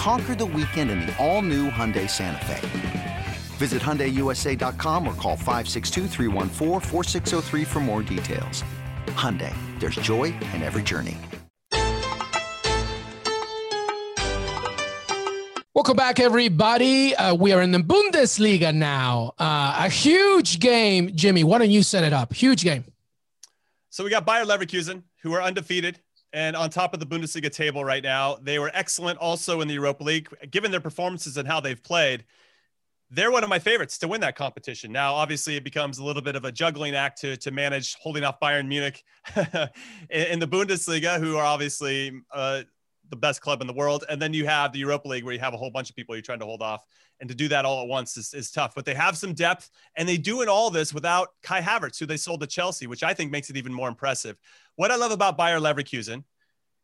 Conquer 0.00 0.34
the 0.34 0.46
weekend 0.46 0.90
in 0.90 1.00
the 1.00 1.14
all-new 1.18 1.68
Hyundai 1.68 2.08
Santa 2.08 2.42
Fe. 2.46 3.26
Visit 3.58 3.82
HyundaiUSA.com 3.82 5.06
or 5.06 5.12
call 5.12 5.36
562 5.36 6.06
for 7.66 7.80
more 7.80 8.02
details. 8.02 8.64
Hyundai, 9.08 9.54
there's 9.78 9.96
joy 9.96 10.32
in 10.54 10.62
every 10.62 10.82
journey. 10.82 11.18
Welcome 15.74 15.98
back, 15.98 16.18
everybody. 16.18 17.14
Uh, 17.14 17.34
we 17.34 17.52
are 17.52 17.60
in 17.60 17.70
the 17.70 17.80
Bundesliga 17.80 18.74
now. 18.74 19.34
Uh, 19.38 19.82
a 19.84 19.90
huge 19.90 20.60
game. 20.60 21.14
Jimmy, 21.14 21.44
why 21.44 21.58
don't 21.58 21.70
you 21.70 21.82
set 21.82 22.04
it 22.04 22.14
up? 22.14 22.32
Huge 22.32 22.64
game. 22.64 22.84
So 23.90 24.04
we 24.04 24.08
got 24.08 24.24
Bayer 24.24 24.46
Leverkusen, 24.46 25.02
who 25.22 25.34
are 25.34 25.42
undefeated 25.42 25.98
and 26.32 26.56
on 26.56 26.70
top 26.70 26.94
of 26.94 27.00
the 27.00 27.06
Bundesliga 27.06 27.50
table 27.50 27.84
right 27.84 28.02
now. 28.02 28.36
They 28.40 28.58
were 28.58 28.70
excellent 28.74 29.18
also 29.18 29.60
in 29.60 29.68
the 29.68 29.74
Europa 29.74 30.04
League, 30.04 30.28
given 30.50 30.70
their 30.70 30.80
performances 30.80 31.36
and 31.36 31.46
how 31.46 31.60
they've 31.60 31.82
played. 31.82 32.24
They're 33.12 33.32
one 33.32 33.42
of 33.42 33.50
my 33.50 33.58
favorites 33.58 33.98
to 33.98 34.08
win 34.08 34.20
that 34.20 34.36
competition. 34.36 34.92
Now, 34.92 35.14
obviously, 35.14 35.56
it 35.56 35.64
becomes 35.64 35.98
a 35.98 36.04
little 36.04 36.22
bit 36.22 36.36
of 36.36 36.44
a 36.44 36.52
juggling 36.52 36.94
act 36.94 37.20
to, 37.22 37.36
to 37.38 37.50
manage 37.50 37.96
holding 37.96 38.22
off 38.22 38.38
Bayern 38.38 38.68
Munich 38.68 39.02
in, 40.10 40.38
the 40.38 40.46
Bundesliga, 40.46 41.18
who 41.18 41.36
are 41.36 41.44
obviously 41.44 42.12
uh, 42.32 42.62
the 43.10 43.16
best 43.16 43.40
club 43.40 43.60
in 43.60 43.66
the 43.66 43.72
world. 43.72 44.04
And 44.08 44.20
then 44.20 44.32
you 44.32 44.46
have 44.46 44.72
the 44.72 44.78
Europa 44.78 45.08
League, 45.08 45.24
where 45.24 45.34
you 45.34 45.40
have 45.40 45.54
a 45.54 45.56
whole 45.56 45.70
bunch 45.70 45.90
of 45.90 45.96
people 45.96 46.14
you're 46.14 46.22
trying 46.22 46.38
to 46.40 46.46
hold 46.46 46.62
off. 46.62 46.84
And 47.20 47.28
to 47.28 47.34
do 47.34 47.48
that 47.48 47.64
all 47.66 47.82
at 47.82 47.88
once 47.88 48.16
is, 48.16 48.32
is 48.32 48.50
tough. 48.50 48.74
But 48.74 48.86
they 48.86 48.94
have 48.94 49.16
some 49.16 49.34
depth, 49.34 49.70
and 49.96 50.08
they 50.08 50.16
do 50.16 50.40
in 50.40 50.48
all 50.48 50.70
this 50.70 50.94
without 50.94 51.28
Kai 51.42 51.60
Havertz, 51.60 51.98
who 51.98 52.06
they 52.06 52.16
sold 52.16 52.40
to 52.40 52.46
Chelsea, 52.46 52.86
which 52.86 53.02
I 53.02 53.12
think 53.12 53.30
makes 53.30 53.50
it 53.50 53.56
even 53.56 53.74
more 53.74 53.88
impressive. 53.88 54.38
What 54.76 54.90
I 54.90 54.96
love 54.96 55.12
about 55.12 55.36
Bayer 55.36 55.60
Leverkusen 55.60 56.24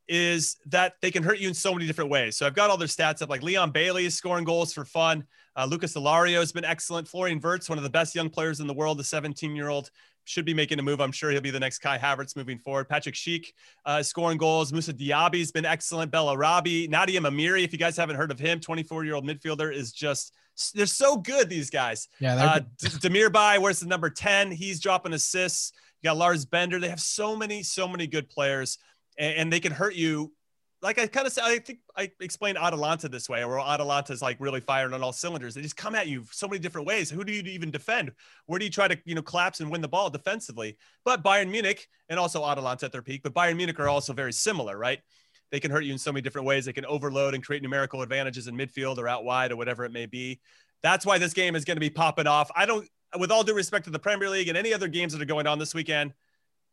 is 0.09 0.57
that 0.67 0.95
they 1.03 1.11
can 1.11 1.23
hurt 1.23 1.39
you 1.39 1.49
in 1.49 1.55
so 1.55 1.73
many 1.73 1.87
different 1.87 2.11
ways. 2.11 2.37
So 2.37 2.47
I've 2.47 2.55
got 2.55 2.71
all 2.71 2.77
their 2.77 2.89
stats 2.89 3.23
up. 3.23 3.31
Like 3.31 3.43
Leon 3.43 3.71
Bailey 3.71 4.07
is 4.07 4.15
scoring 4.15 4.45
goals 4.45 4.73
for 4.73 4.85
fun. 4.85 5.25
Uh, 5.57 5.65
Lucas 5.65 5.95
Alario 5.95 6.39
has 6.39 6.53
been 6.53 6.65
excellent. 6.65 7.09
Florian 7.09 7.41
Wirtz, 7.41 7.69
one 7.69 7.79
of 7.79 7.85
the 7.85 7.91
best 7.91 8.15
young 8.15 8.31
players 8.31 8.61
in 8.61 8.67
the 8.67 8.75
world, 8.75 8.99
the 8.99 9.05
17 9.05 9.57
year 9.57 9.69
old, 9.69 9.91
should 10.27 10.45
be 10.45 10.55
making 10.55 10.79
a 10.79 10.83
move. 10.83 11.01
I'm 11.01 11.13
sure 11.13 11.31
he'll 11.31 11.41
be 11.41 11.51
the 11.51 11.61
next 11.61 11.79
Kai 11.79 11.99
Havertz 11.99 12.37
moving 12.37 12.59
forward. 12.59 12.89
Patrick 12.89 13.15
Schick 13.15 13.47
uh, 13.85 14.03
scoring 14.03 14.39
goals. 14.39 14.73
Moussa 14.73 14.93
Diaby's 14.93 15.53
been 15.53 15.65
excellent. 15.65 16.13
Bellarabi, 16.13 16.91
Nadiem 16.91 17.27
Amiri, 17.27 17.65
if 17.65 17.73
you 17.73 17.79
guys 17.79 17.97
haven't 17.97 18.17
heard 18.17 18.31
of 18.31 18.39
him, 18.39 18.61
24 18.61 19.05
year 19.05 19.15
old 19.15 19.25
midfielder, 19.25 19.73
is 19.73 19.93
just 19.93 20.35
they're 20.75 20.87
so 20.87 21.17
good. 21.17 21.49
These 21.49 21.71
guys. 21.71 22.09
Yeah. 22.19 22.37
Uh, 22.37 22.61
Demirbay, 22.81 23.61
where's 23.61 23.81
the 23.81 23.87
number 23.87 24.11
10? 24.11 24.51
He's 24.51 24.81
dropping 24.81 25.13
assists. 25.13 25.73
You 26.03 26.09
got 26.11 26.17
Lars 26.17 26.45
Bender. 26.45 26.79
They 26.81 26.89
have 26.89 27.01
so 27.01 27.37
many, 27.37 27.63
so 27.63 27.89
many 27.89 28.07
good 28.07 28.29
players 28.29 28.79
and, 29.19 29.37
and 29.37 29.53
they 29.53 29.61
can 29.61 29.73
hurt 29.73 29.95
you. 29.95 30.33
Like 30.87 31.01
I 31.01 31.09
kind 31.09 31.27
of 31.27 31.33
said, 31.33 31.43
I 31.43 31.59
think 31.59 31.81
I 31.97 32.13
explained 32.21 32.59
Atalanta 32.59 33.09
this 33.09 33.29
way, 33.29 33.45
where 33.45 33.59
Atalanta 33.59 34.13
is 34.13 34.23
like 34.23 34.37
really 34.39 34.61
firing 34.61 34.95
on 34.95 35.03
all 35.03 35.13
cylinders. 35.13 35.57
They 35.57 35.61
just 35.61 35.77
come 35.77 35.97
at 35.97 36.07
you 36.07 36.23
so 36.31 36.47
many 36.47 36.61
different 36.61 36.87
ways. 36.87 37.11
Who 37.11 37.25
do 37.25 37.33
you 37.33 37.43
even 37.43 37.73
defend? 37.73 38.13
Where 38.47 38.61
do 38.61 38.65
you 38.65 38.71
try 38.71 38.87
to, 38.87 38.97
you 39.05 39.17
know, 39.17 39.23
collapse 39.23 39.59
and 39.59 39.69
win 39.69 39.81
the 39.81 39.89
ball 39.89 40.11
defensively? 40.11 40.77
But 41.05 41.25
Bayern 41.25 41.51
Munich 41.51 41.89
and 42.09 42.21
also 42.21 42.47
Atalanta 42.47 42.87
at 42.87 42.93
their 42.93 43.03
peak, 43.03 43.25
but 43.25 43.35
Bayern 43.35 43.57
Munich 43.57 43.81
are 43.81 43.89
also 43.89 44.13
very 44.13 44.33
similar, 44.33 44.79
right? 44.79 45.01
They 45.51 45.59
can 45.59 45.73
hurt 45.73 45.83
you 45.83 45.91
in 45.91 45.99
so 45.99 46.13
many 46.13 46.23
different 46.23 46.47
ways. 46.47 46.67
They 46.67 46.73
can 46.73 46.87
overload 46.87 47.35
and 47.35 47.45
create 47.45 47.63
numerical 47.63 48.01
advantages 48.03 48.47
in 48.47 48.57
midfield 48.57 48.99
or 48.99 49.09
out 49.09 49.25
wide 49.25 49.51
or 49.51 49.57
whatever 49.57 49.85
it 49.85 49.91
may 49.91 50.07
be. 50.07 50.39
That's 50.85 51.05
why 51.05 51.19
this 51.19 51.33
game 51.33 51.57
is 51.57 51.65
going 51.65 51.79
to 51.79 51.81
be 51.81 51.91
popping 51.91 52.29
off. 52.29 52.49
I 52.55 52.65
don't, 52.65 52.89
with 53.19 53.33
all 53.33 53.43
due 53.43 53.55
respect 53.55 53.87
to 53.87 53.91
the 53.91 53.99
Premier 53.99 54.31
League 54.31 54.47
and 54.47 54.57
any 54.57 54.73
other 54.73 54.87
games 54.87 55.15
that 55.15 55.21
are 55.21 55.25
going 55.25 55.49
on 55.49 55.59
this 55.59 55.75
weekend, 55.75 56.15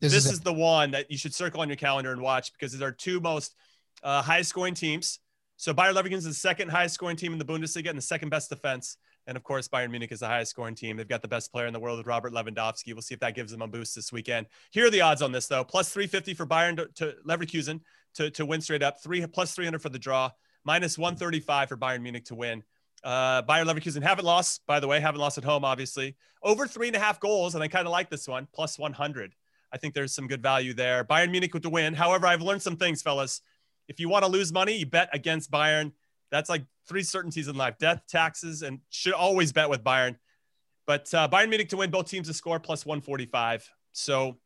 this, 0.02 0.12
this 0.14 0.26
is, 0.28 0.34
is 0.34 0.40
the 0.42 0.54
one 0.54 0.92
that 0.92 1.10
you 1.10 1.18
should 1.18 1.34
circle 1.34 1.62
on 1.62 1.68
your 1.68 1.78
calendar 1.78 2.12
and 2.12 2.22
watch 2.22 2.54
because 2.54 2.72
these 2.72 2.84
are 2.84 2.92
two 2.92 3.20
most 3.20 3.56
uh, 4.02 4.22
highest 4.22 4.50
scoring 4.50 4.74
teams. 4.74 5.20
So 5.58 5.74
Bayer 5.74 5.94
Leverkusen 5.94 6.14
is 6.14 6.24
the 6.26 6.34
second 6.34 6.70
highest 6.70 6.96
scoring 6.96 7.16
team 7.16 7.32
in 7.32 7.40
the 7.40 7.46
Bundesliga 7.46 7.90
and 7.90 7.98
the 7.98 8.02
second 8.02 8.30
best 8.30 8.50
defense. 8.50 8.98
And 9.28 9.38
of 9.38 9.44
course, 9.44 9.68
Bayern 9.68 9.92
Munich 9.92 10.12
is 10.12 10.20
the 10.20 10.28
highest 10.28 10.52
scoring 10.52 10.76
team. 10.76 10.98
They've 10.98 11.08
got 11.08 11.22
the 11.22 11.28
best 11.28 11.52
player 11.52 11.68
in 11.68 11.74
the 11.74 11.80
world 11.80 11.98
with 11.98 12.08
Robert 12.08 12.34
Lewandowski. 12.34 12.94
We'll 12.94 13.02
see 13.02 13.14
if 13.14 13.22
that 13.22 13.36
gives 13.36 13.52
them 13.52 13.62
a 13.62 13.68
boost 13.68 13.96
this 13.96 14.12
weekend. 14.12 14.48
Here 14.72 14.88
are 14.88 14.90
the 14.90 15.02
odds 15.02 15.22
on 15.22 15.32
this, 15.32 15.48
though. 15.48 15.64
Plus 15.64 15.90
350 15.94 16.34
for 16.34 16.46
Bayern 16.46 16.76
to, 16.78 16.88
to 16.96 17.16
Leverkusen 17.26 17.80
to, 18.16 18.30
to 18.32 18.46
win 18.46 18.62
straight 18.62 18.84
up, 18.84 19.02
three 19.02 19.26
plus 19.26 19.56
300 19.56 19.82
for 19.82 19.90
the 19.90 20.00
draw, 20.00 20.30
minus 20.66 20.98
135 20.98 21.70
for 21.70 21.78
Bayern 21.78 22.02
Munich 22.02 22.26
to 22.26 22.36
win. 22.36 22.64
Uh, 23.04 23.42
Bayern 23.44 23.66
Leverkusen 23.66 24.04
haven't 24.04 24.26
lost, 24.26 24.62
by 24.66 24.80
the 24.80 24.88
way, 24.88 25.00
haven't 25.00 25.20
lost 25.20 25.38
at 25.38 25.44
home, 25.44 25.66
obviously. 25.66 26.16
Over 26.42 26.68
three 26.68 26.88
and 26.88 26.96
a 26.96 27.00
half 27.00 27.20
goals, 27.20 27.56
and 27.56 27.64
I 27.64 27.68
kind 27.68 27.88
of 27.88 27.92
like 27.92 28.10
this 28.10 28.28
one, 28.28 28.48
plus 28.54 28.78
100. 28.78 29.34
I 29.72 29.78
think 29.78 29.94
there's 29.94 30.14
some 30.14 30.28
good 30.28 30.42
value 30.42 30.74
there. 30.74 31.04
Bayern 31.04 31.32
Munich 31.32 31.54
with 31.54 31.64
the 31.64 31.70
win. 31.70 31.94
However, 31.94 32.28
I've 32.28 32.42
learned 32.42 32.62
some 32.62 32.78
things, 32.78 33.02
fellas. 33.02 33.42
If 33.88 34.00
you 34.00 34.10
want 34.10 34.26
to 34.26 34.32
lose 34.32 34.52
money, 34.52 34.78
you 34.78 34.86
bet 34.86 35.10
against 35.14 35.52
Bayern. 35.52 35.92
That's 36.32 36.50
like 36.50 36.64
three 36.88 37.04
certainties 37.04 37.48
in 37.48 37.56
life: 37.56 37.78
death, 37.78 38.04
taxes, 38.08 38.62
and 38.62 38.80
should 38.90 39.14
always 39.14 39.52
bet 39.52 39.70
with 39.70 39.84
Bayern. 39.84 40.18
But 40.86 41.14
uh, 41.14 41.28
Bayern 41.30 41.50
Munich 41.50 41.70
to 41.70 41.78
win, 41.78 41.92
both 41.92 42.10
teams 42.10 42.28
to 42.28 42.34
score 42.34 42.60
plus 42.60 42.86
145. 42.86 43.70
So 43.94 44.38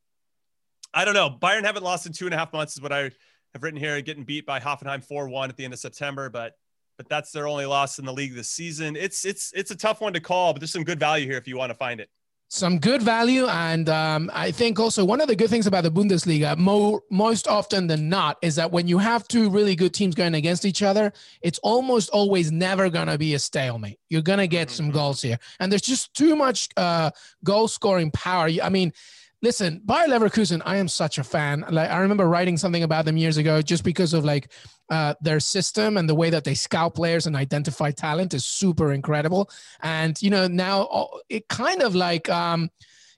I 0.93 1.05
don't 1.05 1.13
know. 1.13 1.29
Bayern 1.29 1.63
haven't 1.63 1.83
lost 1.83 2.05
in 2.05 2.13
two 2.13 2.25
and 2.25 2.33
a 2.33 2.37
half 2.37 2.53
months, 2.53 2.75
is 2.75 2.81
what 2.81 2.91
I 2.91 3.11
have 3.53 3.63
written 3.63 3.79
here. 3.79 3.99
Getting 4.01 4.23
beat 4.23 4.45
by 4.45 4.59
Hoffenheim 4.59 5.07
4-1 5.07 5.49
at 5.49 5.57
the 5.57 5.65
end 5.65 5.73
of 5.73 5.79
September, 5.79 6.29
but 6.29 6.53
but 6.97 7.07
that's 7.09 7.31
their 7.31 7.47
only 7.47 7.67
loss 7.67 7.99
in 7.99 8.05
the 8.05 8.13
league 8.13 8.33
this 8.33 8.49
season. 8.49 8.95
It's 8.95 9.25
it's 9.25 9.51
it's 9.55 9.71
a 9.71 9.75
tough 9.75 10.01
one 10.01 10.13
to 10.13 10.19
call, 10.19 10.53
but 10.53 10.59
there's 10.59 10.71
some 10.71 10.83
good 10.83 10.99
value 10.99 11.25
here 11.25 11.37
if 11.37 11.47
you 11.47 11.57
want 11.57 11.69
to 11.69 11.75
find 11.75 11.99
it 11.99 12.09
some 12.49 12.79
good 12.79 13.01
value. 13.01 13.45
And 13.47 13.89
um, 13.89 14.31
I 14.33 14.51
think 14.51 14.79
also 14.79 15.03
one 15.03 15.19
of 15.19 15.27
the 15.27 15.35
good 15.35 15.49
things 15.49 15.67
about 15.67 15.83
the 15.83 15.91
Bundesliga, 15.91 16.57
more, 16.57 17.01
most 17.09 17.47
often 17.47 17.87
than 17.87 18.09
not, 18.09 18.37
is 18.41 18.55
that 18.55 18.71
when 18.71 18.87
you 18.87 18.97
have 18.97 19.27
two 19.27 19.49
really 19.49 19.75
good 19.75 19.93
teams 19.93 20.15
going 20.15 20.33
against 20.33 20.65
each 20.65 20.81
other, 20.81 21.11
it's 21.41 21.59
almost 21.59 22.09
always 22.11 22.51
never 22.51 22.89
going 22.89 23.07
to 23.07 23.17
be 23.17 23.33
a 23.33 23.39
stalemate. 23.39 23.99
You're 24.09 24.21
going 24.21 24.39
to 24.39 24.47
get 24.47 24.69
some 24.69 24.87
mm-hmm. 24.87 24.95
goals 24.95 25.21
here. 25.21 25.39
And 25.59 25.71
there's 25.71 25.81
just 25.81 26.13
too 26.13 26.35
much 26.35 26.69
uh, 26.77 27.11
goal 27.43 27.67
scoring 27.67 28.11
power. 28.11 28.49
I 28.63 28.69
mean, 28.69 28.93
listen, 29.41 29.81
Bayer 29.85 30.07
Leverkusen, 30.07 30.61
I 30.65 30.77
am 30.77 30.87
such 30.87 31.17
a 31.17 31.23
fan. 31.23 31.65
Like 31.69 31.89
I 31.89 31.99
remember 31.99 32.27
writing 32.27 32.57
something 32.57 32.83
about 32.83 33.05
them 33.05 33.17
years 33.17 33.37
ago, 33.37 33.61
just 33.61 33.83
because 33.83 34.13
of 34.13 34.23
like 34.23 34.51
uh, 34.89 35.13
their 35.21 35.39
system 35.39 35.97
and 35.97 36.07
the 36.07 36.15
way 36.15 36.29
that 36.29 36.43
they 36.43 36.53
scout 36.53 36.95
players 36.95 37.27
and 37.27 37.35
identify 37.35 37.91
talent 37.91 38.33
is 38.33 38.45
super 38.45 38.93
incredible. 38.93 39.49
And 39.81 40.21
you 40.21 40.29
know 40.29 40.47
now 40.47 41.09
it 41.29 41.47
kind 41.47 41.81
of 41.81 41.95
like. 41.95 42.29
Um, 42.29 42.69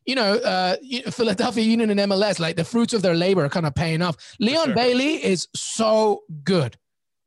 you 0.05 0.15
know, 0.15 0.38
uh, 0.38 0.75
Philadelphia 1.12 1.63
Union 1.63 1.91
and 1.91 1.99
MLS, 1.99 2.39
like 2.39 2.55
the 2.55 2.63
fruits 2.63 2.95
of 2.95 3.03
their 3.03 3.13
labor 3.13 3.45
are 3.45 3.49
kind 3.49 3.67
of 3.67 3.75
paying 3.75 4.01
off. 4.01 4.15
Leon 4.39 4.67
sure. 4.67 4.73
Bailey 4.73 5.23
is 5.23 5.47
so 5.53 6.23
good. 6.43 6.75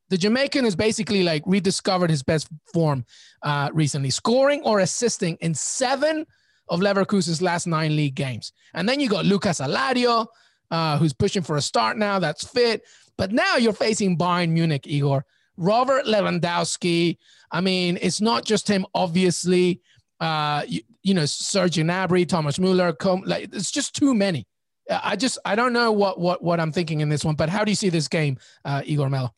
The 0.09 0.19
Jamaican 0.19 0.65
has 0.65 0.75
basically 0.75 1.23
like 1.23 1.45
rediscovered 1.47 2.11
his 2.11 2.25
best 2.25 2.49
form 2.73 3.05
uh, 3.43 3.71
recently, 3.73 4.11
scoring 4.11 4.63
or 4.65 4.81
assisting 4.81 5.37
in 5.41 5.55
seven 5.55 6.27
of 6.69 6.81
Leverkusen's 6.81 7.41
last 7.41 7.67
nine 7.67 7.95
league 7.95 8.15
games. 8.15 8.53
And 8.75 8.89
then 8.89 8.99
you 8.99 9.09
got 9.09 9.25
Lucas 9.25 9.61
Alario, 9.61 10.27
uh, 10.71 10.99
who's 10.99 11.13
pushing 11.13 11.43
for 11.43 11.57
a 11.57 11.63
start 11.63 11.97
now. 11.97 12.19
That's 12.19 12.47
fit. 12.47 12.83
But 13.17 13.33
now 13.33 13.57
you're 13.57 13.73
facing 13.73 14.17
Bayern 14.17 14.51
Munich, 14.51 14.87
Igor. 14.87 15.25
Robert 15.57 16.07
Lewandowski. 16.07 17.19
I 17.51 17.61
mean, 17.61 17.99
it's 18.01 18.21
not 18.21 18.45
just 18.45 18.69
him, 18.69 18.87
obviously. 18.95 19.81
Uh, 20.19 20.63
you, 20.67 20.81
you 21.03 21.15
know, 21.15 21.27
Serge 21.27 21.77
Gnabry, 21.77 22.27
Thomas 22.29 22.59
Muller. 22.59 22.93
Com- 22.93 23.25
like, 23.27 23.51
it's 23.53 23.71
just 23.71 23.95
too 23.95 24.15
many. 24.15 24.47
I 24.91 25.17
just, 25.17 25.39
I 25.45 25.55
don't 25.55 25.73
know 25.73 25.93
what, 25.93 26.19
what, 26.19 26.43
what 26.43 26.61
I'm 26.61 26.73
thinking 26.73 27.01
in 27.01 27.09
this 27.09 27.25
one. 27.25 27.35
But 27.35 27.49
how 27.49 27.65
do 27.65 27.71
you 27.71 27.77
see 27.77 27.89
this 27.89 28.09
game, 28.09 28.39
uh, 28.65 28.83
Igor 28.85 29.09
Mello? 29.09 29.35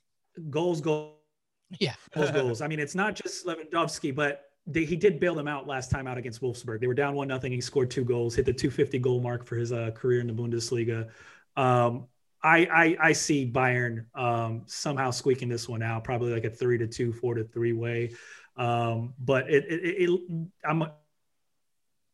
Goals, 0.50 0.80
goals. 0.80 1.12
Yeah, 1.80 1.94
goals, 2.14 2.30
goals. 2.30 2.60
I 2.60 2.68
mean, 2.68 2.78
it's 2.78 2.94
not 2.94 3.14
just 3.14 3.46
Lewandowski, 3.46 4.14
but 4.14 4.42
they, 4.66 4.84
he 4.84 4.96
did 4.96 5.18
bail 5.18 5.34
them 5.34 5.48
out 5.48 5.66
last 5.66 5.90
time 5.90 6.06
out 6.06 6.18
against 6.18 6.40
Wolfsburg. 6.40 6.80
They 6.80 6.86
were 6.86 6.94
down 6.94 7.14
one 7.14 7.28
nothing. 7.28 7.52
He 7.52 7.60
scored 7.60 7.90
two 7.90 8.04
goals, 8.04 8.34
hit 8.34 8.46
the 8.46 8.52
250 8.52 8.98
goal 9.00 9.20
mark 9.20 9.46
for 9.46 9.56
his 9.56 9.72
uh, 9.72 9.90
career 9.92 10.20
in 10.20 10.26
the 10.26 10.32
Bundesliga. 10.32 11.08
Um, 11.56 12.06
I, 12.44 12.58
I, 12.58 12.96
I 13.00 13.12
see 13.12 13.50
Bayern 13.50 14.04
um, 14.14 14.62
somehow 14.66 15.10
squeaking 15.10 15.48
this 15.48 15.68
one 15.68 15.82
out, 15.82 16.04
probably 16.04 16.32
like 16.32 16.44
a 16.44 16.50
three 16.50 16.78
to 16.78 16.86
two, 16.86 17.12
four 17.12 17.34
to 17.34 17.44
three 17.44 17.72
way. 17.72 18.12
Um, 18.56 19.14
but 19.18 19.50
it, 19.50 19.64
it, 19.64 20.10
it, 20.10 20.20
I'm 20.64 20.84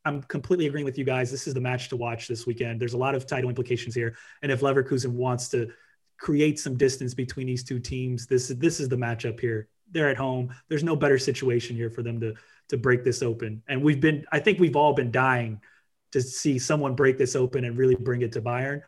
I'm 0.07 0.23
completely 0.23 0.66
agreeing 0.66 0.87
with 0.87 0.97
you 0.97 1.05
guys. 1.05 1.31
This 1.31 1.47
is 1.47 1.53
the 1.53 1.61
match 1.61 1.90
to 1.90 1.97
watch 1.97 2.27
this 2.29 2.47
weekend. 2.47 2.81
There's 2.81 2.95
a 2.95 2.99
lot 2.99 3.14
of 3.14 3.27
title 3.27 3.51
implications 3.51 3.95
here, 3.95 4.16
and 4.40 4.51
if 4.51 4.61
Leverkusen 4.61 5.11
wants 5.11 5.49
to 5.51 5.69
create 6.19 6.59
some 6.59 6.77
distance 6.79 7.12
between 7.12 7.47
these 7.47 7.64
two 7.64 7.79
teams, 7.79 8.27
this 8.27 8.49
this 8.49 8.81
is 8.81 8.88
the 8.88 8.97
matchup 8.97 9.38
here 9.38 9.69
they're 9.93 10.09
at 10.09 10.16
home. 10.16 10.55
There's 10.69 10.85
no 10.85 10.97
better 10.97 11.19
situation 11.19 11.77
here 11.77 11.90
for 11.90 12.03
them 12.03 12.21
to 12.21 12.35
to 12.69 12.77
break 12.77 13.03
this 13.03 13.23
open. 13.23 13.62
And 13.69 13.83
we've 13.83 14.01
been, 14.01 14.25
I 14.31 14.38
think 14.38 14.61
we've 14.61 14.77
all 14.77 14.93
been 14.93 15.11
dying 15.11 15.61
to 16.12 16.23
see 16.23 16.57
someone 16.57 16.95
break 16.95 17.19
this 17.19 17.35
open 17.35 17.64
and 17.64 17.77
really 17.77 17.97
bring 17.97 18.23
it 18.23 18.31
to 18.33 18.43
Bayern. 18.43 18.83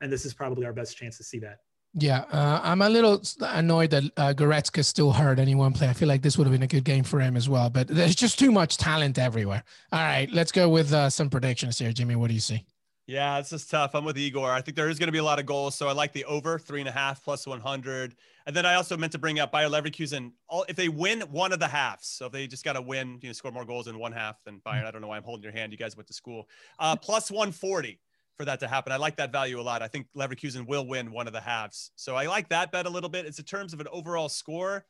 And 0.00 0.12
this 0.12 0.24
is 0.24 0.34
probably 0.34 0.66
our 0.66 0.72
best 0.72 0.96
chance 0.96 1.16
to 1.18 1.24
see 1.24 1.38
that. 1.40 1.60
Yeah, 1.98 2.24
uh, 2.30 2.60
I'm 2.62 2.82
a 2.82 2.90
little 2.90 3.22
annoyed 3.40 3.90
that 3.90 4.04
uh, 4.18 4.34
Goretzka 4.34 4.84
still 4.84 5.12
hurt 5.12 5.38
anyone 5.38 5.72
play. 5.72 5.88
I 5.88 5.94
feel 5.94 6.08
like 6.08 6.20
this 6.20 6.36
would 6.36 6.46
have 6.46 6.52
been 6.52 6.62
a 6.62 6.66
good 6.66 6.84
game 6.84 7.04
for 7.04 7.20
him 7.20 7.36
as 7.38 7.48
well, 7.48 7.70
but 7.70 7.88
there's 7.88 8.14
just 8.14 8.38
too 8.38 8.52
much 8.52 8.76
talent 8.76 9.18
everywhere. 9.18 9.64
All 9.92 10.00
right, 10.00 10.30
let's 10.30 10.52
go 10.52 10.68
with 10.68 10.92
uh, 10.92 11.08
some 11.08 11.30
predictions 11.30 11.78
here. 11.78 11.92
Jimmy, 11.92 12.14
what 12.14 12.28
do 12.28 12.34
you 12.34 12.40
see? 12.40 12.66
Yeah, 13.06 13.40
this 13.40 13.52
is 13.52 13.64
tough. 13.64 13.94
I'm 13.94 14.04
with 14.04 14.18
Igor. 14.18 14.50
I 14.50 14.60
think 14.60 14.76
there 14.76 14.88
is 14.88 14.98
going 14.98 15.06
to 15.06 15.12
be 15.12 15.18
a 15.18 15.24
lot 15.24 15.38
of 15.38 15.46
goals, 15.46 15.76
so 15.76 15.86
I 15.86 15.92
like 15.92 16.12
the 16.12 16.24
over 16.24 16.58
three 16.58 16.80
and 16.80 16.88
a 16.88 16.92
half 16.92 17.22
plus 17.22 17.46
100. 17.46 18.16
And 18.46 18.54
then 18.54 18.66
I 18.66 18.74
also 18.74 18.96
meant 18.96 19.12
to 19.12 19.18
bring 19.18 19.38
up 19.38 19.52
Bayer 19.52 19.68
Leverkusen. 19.68 20.32
All, 20.48 20.66
if 20.68 20.74
they 20.74 20.88
win 20.88 21.20
one 21.30 21.52
of 21.52 21.60
the 21.60 21.68
halves, 21.68 22.08
so 22.08 22.26
if 22.26 22.32
they 22.32 22.48
just 22.48 22.64
got 22.64 22.72
to 22.72 22.82
win, 22.82 23.20
you 23.22 23.28
know, 23.28 23.32
score 23.32 23.52
more 23.52 23.64
goals 23.64 23.86
in 23.86 23.96
one 23.98 24.10
half 24.10 24.42
than 24.44 24.60
Bayern. 24.66 24.84
I 24.84 24.90
don't 24.90 25.00
know 25.00 25.08
why 25.08 25.16
I'm 25.16 25.22
holding 25.22 25.44
your 25.44 25.52
hand. 25.52 25.70
You 25.70 25.78
guys 25.78 25.96
went 25.96 26.08
to 26.08 26.14
school. 26.14 26.48
Uh, 26.80 26.96
plus 26.96 27.30
140 27.30 28.00
for 28.36 28.44
that 28.44 28.60
to 28.60 28.68
happen. 28.68 28.92
I 28.92 28.96
like 28.96 29.16
that 29.16 29.32
value 29.32 29.60
a 29.60 29.62
lot. 29.62 29.82
I 29.82 29.88
think 29.88 30.06
Leverkusen 30.16 30.66
will 30.66 30.86
win 30.86 31.10
one 31.12 31.26
of 31.26 31.32
the 31.32 31.40
halves. 31.40 31.90
So 31.96 32.16
I 32.16 32.26
like 32.26 32.48
that 32.50 32.72
bet 32.72 32.86
a 32.86 32.90
little 32.90 33.10
bit. 33.10 33.26
It's 33.26 33.38
in 33.38 33.44
terms 33.44 33.72
of 33.72 33.80
an 33.80 33.88
overall 33.90 34.28
score. 34.28 34.84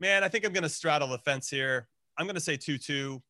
Man, 0.00 0.22
I 0.22 0.28
think 0.28 0.44
I'm 0.46 0.52
going 0.52 0.62
to 0.62 0.68
straddle 0.68 1.08
the 1.08 1.18
fence 1.18 1.48
here. 1.48 1.88
I'm 2.16 2.26
going 2.26 2.36
to 2.36 2.40
say 2.40 2.56
2 2.56 2.78
2 2.78 3.22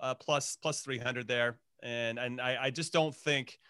uh, 0.00 0.14
plus, 0.14 0.56
plus 0.60 0.80
300 0.80 1.28
there. 1.28 1.58
And, 1.82 2.18
and 2.18 2.40
I, 2.40 2.56
I 2.64 2.70
just 2.70 2.92
don't 2.92 3.14
think– 3.14 3.58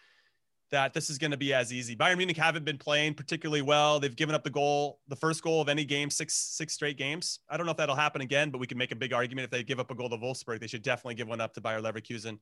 that 0.70 0.92
this 0.92 1.10
is 1.10 1.18
going 1.18 1.30
to 1.30 1.36
be 1.36 1.54
as 1.54 1.72
easy. 1.72 1.94
Bayern 1.94 2.16
Munich 2.16 2.36
haven't 2.36 2.64
been 2.64 2.78
playing 2.78 3.14
particularly 3.14 3.62
well. 3.62 4.00
They've 4.00 4.14
given 4.14 4.34
up 4.34 4.42
the 4.42 4.50
goal, 4.50 4.98
the 5.08 5.16
first 5.16 5.42
goal 5.42 5.60
of 5.60 5.68
any 5.68 5.84
game, 5.84 6.10
six 6.10 6.34
six 6.34 6.74
straight 6.74 6.98
games. 6.98 7.40
I 7.48 7.56
don't 7.56 7.66
know 7.66 7.72
if 7.72 7.78
that'll 7.78 7.94
happen 7.94 8.20
again, 8.20 8.50
but 8.50 8.58
we 8.58 8.66
can 8.66 8.78
make 8.78 8.90
a 8.90 8.96
big 8.96 9.12
argument 9.12 9.44
if 9.44 9.50
they 9.50 9.62
give 9.62 9.78
up 9.78 9.90
a 9.90 9.94
goal 9.94 10.10
to 10.10 10.16
Wolfsburg, 10.16 10.60
they 10.60 10.66
should 10.66 10.82
definitely 10.82 11.14
give 11.14 11.28
one 11.28 11.40
up 11.40 11.54
to 11.54 11.60
Bayer 11.60 11.80
Leverkusen. 11.80 12.38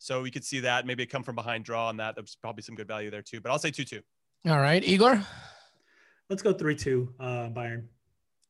So 0.00 0.22
we 0.22 0.30
could 0.30 0.44
see 0.44 0.60
that 0.60 0.86
maybe 0.86 1.02
a 1.02 1.06
come 1.06 1.22
from 1.22 1.34
behind 1.34 1.64
draw 1.64 1.88
on 1.88 1.98
that. 1.98 2.14
There's 2.14 2.34
probably 2.40 2.62
some 2.62 2.74
good 2.74 2.88
value 2.88 3.10
there 3.10 3.20
too. 3.20 3.40
But 3.40 3.52
I'll 3.52 3.58
say 3.58 3.70
two 3.70 3.84
two. 3.84 4.00
All 4.48 4.58
right, 4.58 4.82
Igor. 4.82 5.22
Let's 6.30 6.42
go 6.42 6.54
three 6.54 6.74
two 6.74 7.14
uh, 7.20 7.50
Bayern. 7.50 7.84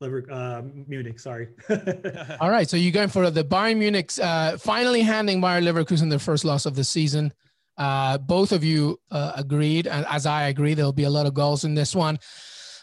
Lever, 0.00 0.24
uh, 0.30 0.62
Munich, 0.86 1.20
sorry. 1.20 1.48
All 2.40 2.48
right, 2.48 2.70
so 2.70 2.78
you're 2.78 2.92
going 2.92 3.10
for 3.10 3.30
the 3.30 3.44
Bayern 3.44 3.76
Munich, 3.76 4.10
uh, 4.22 4.56
finally 4.56 5.02
handing 5.02 5.42
Bayer 5.42 5.60
Leverkusen 5.60 6.08
their 6.08 6.18
first 6.18 6.42
loss 6.42 6.64
of 6.64 6.74
the 6.74 6.84
season. 6.84 7.34
Uh, 7.76 8.16
both 8.16 8.52
of 8.52 8.64
you 8.64 8.98
uh, 9.10 9.32
agreed, 9.36 9.86
and 9.86 10.06
as 10.08 10.24
I 10.24 10.48
agree, 10.48 10.72
there'll 10.72 10.92
be 10.92 11.04
a 11.04 11.10
lot 11.10 11.26
of 11.26 11.34
goals 11.34 11.64
in 11.64 11.74
this 11.74 11.94
one. 11.94 12.18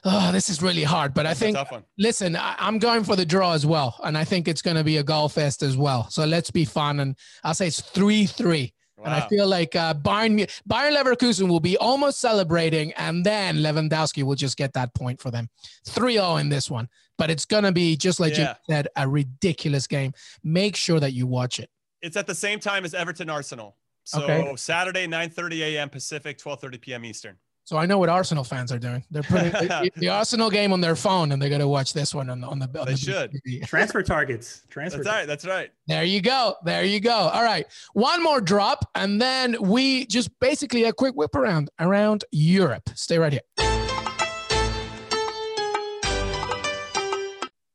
Oh, 0.04 0.32
this 0.32 0.50
is 0.50 0.62
really 0.62 0.84
hard, 0.84 1.14
but 1.14 1.26
I 1.26 1.34
think. 1.34 1.58
Listen, 1.98 2.36
I, 2.36 2.56
am 2.60 2.80
going 2.80 3.04
for 3.04 3.16
the 3.16 3.26
draw 3.26 3.54
as 3.54 3.66
well, 3.66 4.00
and 4.04 4.18
I 4.18 4.24
think 4.24 4.48
it's 4.48 4.62
going 4.62 4.78
to 4.78 4.84
be 4.84 4.98
a 4.98 5.04
goal 5.04 5.30
fest 5.30 5.64
as 5.64 5.78
well. 5.78 6.10
So 6.10 6.26
let's 6.26 6.52
be 6.52 6.66
fun, 6.66 7.00
and 7.00 7.16
I'll 7.44 7.54
say 7.54 7.68
it's 7.68 7.82
three-three. 7.82 8.74
Wow. 8.98 9.06
And 9.06 9.14
I 9.14 9.28
feel 9.28 9.48
like 9.48 9.76
uh, 9.76 9.94
Bayern, 9.94 10.50
Bayern 10.68 10.96
Leverkusen 10.96 11.48
will 11.48 11.60
be 11.60 11.78
almost 11.78 12.20
celebrating, 12.20 12.92
and 12.94 13.24
then 13.24 13.58
Lewandowski 13.58 14.24
will 14.24 14.36
just 14.36 14.58
get 14.58 14.74
that 14.74 14.94
point 14.96 15.22
for 15.22 15.30
them. 15.30 15.50
3 15.86 16.14
0 16.14 16.38
in 16.38 16.50
this 16.50 16.70
one. 16.70 16.90
But 17.18 17.30
it's 17.30 17.46
going 17.46 17.64
to 17.64 17.72
be, 17.72 17.96
just 17.96 18.20
like 18.20 18.36
yeah. 18.38 18.56
you 18.68 18.74
said, 18.74 18.88
a 18.96 19.08
ridiculous 19.08 19.86
game. 19.88 20.14
Make 20.44 20.76
sure 20.76 21.00
that 21.00 21.14
you 21.14 21.28
watch 21.28 21.60
it. 21.60 21.70
It's 22.02 22.18
at 22.18 22.28
the 22.28 22.36
same 22.36 22.60
time 22.60 22.86
as 22.86 22.94
Everton 22.94 23.30
Arsenal. 23.30 23.76
So 24.04 24.24
okay. 24.24 24.56
Saturday, 24.56 25.06
9:30 25.06 25.60
a.m. 25.60 25.90
Pacific, 25.90 26.38
12:30 26.40 26.82
p.m. 26.82 27.06
Eastern. 27.06 27.38
So 27.68 27.76
I 27.76 27.86
know 27.86 27.98
what 27.98 28.08
Arsenal 28.08 28.46
fans 28.46 28.72
are 28.72 28.80
doing. 28.80 29.04
They're 29.12 29.24
putting 29.24 29.52
the, 29.52 29.92
the, 29.98 30.08
Arsenal 30.08 30.50
game 30.50 30.72
on 30.72 30.80
their 30.80 30.96
phone, 30.96 31.34
and 31.34 31.42
they're 31.42 31.50
going 31.50 31.60
to 31.60 31.68
watch 31.68 31.92
this 31.92 32.16
one 32.16 32.30
on 32.30 32.40
the 32.40 32.48
on 32.48 32.60
the. 32.60 32.66
On 32.80 32.86
they 32.86 32.94
the 32.94 32.98
should 32.98 33.66
transfer 33.66 34.02
targets. 34.02 34.64
Transfer. 34.70 35.04
That's 35.04 35.14
right. 35.14 35.28
That's 35.28 35.46
right. 35.46 35.70
There 35.86 36.06
you 36.06 36.22
go. 36.22 36.56
There 36.64 36.86
you 36.86 37.02
go. 37.02 37.12
All 37.12 37.44
right, 37.44 37.68
one 37.92 38.24
more 38.24 38.40
drop, 38.40 38.90
and 38.96 39.22
then 39.22 39.58
we 39.60 40.06
just 40.06 40.30
basically 40.40 40.86
a 40.86 40.94
quick 40.94 41.16
whip 41.16 41.36
around 41.36 41.70
around 41.78 42.24
Europe. 42.32 42.90
Stay 42.96 43.20
right 43.20 43.34
here. 43.34 43.77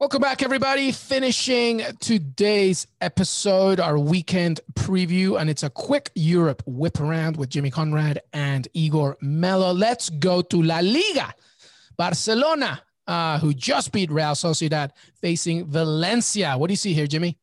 Welcome 0.03 0.23
back, 0.23 0.43
everybody. 0.43 0.91
Finishing 0.91 1.81
today's 2.01 2.89
episode, 3.01 3.79
our 3.79 3.97
weekend 3.97 4.59
preview, 4.75 5.41
and 5.41 5.49
it's 5.49 5.63
a 5.63 5.71
quick 5.71 6.11
Europe 6.17 6.61
whip 6.67 6.99
around 6.99 7.37
with 7.37 7.51
Jimmy 7.51 7.71
Conrad 7.71 8.21
and 8.33 8.67
Igor 8.75 9.17
Mello. 9.21 9.73
Let's 9.73 10.11
go 10.11 10.43
to 10.43 10.61
La 10.61 10.81
Liga. 10.81 11.33
Barcelona 11.97 12.83
uh, 13.07 13.39
who 13.39 13.55
just 13.55 13.93
beat 13.93 14.11
Real 14.11 14.33
Sociedad, 14.33 14.91
facing 15.21 15.67
Valencia. 15.67 16.59
What 16.59 16.67
do 16.67 16.73
you 16.73 16.79
see 16.79 16.95
here, 16.95 17.07
Jimmy? 17.07 17.39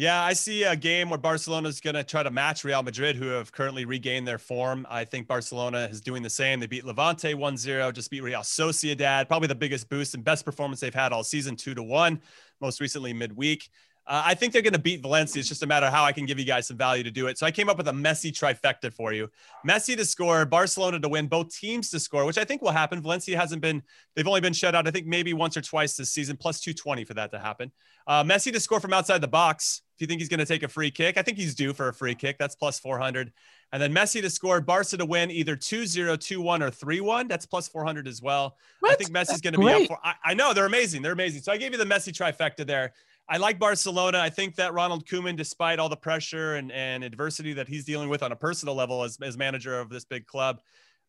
Yeah, 0.00 0.22
I 0.22 0.32
see 0.32 0.62
a 0.62 0.74
game 0.74 1.10
where 1.10 1.18
Barcelona 1.18 1.68
is 1.68 1.78
going 1.78 1.92
to 1.92 2.02
try 2.02 2.22
to 2.22 2.30
match 2.30 2.64
Real 2.64 2.82
Madrid, 2.82 3.16
who 3.16 3.26
have 3.26 3.52
currently 3.52 3.84
regained 3.84 4.26
their 4.26 4.38
form. 4.38 4.86
I 4.88 5.04
think 5.04 5.28
Barcelona 5.28 5.88
is 5.90 6.00
doing 6.00 6.22
the 6.22 6.30
same. 6.30 6.58
They 6.58 6.66
beat 6.66 6.86
Levante 6.86 7.34
1 7.34 7.56
0, 7.58 7.92
just 7.92 8.10
beat 8.10 8.22
Real 8.22 8.40
Sociedad, 8.40 9.28
probably 9.28 9.48
the 9.48 9.54
biggest 9.54 9.90
boost 9.90 10.14
and 10.14 10.24
best 10.24 10.46
performance 10.46 10.80
they've 10.80 10.94
had 10.94 11.12
all 11.12 11.22
season, 11.22 11.54
2 11.54 11.74
to 11.74 11.82
1, 11.82 12.18
most 12.62 12.80
recently 12.80 13.12
midweek. 13.12 13.68
Uh, 14.10 14.22
I 14.26 14.34
think 14.34 14.52
they're 14.52 14.60
going 14.60 14.72
to 14.72 14.80
beat 14.80 15.02
Valencia. 15.02 15.38
It's 15.38 15.48
just 15.48 15.62
a 15.62 15.68
matter 15.68 15.86
of 15.86 15.92
how 15.92 16.02
I 16.02 16.10
can 16.10 16.26
give 16.26 16.36
you 16.36 16.44
guys 16.44 16.66
some 16.66 16.76
value 16.76 17.04
to 17.04 17.12
do 17.12 17.28
it. 17.28 17.38
So 17.38 17.46
I 17.46 17.52
came 17.52 17.68
up 17.68 17.78
with 17.78 17.86
a 17.86 17.92
Messi 17.92 18.32
trifecta 18.32 18.92
for 18.92 19.12
you. 19.12 19.30
Messi 19.64 19.96
to 19.96 20.04
score, 20.04 20.44
Barcelona 20.44 20.98
to 20.98 21.08
win, 21.08 21.28
both 21.28 21.56
teams 21.56 21.90
to 21.90 22.00
score, 22.00 22.24
which 22.24 22.36
I 22.36 22.44
think 22.44 22.60
will 22.60 22.72
happen. 22.72 23.00
Valencia 23.00 23.38
hasn't 23.38 23.62
been, 23.62 23.84
they've 24.16 24.26
only 24.26 24.40
been 24.40 24.52
shut 24.52 24.74
out, 24.74 24.88
I 24.88 24.90
think 24.90 25.06
maybe 25.06 25.32
once 25.32 25.56
or 25.56 25.60
twice 25.60 25.96
this 25.96 26.10
season, 26.10 26.36
plus 26.36 26.60
220 26.60 27.04
for 27.04 27.14
that 27.14 27.30
to 27.30 27.38
happen. 27.38 27.70
Uh, 28.04 28.24
Messi 28.24 28.52
to 28.52 28.58
score 28.58 28.80
from 28.80 28.92
outside 28.92 29.20
the 29.20 29.28
box. 29.28 29.82
If 29.94 30.00
you 30.00 30.08
think 30.08 30.20
he's 30.20 30.28
going 30.28 30.40
to 30.40 30.46
take 30.46 30.64
a 30.64 30.68
free 30.68 30.90
kick, 30.90 31.16
I 31.16 31.22
think 31.22 31.38
he's 31.38 31.54
due 31.54 31.72
for 31.72 31.86
a 31.86 31.94
free 31.94 32.16
kick. 32.16 32.36
That's 32.36 32.56
plus 32.56 32.80
400. 32.80 33.32
And 33.70 33.80
then 33.80 33.94
Messi 33.94 34.20
to 34.22 34.30
score, 34.30 34.60
Barca 34.60 34.96
to 34.96 35.06
win 35.06 35.30
either 35.30 35.54
2 35.54 35.86
0, 35.86 36.16
2 36.16 36.40
1, 36.40 36.62
or 36.62 36.70
3 36.70 37.00
1. 37.00 37.28
That's 37.28 37.46
plus 37.46 37.68
400 37.68 38.08
as 38.08 38.20
well. 38.20 38.56
What? 38.80 38.92
I 38.92 38.94
think 38.96 39.10
Messi's 39.10 39.40
going 39.40 39.54
to 39.54 39.60
be 39.60 39.70
up 39.70 39.86
for. 39.86 39.98
I, 40.02 40.14
I 40.24 40.34
know 40.34 40.52
they're 40.52 40.66
amazing. 40.66 41.02
They're 41.02 41.12
amazing. 41.12 41.42
So 41.42 41.52
I 41.52 41.58
gave 41.58 41.70
you 41.70 41.78
the 41.78 41.84
Messi 41.84 42.12
trifecta 42.12 42.66
there. 42.66 42.92
I 43.30 43.36
like 43.36 43.60
Barcelona. 43.60 44.18
I 44.18 44.28
think 44.28 44.56
that 44.56 44.74
Ronald 44.74 45.06
Koeman, 45.06 45.36
despite 45.36 45.78
all 45.78 45.88
the 45.88 45.96
pressure 45.96 46.56
and, 46.56 46.72
and 46.72 47.04
adversity 47.04 47.52
that 47.52 47.68
he's 47.68 47.84
dealing 47.84 48.08
with 48.08 48.24
on 48.24 48.32
a 48.32 48.36
personal 48.36 48.74
level 48.74 49.04
as, 49.04 49.18
as 49.22 49.36
manager 49.36 49.78
of 49.78 49.88
this 49.88 50.04
big 50.04 50.26
club, 50.26 50.60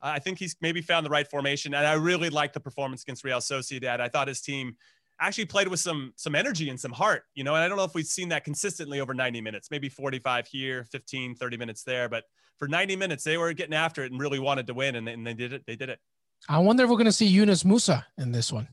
I 0.03 0.19
think 0.19 0.37
he's 0.37 0.55
maybe 0.61 0.81
found 0.81 1.03
the 1.03 1.09
right 1.09 1.27
formation. 1.27 1.73
And 1.73 1.85
I 1.85 1.93
really 1.93 2.29
like 2.29 2.53
the 2.53 2.59
performance 2.59 3.01
against 3.01 3.23
Real 3.23 3.39
Sociedad. 3.39 3.99
I 3.99 4.07
thought 4.07 4.27
his 4.27 4.39
team 4.39 4.77
actually 5.19 5.45
played 5.45 5.67
with 5.67 5.79
some 5.79 6.13
some 6.15 6.35
energy 6.35 6.69
and 6.69 6.79
some 6.79 6.91
heart, 6.91 7.23
you 7.33 7.43
know, 7.43 7.55
and 7.55 7.63
I 7.63 7.67
don't 7.67 7.77
know 7.77 7.83
if 7.83 7.95
we've 7.95 8.05
seen 8.05 8.29
that 8.29 8.43
consistently 8.43 8.99
over 8.99 9.15
90 9.15 9.41
minutes, 9.41 9.69
maybe 9.71 9.89
45 9.89 10.47
here, 10.47 10.85
15, 10.91 11.35
30 11.35 11.57
minutes 11.57 11.83
there, 11.83 12.07
but 12.07 12.25
for 12.57 12.67
90 12.67 12.95
minutes, 12.97 13.23
they 13.23 13.37
were 13.37 13.51
getting 13.53 13.73
after 13.73 14.03
it 14.03 14.11
and 14.11 14.21
really 14.21 14.39
wanted 14.39 14.67
to 14.67 14.75
win 14.75 14.95
and, 14.95 15.09
and 15.09 15.25
they 15.25 15.33
did 15.33 15.53
it. 15.53 15.63
They 15.65 15.75
did 15.75 15.89
it. 15.89 15.99
I 16.47 16.59
wonder 16.59 16.83
if 16.83 16.89
we're 16.89 16.97
going 16.97 17.05
to 17.05 17.11
see 17.11 17.27
Yunus 17.27 17.63
Musah 17.63 18.03
in 18.17 18.31
this 18.31 18.51
one. 18.51 18.67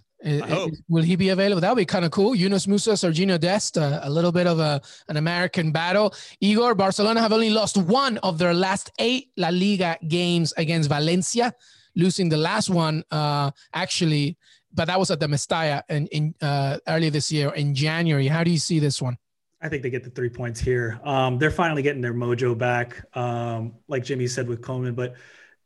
Will 0.88 1.02
he 1.02 1.16
be 1.16 1.28
available? 1.28 1.60
That 1.60 1.70
would 1.70 1.80
be 1.80 1.86
kind 1.86 2.04
of 2.04 2.10
cool. 2.10 2.34
Yunus 2.34 2.66
Musah, 2.66 2.94
Serginho 2.94 3.38
Dest, 3.38 3.78
uh, 3.78 4.00
a 4.02 4.10
little 4.10 4.32
bit 4.32 4.46
of 4.46 4.58
a, 4.58 4.80
an 5.08 5.16
American 5.16 5.70
battle. 5.70 6.14
Igor, 6.40 6.74
Barcelona 6.74 7.20
have 7.20 7.32
only 7.32 7.50
lost 7.50 7.76
one 7.76 8.18
of 8.18 8.38
their 8.38 8.54
last 8.54 8.90
eight 8.98 9.30
La 9.36 9.48
Liga 9.50 9.96
games 10.08 10.52
against 10.56 10.88
Valencia, 10.88 11.54
losing 11.94 12.28
the 12.28 12.36
last 12.36 12.68
one 12.68 13.04
uh, 13.10 13.50
actually, 13.74 14.36
but 14.74 14.86
that 14.86 14.98
was 14.98 15.10
at 15.10 15.20
the 15.20 15.26
Mestalla 15.26 15.82
in, 15.88 16.06
in 16.08 16.34
uh, 16.42 16.78
early 16.88 17.10
this 17.10 17.30
year 17.30 17.50
in 17.54 17.74
January. 17.74 18.26
How 18.26 18.42
do 18.42 18.50
you 18.50 18.58
see 18.58 18.78
this 18.78 19.00
one? 19.00 19.16
I 19.60 19.68
think 19.68 19.82
they 19.82 19.90
get 19.90 20.04
the 20.04 20.10
three 20.10 20.28
points 20.28 20.60
here. 20.60 21.00
Um, 21.02 21.38
they're 21.38 21.50
finally 21.50 21.82
getting 21.82 22.00
their 22.00 22.14
mojo 22.14 22.56
back, 22.56 23.04
um, 23.16 23.74
like 23.88 24.04
Jimmy 24.04 24.28
said 24.28 24.46
with 24.46 24.60
Koeman, 24.60 24.94
but 24.94 25.14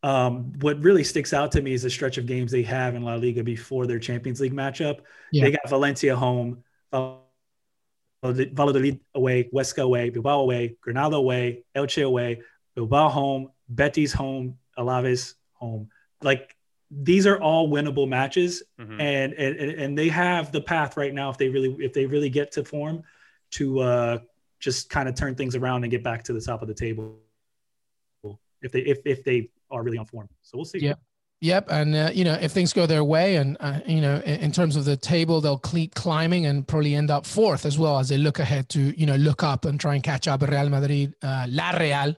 um, 0.02 0.52
what 0.60 0.82
really 0.82 1.04
sticks 1.04 1.32
out 1.32 1.52
to 1.52 1.62
me 1.62 1.72
is 1.72 1.82
the 1.82 1.90
stretch 1.90 2.18
of 2.18 2.26
games 2.26 2.50
they 2.50 2.62
have 2.62 2.94
in 2.94 3.02
La 3.02 3.14
Liga 3.14 3.44
before 3.44 3.86
their 3.86 4.00
Champions 4.00 4.40
League 4.40 4.52
matchup. 4.54 5.00
Yeah. 5.30 5.44
They 5.44 5.52
got 5.52 5.68
Valencia 5.68 6.16
home, 6.16 6.64
Valladolid 8.22 9.00
away, 9.14 9.44
Huesca 9.52 9.82
away, 9.82 10.10
Bilbao 10.10 10.40
away, 10.40 10.76
Granada 10.80 11.16
away, 11.16 11.64
Elche 11.74 12.04
away, 12.04 12.42
Bilbao 12.74 13.08
home, 13.08 13.50
Betis 13.68 14.12
home, 14.12 14.58
Alaves 14.78 15.34
home. 15.54 15.88
Like 16.22 16.56
these 16.90 17.26
are 17.26 17.40
all 17.40 17.68
winnable 17.68 18.08
matches, 18.08 18.62
mm-hmm. 18.80 19.00
and, 19.00 19.32
and 19.32 19.56
and 19.58 19.98
they 19.98 20.08
have 20.08 20.52
the 20.52 20.60
path 20.60 20.96
right 20.96 21.12
now 21.12 21.30
if 21.30 21.38
they 21.38 21.48
really 21.48 21.76
if 21.78 21.92
they 21.92 22.06
really 22.06 22.28
get 22.28 22.52
to 22.52 22.64
form 22.64 23.02
to 23.52 23.80
uh, 23.80 24.18
just 24.60 24.90
kind 24.90 25.08
of 25.08 25.14
turn 25.14 25.34
things 25.34 25.56
around 25.56 25.84
and 25.84 25.90
get 25.90 26.04
back 26.04 26.24
to 26.24 26.32
the 26.32 26.40
top 26.40 26.62
of 26.62 26.68
the 26.68 26.74
table. 26.74 27.18
If 28.60 28.70
they 28.70 28.80
if 28.80 29.00
if 29.04 29.24
they 29.24 29.50
are 29.72 29.82
really 29.82 29.98
on 29.98 30.06
form. 30.06 30.28
So 30.42 30.58
we'll 30.58 30.64
see. 30.64 30.78
Yep. 30.78 31.00
Yep. 31.40 31.66
And, 31.70 31.96
uh, 31.96 32.10
you 32.14 32.22
know, 32.22 32.34
if 32.34 32.52
things 32.52 32.72
go 32.72 32.86
their 32.86 33.02
way 33.02 33.34
and, 33.34 33.56
uh, 33.58 33.80
you 33.84 34.00
know, 34.00 34.22
in, 34.24 34.40
in, 34.40 34.52
terms 34.52 34.76
of 34.76 34.84
the 34.84 34.96
table, 34.96 35.40
they'll 35.40 35.58
keep 35.58 35.92
climbing 35.96 36.46
and 36.46 36.66
probably 36.68 36.94
end 36.94 37.10
up 37.10 37.26
fourth 37.26 37.66
as 37.66 37.76
well 37.76 37.98
as 37.98 38.08
they 38.08 38.16
look 38.16 38.38
ahead 38.38 38.68
to, 38.68 38.96
you 38.98 39.06
know, 39.06 39.16
look 39.16 39.42
up 39.42 39.64
and 39.64 39.80
try 39.80 39.96
and 39.96 40.04
catch 40.04 40.28
up 40.28 40.42
Real 40.42 40.68
Madrid, 40.68 41.16
uh, 41.20 41.46
La 41.48 41.70
Real, 41.72 42.14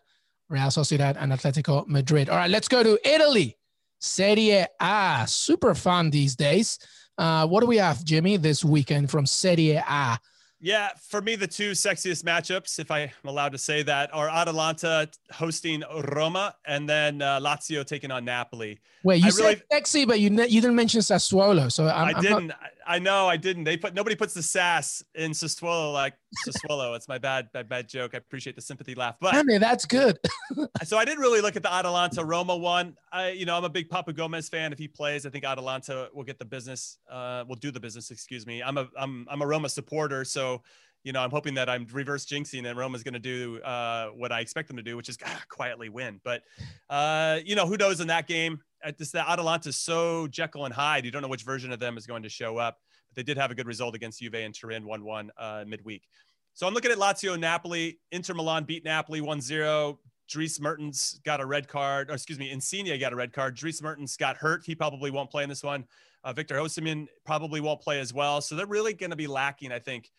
Real 0.50 0.66
Sociedad, 0.68 1.16
and 1.18 1.32
Atletico 1.32 1.88
Madrid. 1.88 2.28
All 2.28 2.36
right, 2.36 2.50
let's 2.50 2.68
go 2.68 2.82
to 2.82 2.98
Italy. 3.02 3.56
Serie 3.98 4.66
A. 4.78 5.24
Super 5.26 5.74
fun 5.74 6.10
these 6.10 6.36
days. 6.36 6.78
Uh, 7.16 7.46
what 7.46 7.60
do 7.60 7.66
we 7.66 7.78
have, 7.78 8.04
Jimmy, 8.04 8.36
this 8.36 8.62
weekend 8.62 9.10
from 9.10 9.24
Serie 9.24 9.70
A? 9.70 10.18
Yeah, 10.64 10.92
for 11.10 11.20
me, 11.20 11.36
the 11.36 11.46
two 11.46 11.72
sexiest 11.72 12.24
matchups, 12.24 12.78
if 12.78 12.90
I'm 12.90 13.10
allowed 13.26 13.52
to 13.52 13.58
say 13.58 13.82
that, 13.82 14.08
are 14.14 14.30
Atalanta 14.30 15.10
hosting 15.30 15.82
Roma 16.14 16.54
and 16.66 16.88
then 16.88 17.20
uh, 17.20 17.38
Lazio 17.38 17.84
taking 17.84 18.10
on 18.10 18.24
Napoli. 18.24 18.80
Wait, 19.02 19.20
you 19.20 19.26
I 19.26 19.28
said 19.28 19.42
really, 19.42 19.62
sexy, 19.70 20.06
but 20.06 20.20
you 20.20 20.30
you 20.30 20.62
didn't 20.62 20.74
mention 20.74 21.02
Sassuolo, 21.02 21.70
so 21.70 21.86
I'm, 21.86 22.16
I 22.16 22.18
didn't. 22.18 22.46
Not... 22.46 22.56
I 22.86 22.98
know 22.98 23.28
I 23.28 23.36
didn't. 23.36 23.64
They 23.64 23.76
put 23.76 23.94
nobody 23.94 24.16
puts 24.16 24.34
the 24.34 24.42
sass 24.42 25.02
in 25.14 25.32
Sassuolo 25.32 25.92
like 25.92 26.14
Sassuolo. 26.46 26.96
it's 26.96 27.08
my 27.08 27.18
bad, 27.18 27.50
bad, 27.52 27.68
bad 27.68 27.88
joke. 27.88 28.12
I 28.14 28.18
appreciate 28.18 28.56
the 28.56 28.62
sympathy 28.62 28.94
laugh, 28.94 29.16
but 29.20 29.34
I 29.34 29.42
mean 29.42 29.60
that's 29.60 29.84
good. 29.84 30.18
so 30.84 30.98
I 30.98 31.04
didn't 31.04 31.20
really 31.20 31.40
look 31.40 31.56
at 31.56 31.62
the 31.62 31.72
Atalanta 31.72 32.24
Roma 32.24 32.56
one. 32.56 32.96
I, 33.12 33.30
you 33.30 33.46
know, 33.46 33.56
I'm 33.56 33.64
a 33.64 33.68
big 33.68 33.88
Papu 33.88 34.14
Gomez 34.14 34.48
fan. 34.48 34.72
If 34.72 34.78
he 34.78 34.88
plays, 34.88 35.26
I 35.26 35.30
think 35.30 35.44
Atalanta 35.44 36.08
will 36.14 36.24
get 36.24 36.38
the 36.38 36.44
business. 36.44 36.98
Uh, 37.10 37.44
will 37.48 37.56
do 37.56 37.70
the 37.70 37.80
business. 37.80 38.10
Excuse 38.10 38.46
me. 38.46 38.62
I'm 38.62 38.78
a 38.78 38.88
I'm 38.96 39.26
I'm 39.30 39.42
a 39.42 39.46
Roma 39.46 39.68
supporter, 39.68 40.24
so 40.24 40.62
you 41.04 41.12
know, 41.12 41.20
I'm 41.20 41.30
hoping 41.30 41.54
that 41.54 41.68
I'm 41.68 41.86
reverse 41.92 42.24
jinxing 42.24 42.66
and 42.66 42.78
Roma's 42.78 43.02
going 43.02 43.14
to 43.14 43.20
do 43.20 43.60
uh, 43.60 44.08
what 44.08 44.32
I 44.32 44.40
expect 44.40 44.68
them 44.68 44.78
to 44.78 44.82
do, 44.82 44.96
which 44.96 45.10
is 45.10 45.18
ah, 45.24 45.42
quietly 45.50 45.90
win. 45.90 46.18
But, 46.24 46.42
uh, 46.88 47.40
you 47.44 47.54
know, 47.54 47.66
who 47.66 47.76
knows 47.76 48.00
in 48.00 48.08
that 48.08 48.26
game? 48.26 48.60
This, 48.98 49.10
the 49.10 49.28
Atalanta 49.28 49.70
is 49.70 49.76
so 49.76 50.26
Jekyll 50.28 50.64
and 50.64 50.74
Hyde. 50.74 51.04
You 51.04 51.10
don't 51.10 51.22
know 51.22 51.28
which 51.28 51.42
version 51.42 51.72
of 51.72 51.80
them 51.80 51.96
is 51.96 52.06
going 52.06 52.22
to 52.22 52.28
show 52.28 52.56
up. 52.58 52.78
But 53.08 53.16
they 53.16 53.22
did 53.22 53.38
have 53.38 53.50
a 53.50 53.54
good 53.54 53.66
result 53.66 53.94
against 53.94 54.20
Juve 54.20 54.34
and 54.34 54.54
Turin 54.54 54.84
1 54.84 55.04
1 55.04 55.30
uh, 55.36 55.64
midweek. 55.66 56.06
So 56.54 56.66
I'm 56.66 56.74
looking 56.74 56.92
at 56.92 56.98
Lazio 56.98 57.38
Napoli. 57.38 57.98
Inter 58.12 58.34
Milan 58.34 58.64
beat 58.64 58.84
Napoli 58.84 59.20
1 59.20 59.40
0. 59.40 59.98
Dries 60.28 60.60
Mertens 60.60 61.20
got 61.24 61.40
a 61.40 61.46
red 61.46 61.68
card, 61.68 62.10
or 62.10 62.14
excuse 62.14 62.38
me, 62.38 62.50
Insigne 62.50 62.98
got 62.98 63.12
a 63.12 63.16
red 63.16 63.32
card. 63.32 63.54
Dries 63.56 63.82
Mertens 63.82 64.16
got 64.16 64.36
hurt. 64.36 64.62
He 64.64 64.74
probably 64.74 65.10
won't 65.10 65.30
play 65.30 65.42
in 65.42 65.48
this 65.48 65.62
one. 65.62 65.84
Uh, 66.22 66.32
Victor 66.32 66.56
Osimhen 66.56 67.06
probably 67.26 67.60
won't 67.60 67.82
play 67.82 68.00
as 68.00 68.14
well. 68.14 68.40
So 68.40 68.54
they're 68.54 68.66
really 68.66 68.94
going 68.94 69.10
to 69.10 69.16
be 69.16 69.26
lacking, 69.26 69.72
I 69.72 69.78
think, 69.78 70.10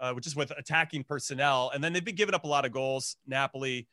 uh, 0.00 0.12
which 0.14 0.26
is 0.26 0.34
with 0.34 0.50
attacking 0.56 1.04
personnel. 1.04 1.70
And 1.74 1.84
then 1.84 1.92
they've 1.92 2.04
been 2.04 2.14
giving 2.14 2.34
up 2.34 2.44
a 2.44 2.48
lot 2.48 2.64
of 2.64 2.72
goals, 2.72 3.16
Napoli. 3.26 3.86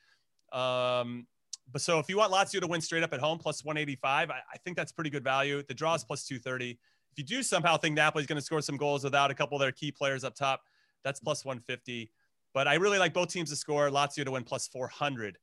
Um, 0.53 1.27
but 1.71 1.81
so 1.81 1.99
if 1.99 2.09
you 2.09 2.17
want 2.17 2.31
Lazio 2.31 2.59
to 2.59 2.67
win 2.67 2.81
straight 2.81 3.03
up 3.03 3.13
at 3.13 3.19
home, 3.19 3.37
plus 3.37 3.63
185, 3.63 4.29
I, 4.29 4.33
I 4.33 4.57
think 4.63 4.77
that's 4.77 4.91
pretty 4.91 5.09
good 5.09 5.23
value. 5.23 5.63
The 5.67 5.73
draw 5.73 5.95
is 5.95 6.03
plus 6.03 6.25
230. 6.25 6.71
If 7.11 7.17
you 7.17 7.23
do 7.23 7.43
somehow 7.43 7.77
think 7.77 7.95
Napoli's 7.95 8.27
going 8.27 8.37
to 8.39 8.45
score 8.45 8.61
some 8.61 8.77
goals 8.77 9.03
without 9.03 9.31
a 9.31 9.33
couple 9.33 9.57
of 9.57 9.61
their 9.61 9.71
key 9.71 9.91
players 9.91 10.23
up 10.23 10.35
top, 10.35 10.61
that's 11.03 11.19
plus 11.19 11.45
150. 11.45 12.11
But 12.53 12.67
I 12.67 12.75
really 12.75 12.97
like 12.97 13.13
both 13.13 13.29
teams 13.29 13.49
to 13.49 13.55
score. 13.55 13.89
Lazio 13.89 14.25
to 14.25 14.31
win 14.31 14.43
plus 14.43 14.67
400. 14.67 15.37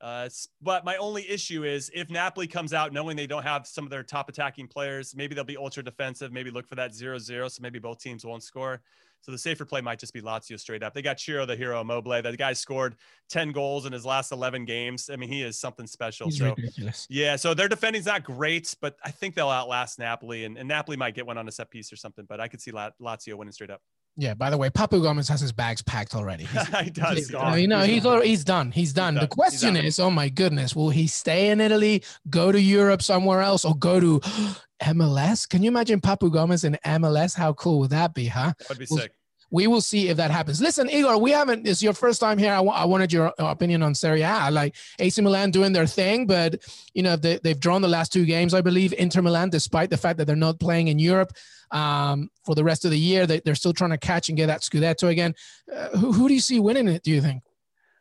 Uh, 0.00 0.28
but 0.60 0.84
my 0.84 0.96
only 0.96 1.28
issue 1.30 1.64
is 1.64 1.88
if 1.94 2.10
Napoli 2.10 2.48
comes 2.48 2.74
out 2.74 2.92
knowing 2.92 3.16
they 3.16 3.26
don't 3.26 3.44
have 3.44 3.68
some 3.68 3.84
of 3.84 3.90
their 3.90 4.02
top 4.02 4.28
attacking 4.28 4.66
players, 4.66 5.14
maybe 5.14 5.34
they'll 5.34 5.44
be 5.44 5.56
ultra 5.56 5.82
defensive, 5.82 6.32
maybe 6.32 6.50
look 6.50 6.66
for 6.66 6.74
that 6.74 6.92
0 6.92 7.18
0. 7.18 7.48
So 7.48 7.60
maybe 7.62 7.78
both 7.78 8.00
teams 8.00 8.24
won't 8.24 8.42
score. 8.42 8.82
So 9.22 9.30
the 9.30 9.38
safer 9.38 9.64
play 9.64 9.80
might 9.80 10.00
just 10.00 10.12
be 10.12 10.20
Lazio 10.20 10.58
straight 10.58 10.82
up. 10.82 10.94
They 10.94 11.02
got 11.02 11.18
Ciro, 11.20 11.46
the 11.46 11.56
hero 11.56 11.80
Immobile. 11.80 12.22
That 12.22 12.36
guy 12.36 12.52
scored 12.52 12.96
10 13.30 13.52
goals 13.52 13.86
in 13.86 13.92
his 13.92 14.04
last 14.04 14.32
11 14.32 14.64
games. 14.64 15.08
I 15.10 15.16
mean, 15.16 15.28
he 15.28 15.42
is 15.42 15.58
something 15.58 15.86
special. 15.86 16.26
He's 16.26 16.38
so 16.38 16.54
ridiculous. 16.56 17.06
yeah, 17.08 17.36
so 17.36 17.54
their 17.54 17.68
defending's 17.68 18.06
not 18.06 18.24
great, 18.24 18.74
but 18.80 18.96
I 19.04 19.12
think 19.12 19.36
they'll 19.36 19.48
outlast 19.48 20.00
Napoli 20.00 20.44
and, 20.44 20.58
and 20.58 20.68
Napoli 20.68 20.96
might 20.96 21.14
get 21.14 21.24
one 21.24 21.38
on 21.38 21.46
a 21.46 21.52
set 21.52 21.70
piece 21.70 21.92
or 21.92 21.96
something, 21.96 22.24
but 22.28 22.40
I 22.40 22.48
could 22.48 22.60
see 22.60 22.72
Lazio 22.72 23.34
winning 23.36 23.52
straight 23.52 23.70
up. 23.70 23.80
Yeah. 24.16 24.34
By 24.34 24.50
the 24.50 24.58
way, 24.58 24.70
Papu 24.70 25.02
Gomez 25.02 25.28
has 25.28 25.40
his 25.40 25.52
bags 25.52 25.82
packed 25.82 26.14
already. 26.14 26.44
he 26.82 26.90
does. 26.90 27.16
He's, 27.16 27.30
gone. 27.30 27.60
You 27.60 27.68
know, 27.68 27.80
he's 27.80 28.02
he's, 28.02 28.22
he's 28.22 28.44
done. 28.44 28.70
He's 28.70 28.92
done. 28.92 29.14
He's 29.14 29.20
the 29.22 29.26
done. 29.26 29.36
question 29.36 29.76
is, 29.76 29.98
oh 29.98 30.10
my 30.10 30.28
goodness, 30.28 30.76
will 30.76 30.90
he 30.90 31.06
stay 31.06 31.50
in 31.50 31.60
Italy, 31.60 32.04
go 32.30 32.52
to 32.52 32.60
Europe 32.60 33.02
somewhere 33.02 33.40
else, 33.40 33.64
or 33.64 33.74
go 33.76 34.00
to 34.00 34.20
MLS? 34.82 35.48
Can 35.48 35.62
you 35.62 35.68
imagine 35.68 36.00
Papu 36.00 36.30
Gomez 36.30 36.64
in 36.64 36.78
MLS? 36.84 37.36
How 37.36 37.52
cool 37.54 37.80
would 37.80 37.90
that 37.90 38.14
be, 38.14 38.26
huh? 38.26 38.52
That'd 38.60 38.78
be 38.78 38.86
we'll, 38.90 39.00
sick 39.00 39.12
we 39.52 39.66
will 39.66 39.82
see 39.82 40.08
if 40.08 40.16
that 40.16 40.30
happens. 40.30 40.60
Listen, 40.62 40.88
Igor, 40.88 41.18
we 41.18 41.30
haven't. 41.30 41.68
It's 41.68 41.82
your 41.82 41.92
first 41.92 42.20
time 42.20 42.38
here. 42.38 42.52
I, 42.52 42.56
w- 42.56 42.74
I 42.74 42.86
wanted 42.86 43.12
your 43.12 43.32
opinion 43.38 43.82
on 43.82 43.94
Serie 43.94 44.22
A. 44.22 44.50
Like 44.50 44.74
AC 44.98 45.20
Milan 45.20 45.50
doing 45.50 45.74
their 45.74 45.86
thing, 45.86 46.26
but 46.26 46.56
you 46.94 47.02
know 47.02 47.16
they, 47.16 47.38
they've 47.44 47.60
drawn 47.60 47.82
the 47.82 47.88
last 47.88 48.12
two 48.12 48.24
games, 48.24 48.54
I 48.54 48.62
believe. 48.62 48.94
Inter 48.94 49.20
Milan, 49.20 49.50
despite 49.50 49.90
the 49.90 49.98
fact 49.98 50.18
that 50.18 50.24
they're 50.24 50.34
not 50.34 50.58
playing 50.58 50.88
in 50.88 50.98
Europe 50.98 51.32
um, 51.70 52.30
for 52.46 52.54
the 52.54 52.64
rest 52.64 52.86
of 52.86 52.90
the 52.90 52.98
year, 52.98 53.26
they, 53.26 53.42
are 53.46 53.54
still 53.54 53.74
trying 53.74 53.90
to 53.90 53.98
catch 53.98 54.30
and 54.30 54.38
get 54.38 54.46
that 54.46 54.62
Scudetto 54.62 55.08
again. 55.08 55.34
Uh, 55.72 55.90
who, 55.98 56.12
who 56.12 56.28
do 56.28 56.34
you 56.34 56.40
see 56.40 56.58
winning 56.58 56.88
it? 56.88 57.02
Do 57.02 57.10
you 57.10 57.20
think? 57.20 57.42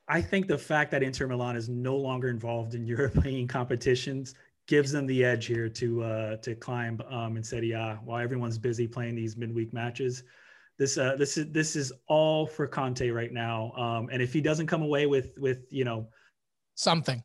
I 0.08 0.22
think 0.22 0.48
the 0.48 0.58
fact 0.58 0.90
that 0.92 1.04
Inter 1.04 1.28
Milan 1.28 1.58
is 1.58 1.68
no 1.68 1.98
longer 1.98 2.30
involved 2.30 2.76
in 2.76 2.86
European 2.96 3.46
competitions 3.48 4.36
gives 4.68 4.90
them 4.90 5.06
the 5.06 5.26
edge 5.26 5.48
here 5.48 5.68
to 5.68 6.04
uh, 6.04 6.38
to 6.38 6.56
climb 6.56 7.02
um, 7.10 7.36
in 7.36 7.44
Serie 7.44 7.74
A 7.74 8.00
while 8.06 8.24
everyone's 8.24 8.58
busy 8.58 8.88
playing 8.88 9.16
these 9.16 9.36
midweek 9.36 9.74
matches. 9.74 10.24
This 10.82 10.98
uh, 10.98 11.16
this 11.16 11.38
is 11.38 11.52
this 11.52 11.76
is 11.76 11.94
all 12.08 12.48
for 12.48 12.66
Conte 12.66 13.08
right 13.12 13.32
now. 13.32 13.72
Um, 13.74 14.10
and 14.12 14.20
if 14.20 14.34
he 14.34 14.42
doesn't 14.42 14.66
come 14.66 14.82
away 14.82 15.06
with 15.06 15.38
with 15.38 15.60
you 15.70 15.84
know 15.84 16.08
something, 16.74 17.24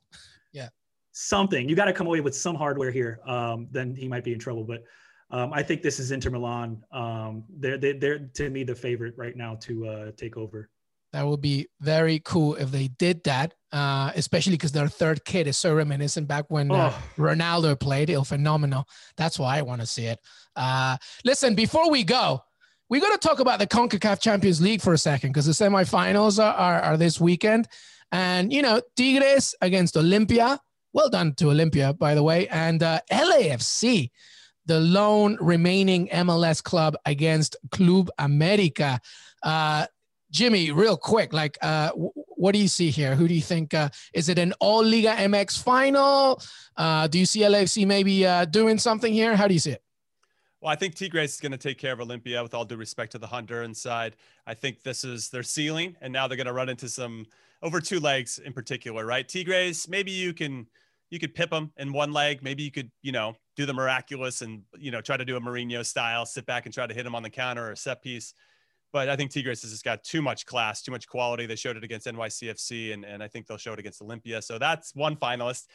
yeah, 0.53 0.69
something, 1.13 1.67
you 1.67 1.75
got 1.75 1.87
to 1.87 1.95
come 1.95 2.07
away 2.07 2.21
with 2.21 2.37
some 2.37 2.55
hardware 2.55 2.91
here. 2.91 3.19
Um, 3.27 3.69
then 3.71 3.95
he 3.95 4.09
might 4.09 4.25
be 4.25 4.35
in 4.35 4.39
trouble. 4.39 4.65
But 4.65 4.85
um, 5.31 5.55
I 5.55 5.63
think 5.63 5.81
this 5.81 5.99
is 5.99 6.11
Inter 6.11 6.29
Milan. 6.29 6.85
Um, 6.93 7.45
they're, 7.49 7.79
they're 7.79 7.99
they're 7.99 8.19
to 8.19 8.51
me 8.51 8.63
the 8.63 8.75
favorite 8.75 9.15
right 9.17 9.35
now 9.35 9.55
to 9.63 9.89
uh, 9.89 10.11
take 10.19 10.37
over. 10.37 10.69
That 11.15 11.27
would 11.27 11.41
be 11.41 11.67
very 11.81 12.21
cool 12.27 12.57
if 12.57 12.71
they 12.71 12.89
did 12.89 13.25
that, 13.25 13.55
uh, 13.73 14.13
especially 14.17 14.53
because 14.53 14.73
their 14.73 14.89
third 14.89 15.25
kid 15.25 15.47
is 15.47 15.57
so 15.57 15.75
reminiscent 15.75 16.29
back 16.29 16.45
when 16.49 16.71
uh, 16.71 16.93
oh. 16.93 17.03
Ronaldo 17.17 17.81
played. 17.81 18.11
Il 18.11 18.23
Phenomenal. 18.23 18.87
That's 19.17 19.39
why 19.39 19.57
I 19.57 19.63
want 19.63 19.81
to 19.81 19.87
see 19.87 20.05
it. 20.05 20.19
Uh, 20.55 20.99
listen, 21.25 21.55
before 21.55 21.91
we 21.91 22.05
go, 22.05 22.43
we 22.89 23.01
got 23.01 23.20
to 23.20 23.28
talk 23.28 23.41
about 23.41 23.59
the 23.59 23.66
CONCACAF 23.66 24.20
Champions 24.20 24.61
League 24.61 24.80
for 24.80 24.93
a 24.93 24.99
second 24.99 25.30
because 25.30 25.47
the 25.47 25.53
semifinals 25.53 26.43
are, 26.43 26.55
are, 26.55 26.80
are 26.80 26.97
this 26.97 27.20
weekend. 27.20 27.68
And, 28.12 28.53
you 28.53 28.62
know, 28.62 28.80
Tigres 28.97 29.55
against 29.61 29.97
Olympia. 29.97 30.61
Well 30.93 31.11
done 31.11 31.34
to 31.34 31.51
Olympia, 31.51 31.93
by 31.93 32.14
the 32.14 32.22
way. 32.22 32.47
And 32.49 32.82
uh, 32.82 33.01
LAFC, 33.11 34.11
the 34.66 34.80
lone 34.80 35.37
remaining 35.41 36.09
MLS 36.09 36.62
club 36.62 36.97
against 37.05 37.57
Club 37.70 38.09
America. 38.18 39.01
Uh, 39.43 39.87
Jimmy, 40.30 40.70
real 40.70 40.97
quick, 40.97 41.32
like, 41.32 41.59
uh, 41.62 41.89
w- 41.89 42.12
what 42.14 42.53
do 42.53 42.59
you 42.59 42.68
see 42.68 42.91
here? 42.91 43.14
Who 43.14 43.26
do 43.26 43.34
you 43.34 43.43
think? 43.43 43.74
Uh, 43.74 43.89
is 44.12 44.28
it 44.28 44.39
an 44.39 44.53
all 44.61 44.84
Liga 44.84 45.14
MX 45.16 45.62
final? 45.62 46.41
Uh, 46.76 47.07
do 47.09 47.18
you 47.18 47.26
see 47.26 47.41
LAFC 47.41 47.87
maybe 47.87 48.26
uh, 48.26 48.45
doing 48.45 48.78
something 48.78 49.12
here? 49.12 49.37
How 49.37 49.49
do 49.49 49.55
you 49.55 49.61
see 49.61 49.72
it? 49.72 49.82
Well, 50.67 50.73
I 50.73 50.77
think 50.77 50.97
Tigres 50.97 51.35
is 51.35 51.41
going 51.41 51.53
to 51.53 51.59
take 51.59 51.79
care 51.79 51.93
of 51.93 52.01
Olympia 52.01 52.43
with 52.43 52.53
all 52.53 52.64
due 52.64 52.77
respect 52.77 53.12
to 53.12 53.19
the 53.19 53.29
Honduran 53.29 53.77
side. 53.77 54.17
I 54.49 54.55
think 54.55 54.83
this 54.83 55.05
is 55.05 55.29
their 55.29 55.45
ceiling, 55.45 55.95
and 56.01 56.12
now 56.12 56.27
they're 56.27 56.37
going 56.37 56.49
to 56.49 56.53
run 56.53 56.69
into 56.69 56.89
some 56.89 57.25
over 57.62 57.81
two 57.81 58.01
legs 58.01 58.41
in 58.45 58.53
particular, 58.53 59.07
right? 59.07 59.29
Tigres, 59.29 59.89
maybe 59.89 60.11
you 60.11 60.35
can 60.35 60.67
you 61.09 61.21
could 61.21 61.37
pip 61.37 61.51
them 61.51 61.71
in 61.77 61.93
one 61.93 62.12
leg. 62.12 62.43
Maybe 62.43 62.64
you 62.64 62.73
could, 62.73 62.91
you 63.01 63.12
know, 63.12 63.37
do 63.55 63.64
the 63.64 63.73
miraculous 63.73 64.43
and 64.43 64.62
you 64.77 64.91
know 64.91 65.01
try 65.01 65.17
to 65.17 65.25
do 65.25 65.37
a 65.37 65.41
Mourinho 65.41 65.87
style, 65.87 66.27
sit 66.27 66.47
back 66.47 66.67
and 66.67 66.75
try 66.75 66.85
to 66.85 66.93
hit 66.93 67.07
him 67.07 67.14
on 67.14 67.23
the 67.23 67.31
counter 67.31 67.69
or 67.69 67.71
a 67.71 67.77
set 67.77 68.03
piece. 68.03 68.35
But 68.93 69.09
I 69.09 69.14
think 69.14 69.31
Tigres 69.31 69.62
has 69.62 69.71
just 69.71 69.85
got 69.85 70.03
too 70.03 70.21
much 70.21 70.47
class, 70.47 70.83
too 70.83 70.91
much 70.91 71.07
quality. 71.07 71.47
They 71.47 71.55
showed 71.55 71.77
it 71.77 71.85
against 71.85 72.09
NYCFC, 72.09 72.93
and, 72.93 73.05
and 73.05 73.23
I 73.23 73.29
think 73.29 73.47
they'll 73.47 73.57
show 73.57 73.73
it 73.73 73.79
against 73.79 74.03
Olympia. 74.03 74.43
So 74.43 74.59
that's 74.59 74.97
one 74.97 75.14
finalist. 75.14 75.69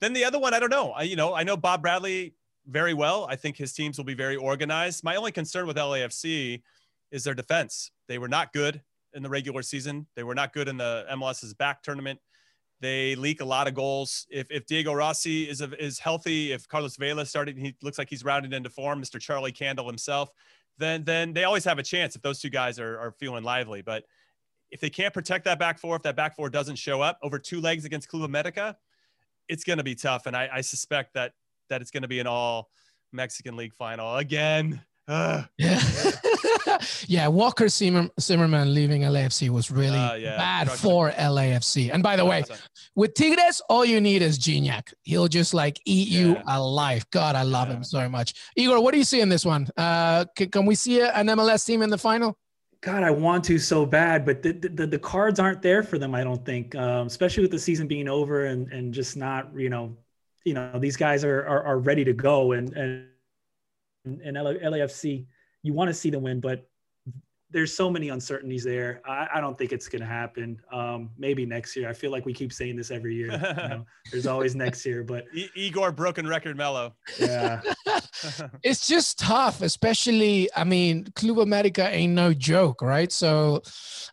Then 0.00 0.14
the 0.14 0.24
other 0.24 0.40
one, 0.40 0.52
I 0.52 0.58
don't 0.58 0.70
know. 0.70 0.90
I, 0.90 1.02
you 1.02 1.14
know, 1.14 1.32
I 1.32 1.44
know 1.44 1.56
Bob 1.56 1.82
Bradley 1.82 2.34
very 2.66 2.94
well. 2.94 3.26
I 3.28 3.36
think 3.36 3.56
his 3.56 3.72
teams 3.72 3.98
will 3.98 4.04
be 4.04 4.14
very 4.14 4.36
organized. 4.36 5.04
My 5.04 5.16
only 5.16 5.32
concern 5.32 5.66
with 5.66 5.76
LAFC 5.76 6.62
is 7.10 7.24
their 7.24 7.34
defense. 7.34 7.90
They 8.08 8.18
were 8.18 8.28
not 8.28 8.52
good 8.52 8.80
in 9.14 9.22
the 9.22 9.28
regular 9.28 9.62
season. 9.62 10.06
They 10.16 10.22
were 10.22 10.34
not 10.34 10.52
good 10.52 10.68
in 10.68 10.76
the 10.76 11.04
MLS's 11.10 11.54
back 11.54 11.82
tournament. 11.82 12.18
They 12.80 13.14
leak 13.14 13.40
a 13.40 13.44
lot 13.44 13.68
of 13.68 13.74
goals. 13.74 14.26
If, 14.30 14.50
if 14.50 14.66
Diego 14.66 14.92
Rossi 14.92 15.48
is 15.48 15.60
is 15.60 15.98
healthy, 15.98 16.52
if 16.52 16.66
Carlos 16.66 16.96
Vela 16.96 17.24
started, 17.24 17.56
he 17.56 17.76
looks 17.82 17.98
like 17.98 18.10
he's 18.10 18.24
rounded 18.24 18.52
into 18.52 18.70
form. 18.70 19.00
Mr. 19.00 19.20
Charlie 19.20 19.52
Candle 19.52 19.86
himself 19.86 20.30
then 20.78 21.04
then 21.04 21.32
they 21.32 21.44
always 21.44 21.64
have 21.64 21.78
a 21.78 21.82
chance 21.82 22.16
if 22.16 22.22
those 22.22 22.40
two 22.40 22.50
guys 22.50 22.78
are, 22.78 22.98
are 22.98 23.12
feeling 23.12 23.44
lively. 23.44 23.82
But 23.82 24.04
if 24.70 24.80
they 24.80 24.90
can't 24.90 25.12
protect 25.12 25.44
that 25.44 25.58
back 25.58 25.78
four, 25.78 25.96
if 25.96 26.02
that 26.02 26.16
back 26.16 26.34
four 26.34 26.48
doesn't 26.48 26.76
show 26.76 27.00
up 27.00 27.18
over 27.22 27.38
two 27.38 27.60
legs 27.60 27.84
against 27.84 28.08
Club 28.08 28.22
America, 28.22 28.76
it's 29.48 29.64
going 29.64 29.78
to 29.78 29.84
be 29.84 29.94
tough. 29.94 30.26
And 30.26 30.36
I, 30.36 30.48
I 30.52 30.60
suspect 30.60 31.14
that 31.14 31.32
that 31.72 31.80
it's 31.80 31.90
going 31.90 32.02
to 32.02 32.08
be 32.08 32.20
an 32.20 32.26
all 32.26 32.68
Mexican 33.12 33.56
League 33.56 33.74
final 33.74 34.16
again. 34.16 34.80
Yeah. 35.08 35.44
yeah, 37.06 37.28
Walker 37.28 37.68
Zimmer, 37.68 38.08
Zimmerman 38.20 38.72
leaving 38.72 39.02
LAFC 39.02 39.50
was 39.50 39.70
really 39.70 39.98
uh, 39.98 40.14
yeah. 40.14 40.36
bad 40.36 40.70
for 40.70 41.10
LAFC. 41.10 41.90
And 41.92 42.02
by 42.02 42.16
the 42.16 42.24
way, 42.24 42.44
with 42.94 43.14
Tigres, 43.14 43.60
all 43.68 43.84
you 43.84 44.00
need 44.00 44.22
is 44.22 44.38
Gignac. 44.38 44.92
He'll 45.02 45.28
just 45.28 45.54
like 45.54 45.80
eat 45.84 46.08
yeah. 46.08 46.20
you 46.20 46.36
alive. 46.46 47.08
God, 47.10 47.34
I 47.34 47.42
love 47.42 47.68
yeah. 47.68 47.76
him 47.76 47.84
so 47.84 48.08
much. 48.08 48.34
Igor, 48.56 48.80
what 48.80 48.92
do 48.92 48.98
you 48.98 49.04
see 49.04 49.20
in 49.20 49.28
this 49.28 49.44
one? 49.44 49.68
Uh, 49.76 50.24
can, 50.36 50.50
can 50.50 50.66
we 50.66 50.74
see 50.74 51.00
an 51.00 51.26
MLS 51.26 51.66
team 51.66 51.82
in 51.82 51.90
the 51.90 51.98
final? 51.98 52.38
God, 52.82 53.04
I 53.04 53.10
want 53.12 53.44
to 53.44 53.58
so 53.58 53.86
bad, 53.86 54.26
but 54.26 54.42
the, 54.42 54.52
the, 54.52 54.86
the 54.86 54.98
cards 54.98 55.38
aren't 55.38 55.62
there 55.62 55.84
for 55.84 55.98
them. 55.98 56.16
I 56.16 56.24
don't 56.24 56.44
think, 56.44 56.74
um, 56.74 57.06
especially 57.06 57.42
with 57.42 57.52
the 57.52 57.58
season 57.58 57.86
being 57.86 58.08
over 58.08 58.46
and, 58.46 58.72
and 58.72 58.92
just 58.92 59.16
not, 59.16 59.50
you 59.56 59.70
know, 59.70 59.96
you 60.44 60.54
know, 60.54 60.78
these 60.78 60.96
guys 60.96 61.24
are, 61.24 61.46
are, 61.46 61.62
are 61.64 61.78
ready 61.78 62.04
to 62.04 62.12
go. 62.12 62.52
And, 62.52 62.72
and, 62.72 63.06
and 64.04 64.36
LAFC, 64.36 65.26
you 65.62 65.72
want 65.72 65.88
to 65.88 65.94
see 65.94 66.10
them 66.10 66.22
win, 66.22 66.40
but 66.40 66.68
there's 67.52 67.74
so 67.74 67.90
many 67.90 68.08
uncertainties 68.08 68.64
there. 68.64 69.02
I, 69.06 69.28
I 69.34 69.40
don't 69.40 69.56
think 69.56 69.72
it's 69.72 69.88
going 69.88 70.00
to 70.00 70.06
happen. 70.06 70.60
Um, 70.72 71.10
maybe 71.18 71.46
next 71.46 71.76
year. 71.76 71.88
I 71.88 71.92
feel 71.92 72.10
like 72.10 72.24
we 72.24 72.32
keep 72.32 72.52
saying 72.52 72.76
this 72.76 72.90
every 72.90 73.14
year. 73.14 73.32
You 73.32 73.38
know, 73.38 73.86
there's 74.10 74.26
always 74.26 74.54
next 74.54 74.84
year, 74.86 75.04
but 75.04 75.26
e- 75.34 75.50
Igor 75.54 75.92
broken 75.92 76.26
record 76.26 76.56
Mello. 76.56 76.94
Yeah. 77.20 77.60
it's 78.62 78.86
just 78.86 79.18
tough, 79.18 79.60
especially, 79.62 80.48
I 80.56 80.64
mean, 80.64 81.04
Club 81.14 81.38
America 81.38 81.86
ain't 81.88 82.14
no 82.14 82.32
joke, 82.32 82.82
right? 82.82 83.12
So 83.12 83.62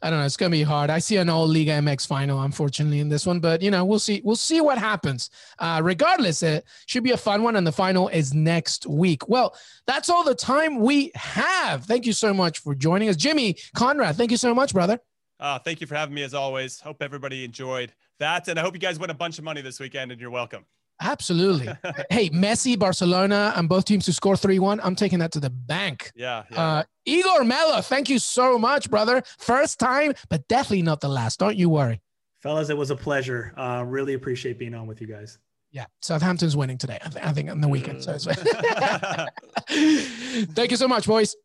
I 0.02 0.10
don't 0.10 0.20
know. 0.20 0.26
It's 0.26 0.38
going 0.38 0.52
to 0.52 0.58
be 0.58 0.64
hard. 0.64 0.90
I 0.90 1.00
see 1.00 1.18
an 1.18 1.30
all 1.30 1.48
Liga 1.48 1.72
MX 1.72 2.08
final, 2.08 2.42
unfortunately, 2.42 3.00
in 3.00 3.10
this 3.10 3.26
one, 3.26 3.40
but 3.40 3.62
you 3.62 3.72
know, 3.72 3.86
we'll 3.86 4.00
see. 4.00 4.22
We'll 4.24 4.36
see 4.36 4.62
what 4.62 4.78
happens. 4.78 5.30
Uh, 5.60 5.82
regardless, 5.84 6.44
it 6.44 6.66
should 6.86 7.04
be 7.04 7.12
a 7.12 7.18
fun 7.18 7.44
one. 7.44 7.56
And 7.56 7.66
the 7.66 7.72
final 7.72 8.08
is 8.10 8.34
next 8.34 8.86
week. 8.86 9.28
Well, 9.28 9.56
that's 9.88 10.10
all 10.10 10.24
the 10.24 10.36
time 10.36 10.80
we 10.80 11.12
have. 11.16 11.86
Thank 11.86 12.06
you 12.06 12.14
so 12.14 12.34
much 12.34 12.60
for 12.60 12.76
joining 12.76 13.10
us. 13.10 13.16
Jimmy 13.30 13.56
Conrad, 13.76 14.16
thank 14.16 14.32
you 14.32 14.38
so 14.38 14.56
much, 14.56 14.74
brother. 14.74 15.00
Uh, 15.40 15.60
thank 15.60 15.82
you 15.82 15.86
for 15.86 15.94
having 15.94 16.16
me 16.16 16.24
as 16.24 16.34
always. 16.34 16.80
Hope 16.80 17.04
everybody 17.04 17.46
enjoyed 17.46 17.94
that. 18.18 18.48
And 18.48 18.58
I 18.58 18.64
hope 18.64 18.74
you 18.74 18.80
guys 18.80 18.98
win 18.98 19.12
a 19.12 19.14
bunch 19.14 19.38
of 19.38 19.44
money 19.44 19.62
this 19.62 19.80
weekend 19.80 20.12
and 20.12 20.20
you're 20.20 20.32
welcome. 20.32 20.66
Absolutely. 21.00 21.68
hey, 22.10 22.32
Messi, 22.32 22.78
Barcelona, 22.78 23.54
and 23.56 23.70
both 23.70 23.86
teams 23.86 24.06
to 24.06 24.14
score 24.14 24.36
3 24.36 24.58
1. 24.58 24.82
I'm 24.84 24.96
taking 24.96 25.20
that 25.20 25.32
to 25.34 25.40
the 25.40 25.52
bank. 25.52 26.12
Yeah. 26.16 26.44
yeah. 26.52 26.62
Uh, 26.62 26.84
Igor 27.06 27.44
Mello, 27.44 27.82
thank 27.82 28.10
you 28.10 28.18
so 28.18 28.58
much, 28.58 28.90
brother. 28.90 29.22
First 29.38 29.80
time, 29.80 30.14
but 30.30 30.48
definitely 30.48 30.82
not 30.82 31.00
the 31.00 31.10
last. 31.10 31.40
Don't 31.40 31.56
you 31.56 31.70
worry. 31.70 32.02
Fellas, 32.42 32.72
it 32.72 32.78
was 32.78 32.90
a 32.90 32.96
pleasure. 32.96 33.54
Uh, 33.56 33.84
really 33.86 34.16
appreciate 34.16 34.58
being 34.58 34.74
on 34.74 34.88
with 34.88 35.02
you 35.02 35.08
guys. 35.08 35.38
Yeah, 35.72 35.86
Southampton's 36.02 36.58
winning 36.58 36.80
today. 36.80 36.98
I, 37.06 37.10
th- 37.10 37.26
I 37.26 37.32
think 37.32 37.52
on 37.52 37.62
the 37.62 37.68
weekend. 37.68 38.04
So 38.04 38.18
thank 39.68 40.72
you 40.72 40.78
so 40.78 40.88
much, 40.88 41.06
boys. 41.06 41.36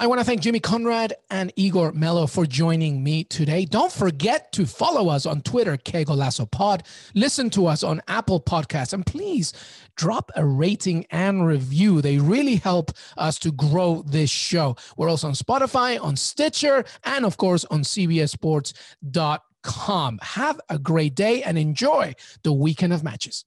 I 0.00 0.06
want 0.06 0.18
to 0.18 0.24
thank 0.24 0.40
Jimmy 0.40 0.60
Conrad 0.60 1.12
and 1.28 1.52
Igor 1.56 1.92
Mello 1.92 2.26
for 2.26 2.46
joining 2.46 3.04
me 3.04 3.22
today. 3.22 3.66
Don't 3.66 3.92
forget 3.92 4.50
to 4.52 4.64
follow 4.64 5.10
us 5.10 5.26
on 5.26 5.42
Twitter, 5.42 5.76
Qué 5.76 6.06
Golazo 6.06 6.50
Pod. 6.50 6.84
Listen 7.14 7.50
to 7.50 7.66
us 7.66 7.82
on 7.82 8.00
Apple 8.08 8.40
Podcasts, 8.40 8.94
and 8.94 9.04
please 9.04 9.52
drop 9.96 10.32
a 10.36 10.46
rating 10.46 11.04
and 11.10 11.46
review. 11.46 12.00
They 12.00 12.16
really 12.16 12.56
help 12.56 12.92
us 13.18 13.38
to 13.40 13.52
grow 13.52 14.02
this 14.06 14.30
show. 14.30 14.74
We're 14.96 15.10
also 15.10 15.28
on 15.28 15.34
Spotify, 15.34 16.02
on 16.02 16.16
Stitcher, 16.16 16.86
and 17.04 17.26
of 17.26 17.36
course 17.36 17.66
on 17.66 17.82
CBSSports.com. 17.82 20.18
Have 20.22 20.60
a 20.70 20.78
great 20.78 21.14
day 21.14 21.42
and 21.42 21.58
enjoy 21.58 22.14
the 22.42 22.54
weekend 22.54 22.94
of 22.94 23.04
matches. 23.04 23.44